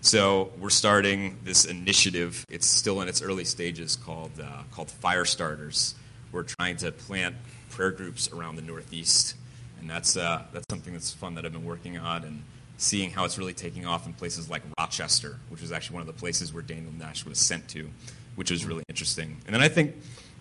So 0.00 0.50
we're 0.58 0.70
starting 0.70 1.38
this 1.44 1.64
initiative. 1.64 2.44
It's 2.48 2.66
still 2.66 3.00
in 3.02 3.08
its 3.08 3.22
early 3.22 3.44
stages 3.44 3.94
called 3.94 4.32
uh, 4.42 4.62
called 4.72 4.90
Fire 4.90 5.24
Starters. 5.24 5.94
We're 6.32 6.42
trying 6.42 6.76
to 6.78 6.90
plant 6.90 7.36
prayer 7.70 7.92
groups 7.92 8.32
around 8.32 8.56
the 8.56 8.62
Northeast, 8.62 9.36
and 9.82 9.90
that's 9.90 10.16
uh, 10.16 10.44
that's 10.52 10.64
something 10.70 10.94
that's 10.94 11.12
fun 11.12 11.34
that 11.34 11.44
I've 11.44 11.52
been 11.52 11.64
working 11.64 11.98
on 11.98 12.24
and 12.24 12.42
seeing 12.78 13.10
how 13.10 13.24
it's 13.24 13.36
really 13.36 13.52
taking 13.52 13.84
off 13.84 14.06
in 14.06 14.14
places 14.14 14.48
like 14.48 14.62
Rochester, 14.78 15.38
which 15.50 15.60
was 15.60 15.70
actually 15.72 15.94
one 15.94 16.00
of 16.00 16.06
the 16.06 16.18
places 16.18 16.54
where 16.54 16.62
Daniel 16.62 16.92
Nash 16.98 17.26
was 17.26 17.38
sent 17.38 17.68
to, 17.68 17.90
which 18.36 18.50
was 18.50 18.64
really 18.64 18.82
interesting. 18.88 19.36
And 19.46 19.54
then 19.54 19.62
I 19.62 19.68
think 19.68 19.94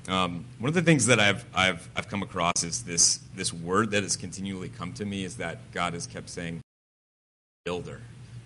um, 0.08 0.46
one 0.60 0.70
of 0.70 0.74
the 0.74 0.82
things 0.82 1.06
that 1.08 1.20
I've, 1.20 1.46
I've, 1.54 1.88
I've 1.96 2.08
come 2.08 2.24
across 2.24 2.64
is 2.64 2.84
this, 2.84 3.20
this 3.36 3.54
word 3.54 3.92
that 3.92 4.02
has 4.04 4.16
continually 4.16 4.70
come 4.70 4.94
to 4.94 5.06
me 5.06 5.24
is 5.24 5.38
that 5.38 5.72
God 5.72 5.94
has 5.94 6.08
kept 6.08 6.30
saying, 6.30 6.62
builder. 7.66 8.02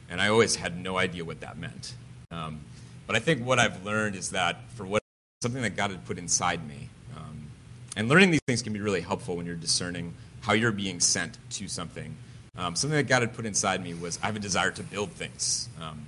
And 0.10 0.20
I 0.20 0.28
always 0.28 0.58
had 0.58 0.78
no 0.78 0.98
idea 0.98 1.24
what 1.24 1.40
that 1.40 1.58
meant. 1.58 1.94
Um, 2.32 2.62
but 3.08 3.16
I 3.16 3.20
think 3.20 3.46
what 3.46 3.60
I've 3.60 3.86
learned 3.86 4.16
is 4.16 4.32
that 4.32 4.70
for 4.72 4.86
what 4.86 5.02
something 5.42 5.62
that 5.62 5.78
God 5.78 5.92
had 5.92 6.06
put 6.06 6.18
inside 6.18 6.68
me, 6.68 6.90
um, 7.16 7.48
and 7.96 8.10
learning 8.10 8.32
these 8.32 8.42
things 8.46 8.62
can 8.62 8.74
be 8.74 8.82
really 8.82 9.02
helpful 9.02 9.38
when 9.38 9.46
you're 9.46 9.56
discerning 9.56 10.14
how 10.46 10.54
you're 10.54 10.72
being 10.72 11.00
sent 11.00 11.38
to 11.50 11.68
something. 11.68 12.16
Um, 12.56 12.76
something 12.76 12.96
that 12.98 13.08
God 13.08 13.22
had 13.22 13.34
put 13.34 13.46
inside 13.46 13.84
me 13.84 13.94
was 13.96 14.20
I 14.22 14.28
have 14.28 14.36
a 14.36 14.40
desire 14.40 14.72
to 14.72 14.84
build 14.84 15.12
things. 15.12 15.68
Um, 15.82 16.06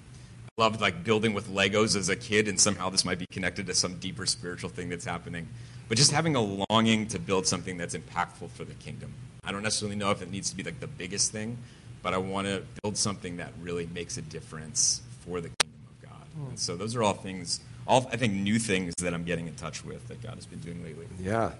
I 0.58 0.62
loved 0.62 0.80
like 0.80 1.04
building 1.04 1.34
with 1.34 1.50
Legos 1.50 1.96
as 1.96 2.10
a 2.10 2.16
kid, 2.16 2.48
and 2.48 2.60
somehow 2.60 2.90
this 2.90 3.04
might 3.04 3.20
be 3.20 3.26
connected 3.32 3.66
to 3.68 3.74
some 3.74 3.98
deeper 3.98 4.26
spiritual 4.26 4.70
thing 4.70 4.90
that's 4.90 5.06
happening. 5.06 5.48
But 5.90 5.98
just 5.98 6.12
having 6.12 6.36
a 6.36 6.66
longing 6.70 7.08
to 7.08 7.20
build 7.20 7.48
something 7.48 7.78
that's 7.78 7.96
impactful 7.96 8.52
for 8.52 8.64
the 8.64 8.76
kingdom. 8.76 9.12
I 9.44 9.52
don't 9.52 9.64
necessarily 9.64 9.96
know 9.96 10.12
if 10.12 10.22
it 10.22 10.30
needs 10.30 10.50
to 10.52 10.56
be 10.56 10.64
like 10.64 10.80
the 10.80 10.88
biggest 10.88 11.32
thing, 11.32 11.58
but 12.04 12.14
I 12.14 12.18
want 12.18 12.48
to 12.48 12.64
build 12.84 12.96
something 12.96 13.38
that 13.38 13.52
really 13.62 13.88
makes 13.88 14.18
a 14.18 14.22
difference 14.22 15.02
for 15.26 15.42
the 15.42 15.50
kingdom 15.50 15.82
of 15.90 16.10
God. 16.10 16.28
Mm. 16.40 16.50
And 16.50 16.60
so 16.60 16.76
those 16.76 16.96
are 16.96 17.04
all 17.04 17.14
things, 17.14 17.60
all 17.88 18.08
I 18.12 18.18
think 18.18 18.34
new 18.34 18.60
things 18.60 18.94
that 19.00 19.14
I'm 19.14 19.24
getting 19.24 19.48
in 19.48 19.56
touch 19.56 19.84
with 19.84 20.08
that 20.10 20.22
God 20.22 20.36
has 20.36 20.46
been 20.46 20.60
doing 20.60 20.84
lately. 20.84 21.08
Yeah. 21.20 21.52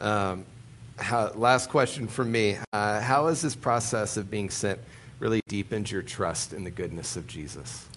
Um, 0.00 0.44
how, 0.98 1.32
last 1.34 1.70
question 1.70 2.06
from 2.06 2.30
me. 2.32 2.58
Uh, 2.72 3.00
how 3.00 3.28
has 3.28 3.42
this 3.42 3.54
process 3.54 4.16
of 4.16 4.30
being 4.30 4.50
sent 4.50 4.78
really 5.18 5.40
deepened 5.48 5.90
your 5.90 6.02
trust 6.02 6.52
in 6.52 6.64
the 6.64 6.70
goodness 6.70 7.16
of 7.16 7.26
Jesus? 7.26 7.88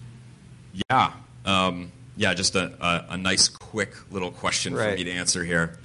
Yeah. 0.89 1.13
Um, 1.45 1.91
yeah, 2.15 2.33
just 2.33 2.55
a, 2.55 2.73
a, 2.79 3.13
a, 3.13 3.17
nice, 3.17 3.47
quick 3.47 3.93
little 4.11 4.31
question 4.31 4.73
right. 4.73 4.91
for 4.91 4.97
me 4.97 5.03
to 5.05 5.11
answer 5.11 5.43
here. 5.43 5.77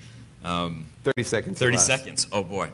Um, 0.45 0.87
30 1.05 1.23
seconds. 1.23 1.59
30 1.59 1.77
seconds. 1.77 2.27
Oh, 2.33 2.43
boy. 2.43 2.71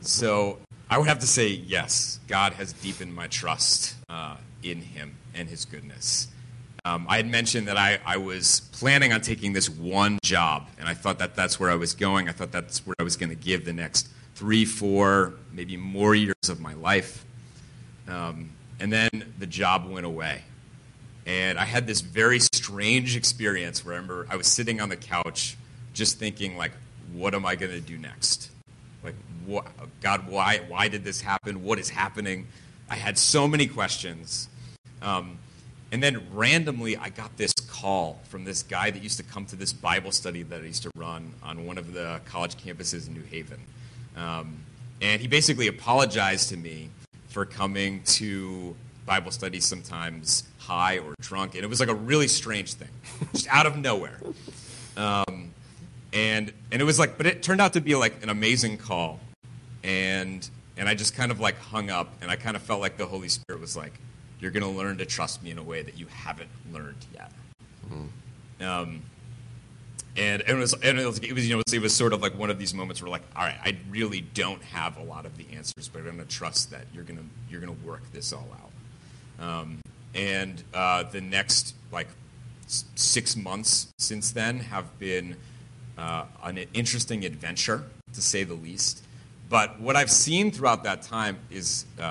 So 0.00 0.58
I 0.88 0.98
would 0.98 1.08
have 1.08 1.18
to 1.20 1.26
say 1.26 1.48
yes. 1.48 2.20
God 2.28 2.54
has 2.54 2.72
deepened 2.72 3.14
my 3.14 3.26
trust 3.26 3.96
uh, 4.08 4.36
in 4.62 4.80
Him 4.80 5.16
and 5.34 5.48
His 5.48 5.64
goodness. 5.64 6.28
Um, 6.84 7.06
I 7.08 7.16
had 7.16 7.26
mentioned 7.26 7.68
that 7.68 7.76
I, 7.76 7.98
I 8.06 8.16
was 8.16 8.60
planning 8.72 9.12
on 9.12 9.20
taking 9.20 9.52
this 9.52 9.68
one 9.68 10.18
job, 10.22 10.68
and 10.78 10.88
I 10.88 10.94
thought 10.94 11.18
that 11.18 11.34
that's 11.34 11.60
where 11.60 11.70
I 11.70 11.74
was 11.74 11.94
going. 11.94 12.28
I 12.28 12.32
thought 12.32 12.52
that's 12.52 12.86
where 12.86 12.96
I 12.98 13.02
was 13.02 13.16
going 13.16 13.30
to 13.30 13.36
give 13.36 13.64
the 13.64 13.72
next 13.72 14.08
three, 14.34 14.64
four, 14.64 15.34
maybe 15.52 15.76
more 15.76 16.14
years 16.14 16.48
of 16.48 16.60
my 16.60 16.74
life. 16.74 17.24
Um, 18.08 18.50
and 18.80 18.92
then 18.92 19.34
the 19.38 19.46
job 19.46 19.88
went 19.88 20.06
away. 20.06 20.42
And 21.26 21.58
I 21.58 21.64
had 21.64 21.86
this 21.86 22.00
very 22.00 22.40
strange 22.40 23.14
experience 23.14 23.84
where 23.84 23.94
I 23.94 23.98
remember 23.98 24.26
I 24.30 24.36
was 24.36 24.46
sitting 24.46 24.80
on 24.80 24.88
the 24.88 24.96
couch 24.96 25.56
just 25.92 26.18
thinking, 26.18 26.56
like, 26.56 26.72
what 27.12 27.34
am 27.34 27.44
I 27.44 27.56
going 27.56 27.72
to 27.72 27.80
do 27.80 27.98
next? 27.98 28.50
Like, 29.04 29.14
God, 30.00 30.28
why, 30.28 30.62
why 30.68 30.88
did 30.88 31.04
this 31.04 31.20
happen? 31.20 31.62
What 31.62 31.78
is 31.78 31.90
happening? 31.90 32.46
I 32.88 32.96
had 32.96 33.18
so 33.18 33.46
many 33.46 33.66
questions. 33.66 34.48
Um, 35.02 35.38
and 35.92 36.02
then 36.02 36.22
randomly, 36.32 36.96
I 36.96 37.08
got 37.08 37.36
this 37.36 37.52
call 37.68 38.20
from 38.28 38.44
this 38.44 38.62
guy 38.62 38.90
that 38.90 39.02
used 39.02 39.16
to 39.16 39.22
come 39.24 39.44
to 39.46 39.56
this 39.56 39.72
Bible 39.72 40.12
study 40.12 40.42
that 40.44 40.60
I 40.60 40.64
used 40.64 40.84
to 40.84 40.90
run 40.94 41.32
on 41.42 41.66
one 41.66 41.78
of 41.78 41.92
the 41.92 42.20
college 42.26 42.56
campuses 42.56 43.08
in 43.08 43.14
New 43.14 43.22
Haven. 43.22 43.60
Um, 44.16 44.58
and 45.00 45.20
he 45.20 45.26
basically 45.26 45.66
apologized 45.66 46.50
to 46.50 46.56
me 46.56 46.90
for 47.28 47.44
coming 47.44 48.02
to 48.04 48.76
Bible 49.06 49.30
study 49.32 49.58
sometimes 49.58 50.44
high 50.58 50.98
or 50.98 51.14
drunk, 51.20 51.54
and 51.54 51.64
it 51.64 51.68
was 51.68 51.80
like 51.80 51.88
a 51.88 51.94
really 51.94 52.28
strange 52.28 52.74
thing, 52.74 52.90
just 53.32 53.48
out 53.48 53.66
of 53.66 53.76
nowhere. 53.76 54.20
Um, 54.96 55.52
and 56.12 56.52
and 56.70 56.80
it 56.80 56.84
was 56.84 56.98
like, 56.98 57.16
but 57.16 57.26
it 57.26 57.42
turned 57.42 57.60
out 57.60 57.72
to 57.72 57.80
be 57.80 57.94
like 57.96 58.22
an 58.22 58.28
amazing 58.28 58.76
call, 58.78 59.18
and 59.82 60.48
and 60.76 60.88
I 60.88 60.94
just 60.94 61.16
kind 61.16 61.32
of 61.32 61.40
like 61.40 61.58
hung 61.58 61.90
up, 61.90 62.12
and 62.20 62.30
I 62.30 62.36
kind 62.36 62.56
of 62.56 62.62
felt 62.62 62.80
like 62.80 62.98
the 62.98 63.06
Holy 63.06 63.28
Spirit 63.28 63.60
was 63.60 63.76
like, 63.76 63.94
"You're 64.40 64.50
going 64.50 64.62
to 64.62 64.68
learn 64.68 64.98
to 64.98 65.06
trust 65.06 65.42
me 65.42 65.50
in 65.50 65.58
a 65.58 65.62
way 65.62 65.82
that 65.82 65.98
you 65.98 66.06
haven't 66.06 66.50
learned 66.72 67.04
yet." 67.14 67.32
Mm-hmm. 67.86 68.64
Um, 68.64 69.02
and, 70.16 70.42
and, 70.42 70.58
it 70.58 70.60
was, 70.60 70.74
and 70.74 70.98
it 70.98 71.06
was, 71.06 71.18
it 71.18 71.32
was, 71.32 71.48
you 71.48 71.56
know, 71.56 71.62
it 71.72 71.80
was 71.80 71.94
sort 71.94 72.12
of 72.12 72.20
like 72.20 72.36
one 72.36 72.50
of 72.50 72.58
these 72.58 72.74
moments 72.74 73.00
where 73.00 73.10
like, 73.10 73.22
all 73.36 73.44
right, 73.44 73.58
I 73.64 73.78
really 73.88 74.20
don't 74.20 74.62
have 74.64 74.96
a 74.96 75.02
lot 75.02 75.24
of 75.24 75.36
the 75.36 75.46
answers, 75.54 75.88
but 75.88 76.00
I'm 76.00 76.04
going 76.04 76.18
to 76.18 76.24
trust 76.24 76.72
that 76.72 76.84
you're 76.92 77.04
going 77.04 77.18
to, 77.18 77.24
you're 77.48 77.60
going 77.60 77.74
to 77.74 77.86
work 77.86 78.02
this 78.12 78.32
all 78.32 78.48
out. 78.60 79.46
Um, 79.46 79.78
and 80.14 80.62
uh, 80.74 81.04
the 81.04 81.20
next 81.20 81.74
like 81.92 82.08
six 82.66 83.36
months 83.36 83.88
since 83.98 84.32
then 84.32 84.58
have 84.58 84.98
been 84.98 85.36
uh, 85.96 86.24
an 86.42 86.58
interesting 86.74 87.24
adventure, 87.24 87.84
to 88.12 88.20
say 88.20 88.44
the 88.44 88.54
least. 88.54 89.04
But 89.48 89.80
what 89.80 89.96
I've 89.96 90.10
seen 90.10 90.50
throughout 90.50 90.84
that 90.84 91.02
time 91.02 91.38
is 91.50 91.86
uh, 91.98 92.10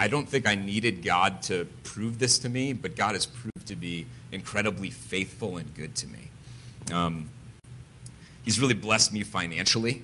I 0.00 0.08
don't 0.08 0.26
think 0.26 0.48
I 0.48 0.54
needed 0.54 1.04
God 1.04 1.42
to 1.42 1.66
prove 1.84 2.18
this 2.18 2.38
to 2.38 2.48
me, 2.48 2.72
but 2.72 2.96
God 2.96 3.12
has 3.12 3.26
proved 3.26 3.66
to 3.66 3.76
be 3.76 4.06
incredibly 4.32 4.88
faithful 4.88 5.58
and 5.58 5.74
good 5.74 5.94
to 5.96 6.06
me. 6.06 6.30
Um, 6.90 7.28
he's 8.42 8.58
really 8.58 8.72
blessed 8.72 9.12
me 9.12 9.22
financially. 9.22 10.02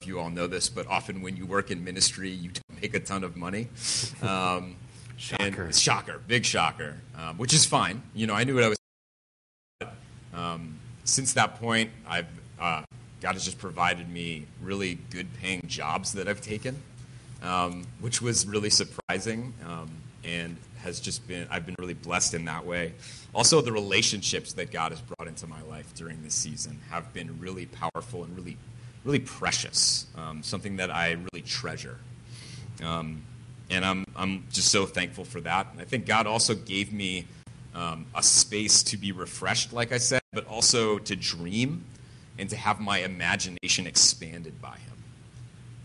If 0.00 0.08
you 0.08 0.18
all 0.18 0.30
know 0.30 0.46
this, 0.46 0.70
but 0.70 0.86
often 0.86 1.20
when 1.20 1.36
you 1.36 1.44
work 1.44 1.70
in 1.70 1.84
ministry, 1.84 2.30
you 2.30 2.48
don't 2.48 2.80
make 2.80 2.94
a 2.94 3.00
ton 3.00 3.24
of 3.24 3.36
money. 3.36 3.68
Um, 4.22 4.76
Shocker. 5.18 5.70
Shocker, 5.70 6.20
big 6.26 6.44
shocker, 6.46 6.96
um, 7.16 7.36
which 7.38 7.52
is 7.52 7.66
fine. 7.66 8.02
You 8.14 8.28
know, 8.28 8.34
I 8.34 8.44
knew 8.44 8.54
what 8.54 8.64
I 8.64 8.68
was. 8.68 8.78
Um, 10.32 10.78
since 11.02 11.32
that 11.34 11.60
point, 11.60 11.90
I've 12.06 12.28
uh, 12.60 12.84
God 13.20 13.32
has 13.32 13.44
just 13.44 13.58
provided 13.58 14.08
me 14.08 14.46
really 14.62 14.98
good 15.10 15.26
paying 15.34 15.62
jobs 15.66 16.12
that 16.12 16.28
I've 16.28 16.40
taken, 16.40 16.80
which 18.00 18.20
was 18.20 18.46
really 18.46 18.70
surprising 18.70 19.54
um, 19.66 19.90
and 20.24 20.56
has 20.82 21.00
just 21.00 21.26
been 21.26 21.46
I've 21.50 21.66
been 21.66 21.76
really 21.78 21.94
blessed 21.94 22.34
in 22.34 22.44
that 22.46 22.64
way. 22.64 22.94
Also, 23.34 23.60
the 23.60 23.72
relationships 23.72 24.52
that 24.54 24.70
God 24.70 24.92
has 24.92 25.00
brought 25.00 25.28
into 25.28 25.46
my 25.46 25.62
life 25.62 25.94
during 25.94 26.22
this 26.22 26.34
season 26.34 26.80
have 26.90 27.12
been 27.12 27.38
really 27.40 27.66
powerful 27.66 28.24
and 28.24 28.36
really, 28.36 28.56
really 29.04 29.20
precious. 29.20 30.06
Um, 30.16 30.42
something 30.42 30.76
that 30.76 30.90
I 30.90 31.12
really 31.32 31.44
treasure. 31.46 31.98
Um, 32.82 33.22
and 33.70 33.84
I'm, 33.84 34.04
I'm 34.16 34.44
just 34.50 34.68
so 34.68 34.86
thankful 34.86 35.24
for 35.24 35.40
that. 35.42 35.68
And 35.72 35.80
I 35.80 35.84
think 35.84 36.06
God 36.06 36.26
also 36.26 36.54
gave 36.54 36.92
me 36.92 37.26
um, 37.74 38.06
a 38.14 38.22
space 38.22 38.82
to 38.84 38.96
be 38.96 39.12
refreshed, 39.12 39.72
like 39.72 39.92
I 39.92 39.98
said, 39.98 40.22
but 40.32 40.46
also 40.46 40.98
to 40.98 41.16
dream 41.16 41.84
and 42.38 42.48
to 42.50 42.56
have 42.56 42.80
my 42.80 42.98
imagination 42.98 43.86
expanded 43.86 44.60
by 44.62 44.76
Him. 44.76 44.97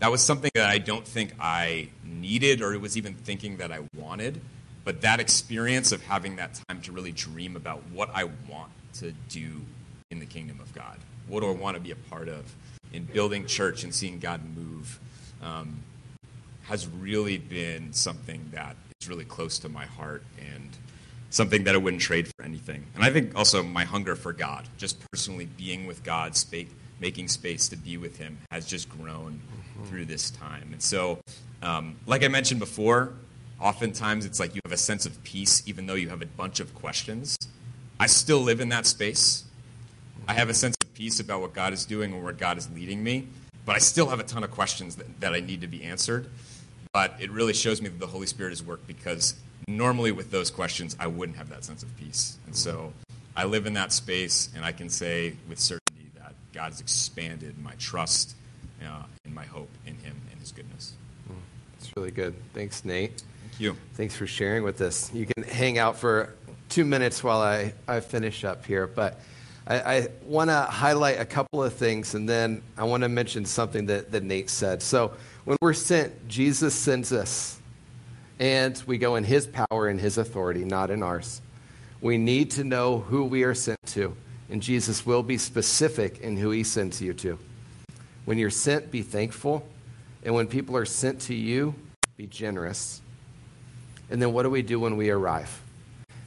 That 0.04 0.10
was 0.10 0.20
something 0.20 0.50
that 0.54 0.68
I 0.68 0.76
don't 0.76 1.08
think 1.08 1.32
I 1.40 1.88
needed 2.04 2.60
or 2.60 2.78
was 2.78 2.98
even 2.98 3.14
thinking 3.14 3.56
that 3.56 3.72
I 3.72 3.78
wanted. 3.96 4.38
But 4.84 5.00
that 5.00 5.18
experience 5.18 5.92
of 5.92 6.02
having 6.02 6.36
that 6.36 6.60
time 6.68 6.82
to 6.82 6.92
really 6.92 7.10
dream 7.10 7.56
about 7.56 7.80
what 7.90 8.10
I 8.12 8.24
want 8.24 8.70
to 8.98 9.12
do 9.30 9.62
in 10.10 10.18
the 10.18 10.26
kingdom 10.26 10.60
of 10.60 10.74
God, 10.74 10.98
what 11.26 11.40
do 11.40 11.48
I 11.48 11.52
want 11.52 11.78
to 11.78 11.82
be 11.82 11.90
a 11.90 11.96
part 11.96 12.28
of 12.28 12.54
in 12.92 13.04
building 13.04 13.46
church 13.46 13.82
and 13.82 13.94
seeing 13.94 14.18
God 14.18 14.42
move, 14.54 15.00
um, 15.42 15.78
has 16.64 16.86
really 16.86 17.38
been 17.38 17.94
something 17.94 18.50
that 18.52 18.76
is 19.00 19.08
really 19.08 19.24
close 19.24 19.58
to 19.60 19.70
my 19.70 19.86
heart 19.86 20.22
and 20.38 20.68
something 21.30 21.64
that 21.64 21.74
I 21.74 21.78
wouldn't 21.78 22.02
trade 22.02 22.28
for 22.28 22.44
anything. 22.44 22.84
And 22.94 23.02
I 23.02 23.10
think 23.10 23.34
also 23.34 23.62
my 23.62 23.84
hunger 23.84 24.16
for 24.16 24.34
God, 24.34 24.68
just 24.76 24.98
personally 25.10 25.46
being 25.46 25.86
with 25.86 26.04
God, 26.04 26.36
sp- 26.36 26.68
making 27.00 27.28
space 27.28 27.68
to 27.68 27.76
be 27.76 27.96
with 27.96 28.18
Him, 28.18 28.36
has 28.50 28.66
just 28.66 28.90
grown. 28.90 29.40
Through 29.84 30.06
this 30.06 30.30
time. 30.30 30.70
And 30.72 30.82
so, 30.82 31.18
um, 31.62 31.96
like 32.06 32.24
I 32.24 32.28
mentioned 32.28 32.60
before, 32.60 33.12
oftentimes 33.60 34.26
it's 34.26 34.40
like 34.40 34.54
you 34.54 34.60
have 34.64 34.72
a 34.72 34.76
sense 34.76 35.06
of 35.06 35.22
peace 35.24 35.62
even 35.66 35.86
though 35.86 35.94
you 35.94 36.08
have 36.08 36.22
a 36.22 36.26
bunch 36.26 36.60
of 36.60 36.74
questions. 36.74 37.36
I 37.98 38.06
still 38.06 38.40
live 38.40 38.60
in 38.60 38.68
that 38.70 38.86
space. 38.86 39.44
I 40.26 40.34
have 40.34 40.48
a 40.48 40.54
sense 40.54 40.76
of 40.82 40.94
peace 40.94 41.20
about 41.20 41.40
what 41.40 41.54
God 41.54 41.72
is 41.72 41.84
doing 41.84 42.12
and 42.12 42.24
where 42.24 42.32
God 42.32 42.58
is 42.58 42.70
leading 42.70 43.02
me, 43.02 43.28
but 43.64 43.76
I 43.76 43.78
still 43.78 44.08
have 44.08 44.20
a 44.20 44.24
ton 44.24 44.42
of 44.42 44.50
questions 44.50 44.96
that, 44.96 45.20
that 45.20 45.34
I 45.34 45.40
need 45.40 45.60
to 45.60 45.66
be 45.66 45.82
answered. 45.84 46.26
But 46.92 47.16
it 47.20 47.30
really 47.30 47.52
shows 47.52 47.82
me 47.82 47.88
that 47.88 47.98
the 47.98 48.06
Holy 48.06 48.26
Spirit 48.26 48.52
is 48.52 48.62
work 48.62 48.86
because 48.86 49.34
normally 49.68 50.12
with 50.12 50.30
those 50.30 50.50
questions, 50.50 50.96
I 51.00 51.06
wouldn't 51.06 51.38
have 51.38 51.48
that 51.50 51.64
sense 51.64 51.82
of 51.82 51.94
peace. 51.96 52.38
And 52.46 52.54
so 52.54 52.92
I 53.36 53.44
live 53.44 53.66
in 53.66 53.74
that 53.74 53.92
space, 53.92 54.48
and 54.54 54.64
I 54.64 54.72
can 54.72 54.88
say 54.88 55.34
with 55.48 55.58
certainty 55.58 56.10
that 56.16 56.34
God 56.52 56.70
has 56.70 56.80
expanded 56.80 57.58
my 57.58 57.72
trust 57.78 58.36
uh, 58.84 59.02
and 59.24 59.34
my 59.34 59.44
hope 59.44 59.70
in 59.86 59.94
Him 59.96 60.16
and 60.30 60.40
His 60.40 60.52
goodness. 60.52 60.94
That's 61.84 61.96
really 61.96 62.10
good. 62.10 62.34
Thanks, 62.54 62.84
Nate. 62.84 63.22
Thank 63.42 63.60
you. 63.60 63.76
Thanks 63.94 64.16
for 64.16 64.26
sharing 64.26 64.62
with 64.62 64.80
us. 64.80 65.12
You 65.12 65.26
can 65.26 65.44
hang 65.44 65.78
out 65.78 65.96
for 65.96 66.34
two 66.68 66.84
minutes 66.84 67.22
while 67.22 67.40
I, 67.40 67.74
I 67.86 68.00
finish 68.00 68.44
up 68.44 68.64
here, 68.64 68.86
but 68.86 69.20
I, 69.66 69.80
I 69.80 70.08
want 70.24 70.50
to 70.50 70.62
highlight 70.62 71.20
a 71.20 71.24
couple 71.24 71.62
of 71.62 71.72
things, 71.74 72.14
and 72.14 72.28
then 72.28 72.62
I 72.76 72.84
want 72.84 73.02
to 73.02 73.08
mention 73.08 73.44
something 73.44 73.86
that, 73.86 74.12
that 74.12 74.22
Nate 74.22 74.50
said. 74.50 74.82
So, 74.82 75.12
when 75.44 75.58
we're 75.60 75.74
sent, 75.74 76.26
Jesus 76.26 76.74
sends 76.74 77.12
us, 77.12 77.60
and 78.38 78.82
we 78.86 78.98
go 78.98 79.16
in 79.16 79.24
his 79.24 79.46
power 79.46 79.88
and 79.88 80.00
his 80.00 80.18
authority, 80.18 80.64
not 80.64 80.90
in 80.90 81.02
ours. 81.02 81.40
We 82.00 82.18
need 82.18 82.50
to 82.52 82.64
know 82.64 82.98
who 82.98 83.24
we 83.24 83.44
are 83.44 83.54
sent 83.54 83.78
to, 83.88 84.16
and 84.50 84.62
Jesus 84.62 85.04
will 85.04 85.22
be 85.22 85.38
specific 85.38 86.20
in 86.20 86.36
who 86.36 86.50
he 86.50 86.64
sends 86.64 87.00
you 87.00 87.12
to. 87.14 87.38
When 88.24 88.38
you're 88.38 88.50
sent, 88.50 88.90
be 88.90 89.02
thankful, 89.02 89.66
and 90.22 90.34
when 90.34 90.46
people 90.46 90.76
are 90.76 90.84
sent 90.84 91.20
to 91.22 91.34
you, 91.34 91.74
be 92.16 92.26
generous. 92.26 93.00
And 94.10 94.20
then 94.20 94.32
what 94.32 94.44
do 94.44 94.50
we 94.50 94.62
do 94.62 94.80
when 94.80 94.96
we 94.96 95.10
arrive? 95.10 95.62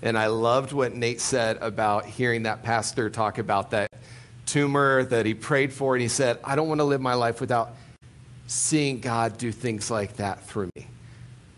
And 0.02 0.18
I 0.18 0.28
loved 0.28 0.74
what 0.74 0.94
Nate 0.94 1.22
said 1.22 1.58
about 1.58 2.06
hearing 2.06 2.44
that 2.44 2.64
pastor 2.64 3.10
talk 3.10 3.40
about 3.40 3.72
that 3.72 3.92
tumor 4.46 5.04
that 5.06 5.26
he 5.26 5.34
prayed 5.34 5.74
for. 5.74 5.96
And 5.96 6.02
he 6.02 6.08
said, 6.08 6.40
I 6.44 6.56
don't 6.56 6.68
want 6.68 6.80
to 6.80 6.86
live 6.86 7.02
my 7.02 7.16
life 7.16 7.42
without 7.42 7.76
seeing 8.46 9.00
God 9.00 9.38
do 9.38 9.52
things 9.52 9.90
like 9.90 10.18
that 10.18 10.46
through 10.46 10.70
me. 10.76 10.88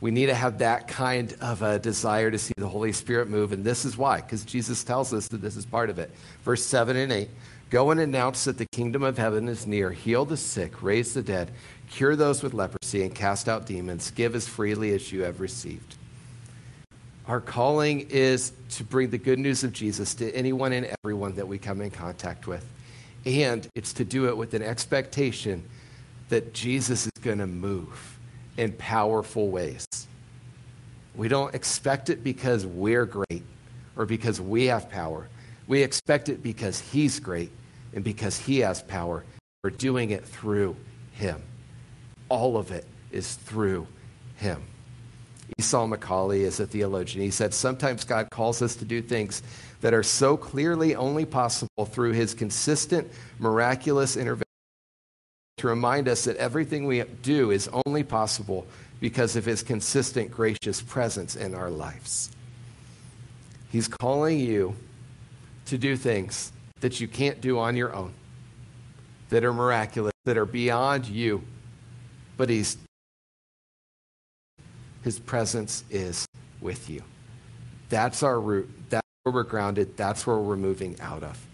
We 0.02 0.12
need 0.12 0.28
to 0.28 0.34
have 0.34 0.60
that 0.60 0.88
kind 0.88 1.36
of 1.41 1.62
a 1.62 1.78
desire 1.78 2.32
to 2.32 2.38
see 2.38 2.54
the 2.58 2.68
Holy 2.68 2.93
Spirit 2.93 3.30
move. 3.30 3.52
And 3.52 3.66
this 3.66 3.84
is 3.84 3.97
why, 3.97 4.22
because 4.22 4.45
Jesus 4.45 4.84
tells 4.84 5.14
us 5.14 5.28
that 5.28 5.41
this 5.41 5.58
is 5.58 5.66
part 5.66 5.89
of 5.89 6.00
it. 6.00 6.10
Verse 6.43 6.66
7 6.66 6.95
and 6.95 7.12
8 7.12 7.30
Go 7.70 7.91
and 7.91 8.00
announce 8.00 8.45
that 8.45 8.58
the 8.58 8.66
kingdom 8.66 9.04
of 9.04 9.18
heaven 9.18 9.47
is 9.47 9.68
near. 9.68 9.91
Heal 9.91 10.26
the 10.26 10.38
sick, 10.38 10.82
raise 10.82 11.14
the 11.14 11.22
dead, 11.22 11.52
cure 11.89 12.16
those 12.16 12.41
with 12.41 12.54
leprosy, 12.54 13.04
and 13.04 13.14
cast 13.14 13.47
out 13.47 13.68
demons. 13.68 14.10
Give 14.12 14.34
as 14.36 14.47
freely 14.47 14.91
as 14.93 15.12
you 15.12 15.22
have 15.22 15.39
received. 15.39 15.95
Our 17.28 17.39
calling 17.39 18.08
is 18.10 18.54
to 18.72 18.84
bring 18.84 19.12
the 19.12 19.20
good 19.20 19.38
news 19.38 19.64
of 19.64 19.72
Jesus 19.72 20.16
to 20.16 20.34
anyone 20.34 20.74
and 20.74 20.89
everyone 21.04 21.36
that 21.36 21.47
we 21.47 21.60
come 21.60 21.80
in 21.82 21.91
contact 21.91 22.47
with. 22.47 22.66
And 23.24 23.68
it's 23.76 23.93
to 23.93 24.06
do 24.06 24.28
it 24.30 24.36
with 24.36 24.56
an 24.56 24.64
expectation 24.64 25.64
that 26.30 26.56
Jesus 26.56 27.06
is 27.06 27.12
going 27.22 27.38
to 27.38 27.45
move 27.45 28.18
in 28.60 28.74
powerful 28.74 29.47
ways. 29.47 29.88
We 31.16 31.30
don't 31.30 31.55
expect 31.55 32.10
it 32.10 32.26
because 32.26 32.66
we're 32.66 33.05
great 33.05 33.43
or 33.95 34.05
because 34.05 34.41
we 34.41 34.66
have 34.66 34.89
power. 34.89 35.30
We 35.68 35.82
expect 35.82 36.28
it 36.28 36.43
because 36.43 36.80
He's 36.80 37.22
great 37.22 37.51
and 37.93 38.03
because 38.03 38.38
He 38.38 38.60
has 38.60 38.84
power. 38.84 39.24
We're 39.64 39.70
doing 39.70 40.12
it 40.12 40.26
through 40.26 40.76
Him. 41.14 41.41
All 42.28 42.57
of 42.57 42.72
it 42.72 42.86
is 43.12 43.36
through 43.36 43.88
Him. 44.36 44.62
Esau 45.57 45.88
McCaulley 45.88 46.41
is 46.41 46.60
a 46.60 46.68
theologian. 46.68 47.24
He 47.24 47.32
said, 47.32 47.53
Sometimes 47.53 48.03
God 48.03 48.30
calls 48.30 48.62
us 48.62 48.76
to 48.76 48.86
do 48.86 49.01
things 49.01 49.41
that 49.80 49.93
are 49.93 50.03
so 50.03 50.36
clearly 50.36 50.95
only 50.95 51.26
possible 51.26 51.86
through 51.86 52.12
his 52.12 52.34
consistent, 52.34 53.10
miraculous 53.39 54.18
intervention 54.18 54.49
to 55.60 55.68
remind 55.68 56.07
us 56.07 56.26
that 56.26 56.38
everything 56.38 56.86
we 56.86 57.03
do 57.22 57.51
is 57.51 57.70
only 57.86 58.03
possible 58.03 58.66
because 58.99 59.36
of 59.36 59.45
his 59.45 59.64
consistent, 59.64 60.32
gracious 60.32 60.82
presence 60.82 61.36
in 61.36 61.55
our 61.55 61.70
lives. 61.70 62.32
He's 63.72 63.88
calling 63.88 64.39
you 64.39 64.76
to 65.66 65.78
do 65.78 65.95
things 65.95 66.51
that 66.82 66.99
you 66.99 67.07
can't 67.07 67.39
do 67.39 67.60
on 67.60 67.76
your 67.76 67.93
own, 67.93 68.14
that 69.30 69.43
are 69.43 69.53
miraculous, 69.53 70.14
that 70.26 70.38
are 70.38 70.45
beyond 70.45 71.07
you, 71.07 71.43
but 72.38 72.49
he's 72.49 72.78
his 75.03 75.20
presence 75.20 75.84
is 75.89 76.26
with 76.60 76.89
you. 76.89 77.03
That's 77.89 78.22
our 78.22 78.39
root. 78.39 78.70
That's 78.89 79.07
where 79.24 79.34
we're 79.34 79.43
grounded. 79.43 79.95
That's 79.95 80.28
where 80.28 80.38
we're 80.38 80.57
moving 80.57 80.99
out 80.99 81.24
of. 81.24 81.45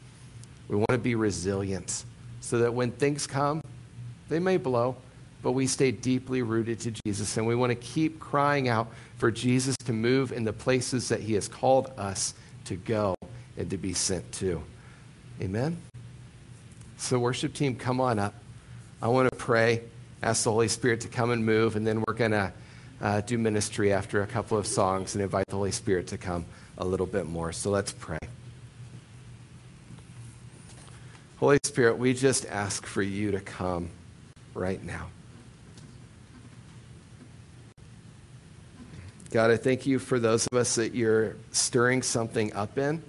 We 0.67 0.75
want 0.75 0.91
to 0.91 0.97
be 0.97 1.13
resilient 1.13 2.05
so 2.39 2.59
that 2.59 2.73
when 2.73 2.91
things 2.91 3.27
come, 3.27 3.61
they 4.29 4.39
may 4.39 4.57
blow, 4.57 4.95
but 5.43 5.51
we 5.51 5.67
stay 5.67 5.91
deeply 5.91 6.41
rooted 6.41 6.79
to 6.81 6.91
Jesus. 7.05 7.37
And 7.37 7.45
we 7.45 7.55
want 7.55 7.71
to 7.71 7.75
keep 7.75 8.19
crying 8.19 8.67
out 8.67 8.87
for 9.17 9.31
Jesus 9.31 9.75
to 9.85 9.93
move 9.93 10.31
in 10.31 10.43
the 10.43 10.53
places 10.53 11.09
that 11.09 11.21
he 11.21 11.33
has 11.33 11.47
called 11.47 11.91
us 11.97 12.33
to 12.65 12.75
go 12.75 13.15
and 13.57 13.69
to 13.69 13.77
be 13.77 13.93
sent 13.93 14.29
to. 14.33 14.61
Amen? 15.41 15.77
So, 16.97 17.19
worship 17.19 17.53
team, 17.53 17.75
come 17.75 18.01
on 18.01 18.19
up. 18.19 18.33
I 19.01 19.07
want 19.09 19.29
to 19.29 19.35
pray, 19.35 19.83
ask 20.23 20.45
the 20.45 20.51
Holy 20.51 20.67
Spirit 20.67 21.01
to 21.01 21.07
come 21.07 21.29
and 21.31 21.45
move, 21.45 21.75
and 21.75 21.85
then 21.85 22.03
we're 22.07 22.13
going 22.13 22.31
to 22.31 22.51
uh, 23.01 23.21
do 23.21 23.37
ministry 23.37 23.93
after 23.93 24.23
a 24.23 24.27
couple 24.27 24.57
of 24.57 24.65
songs 24.65 25.13
and 25.13 25.23
invite 25.23 25.45
the 25.47 25.55
Holy 25.55 25.71
Spirit 25.71 26.07
to 26.07 26.17
come 26.17 26.45
a 26.77 26.85
little 26.85 27.05
bit 27.05 27.27
more. 27.27 27.51
So 27.51 27.69
let's 27.69 27.91
pray. 27.91 28.17
Holy 31.37 31.59
Spirit, 31.65 31.97
we 31.97 32.13
just 32.13 32.45
ask 32.45 32.85
for 32.85 33.01
you 33.01 33.31
to 33.31 33.41
come 33.41 33.89
right 34.55 34.83
now. 34.83 35.09
God, 39.29 39.51
I 39.51 39.57
thank 39.57 39.85
you 39.85 39.99
for 39.99 40.17
those 40.17 40.47
of 40.47 40.57
us 40.57 40.75
that 40.75 40.95
you're 40.95 41.35
stirring 41.51 42.01
something 42.01 42.53
up 42.53 42.77
in. 42.77 43.03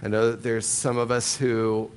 I 0.00 0.08
know 0.08 0.30
that 0.30 0.42
there's 0.42 0.64
some 0.64 0.96
of 0.96 1.10
us 1.10 1.36
who, 1.36 1.90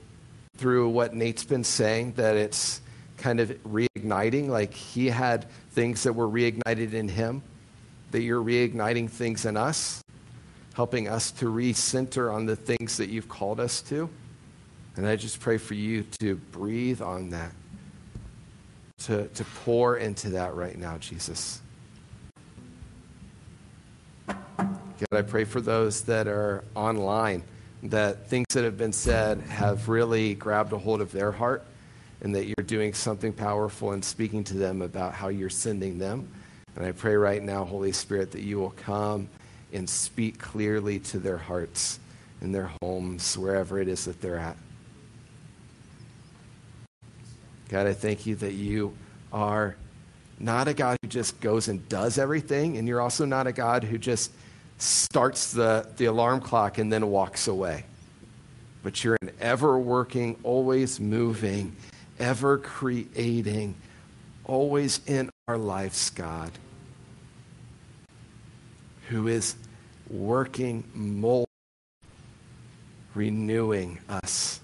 through 0.58 0.89
what 0.89 1.14
Nate's 1.14 1.44
been 1.44 1.64
saying, 1.64 2.14
that 2.14 2.36
it's 2.36 2.82
kind 3.18 3.39
of 3.39 3.50
reigniting, 3.64 4.48
like 4.48 4.74
he 4.74 5.08
had 5.08 5.46
things 5.72 6.04
that 6.04 6.14
were 6.14 6.28
reignited 6.28 6.94
in 6.94 7.08
him, 7.08 7.44
that 8.10 8.22
you're 8.22 8.44
reigniting 8.44 9.08
things 9.08 9.46
in 9.46 9.56
us, 9.56 10.04
helping 10.74 11.08
us 11.08 11.30
to 11.32 11.46
recenter 11.46 12.34
on 12.34 12.48
the 12.48 12.56
things 12.56 12.98
that 12.98 13.10
you've 13.10 13.30
called 13.30 13.60
us 13.60 13.82
to. 13.84 14.10
And 14.96 15.06
I 15.06 15.16
just 15.16 15.39
pray 15.39 15.58
for 15.58 15.76
you 15.76 16.04
to 16.20 16.36
breathe 16.36 17.02
on 17.04 17.30
that, 17.30 17.52
to, 19.06 19.28
to 19.28 19.43
pour 19.64 19.97
into 19.97 20.30
that 20.30 20.56
right 20.56 20.78
now, 20.78 20.97
Jesus. 20.97 21.62
God, 24.28 25.18
I 25.18 25.22
pray 25.24 25.45
for 25.45 25.62
those 25.62 26.02
that 26.04 26.28
are 26.28 26.64
online, 26.76 27.43
that 27.84 28.30
things 28.30 28.45
that 28.54 28.64
have 28.64 28.78
been 28.78 28.93
said 28.93 29.41
have 29.41 29.89
really 29.89 30.36
grabbed 30.36 30.74
a 30.74 30.78
hold 30.78 31.02
of 31.02 31.12
their 31.12 31.32
heart 31.32 31.64
and 32.22 32.36
that 32.36 32.45
you're 32.45 32.66
doing 32.66 32.93
something 32.93 33.34
powerful 33.34 33.91
and 33.91 34.06
speaking 34.06 34.43
to 34.43 34.54
them 34.54 34.84
about 34.84 35.14
how 35.14 35.30
you're 35.30 35.49
sending 35.49 35.97
them. 35.97 36.28
And 36.76 36.86
I 36.86 36.91
pray 36.91 37.16
right 37.16 37.41
now, 37.41 37.66
Holy 37.66 37.91
Spirit, 37.91 38.32
that 38.32 38.41
you 38.41 38.60
will 38.60 38.72
come 38.72 39.28
and 39.74 39.89
speak 39.89 40.38
clearly 40.38 40.99
to 40.99 41.18
their 41.18 41.38
hearts 41.38 41.99
in 42.41 42.52
their 42.52 42.72
homes, 42.82 43.38
wherever 43.38 43.80
it 43.80 43.88
is 43.88 44.06
that 44.06 44.22
they're 44.22 44.38
at. 44.38 44.58
God, 47.72 47.88
I 47.88 47.94
thank 47.94 48.26
you 48.26 48.36
that 48.36 48.52
you 48.52 48.98
are 49.32 49.78
not 50.38 50.68
a 50.68 50.74
God 50.74 50.98
who 51.02 51.08
just 51.08 51.40
goes 51.40 51.70
and 51.70 51.88
does 51.88 52.18
everything, 52.18 52.76
and 52.76 52.86
you're 52.86 53.00
also 53.00 53.24
not 53.24 53.48
a 53.48 53.54
God 53.54 53.86
who 53.86 53.98
just 53.98 54.30
starts 54.78 55.54
the, 55.54 55.88
the 55.96 56.06
alarm 56.06 56.42
clock 56.42 56.80
and 56.80 56.92
then 56.92 57.08
walks 57.08 57.48
away. 57.48 57.86
But 58.84 59.06
you're 59.06 59.18
an 59.22 59.32
ever 59.40 59.80
working, 59.80 60.38
always 60.44 61.00
moving, 61.00 61.74
ever 62.20 62.58
creating, 62.58 63.76
always 64.44 65.00
in 65.08 65.30
our 65.48 65.58
lives, 65.58 66.10
God, 66.10 66.52
who 69.08 69.30
is 69.30 69.56
working, 70.10 70.84
molding, 70.94 71.46
renewing 73.16 74.00
us 74.10 74.60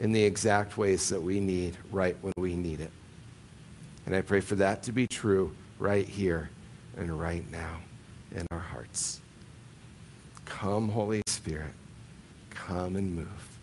in 0.00 0.12
the 0.12 0.22
exact 0.22 0.76
ways 0.76 1.08
that 1.08 1.22
we 1.22 1.40
need 1.40 1.76
right 1.90 2.16
when 2.20 2.32
we 2.36 2.54
need 2.54 2.80
it. 2.80 2.90
And 4.06 4.14
I 4.14 4.20
pray 4.20 4.40
for 4.40 4.56
that 4.56 4.82
to 4.84 4.92
be 4.92 5.06
true 5.06 5.54
right 5.78 6.06
here 6.06 6.50
and 6.96 7.18
right 7.18 7.50
now 7.50 7.78
in 8.34 8.46
our 8.50 8.58
hearts. 8.58 9.20
Come, 10.44 10.88
Holy 10.88 11.22
Spirit, 11.26 11.72
come 12.50 12.96
and 12.96 13.14
move. 13.14 13.58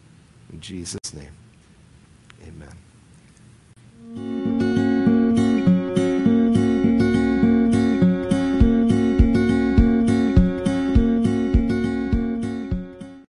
In 0.52 0.60
Jesus' 0.60 1.14
name, 1.14 1.32
amen. 2.44 4.51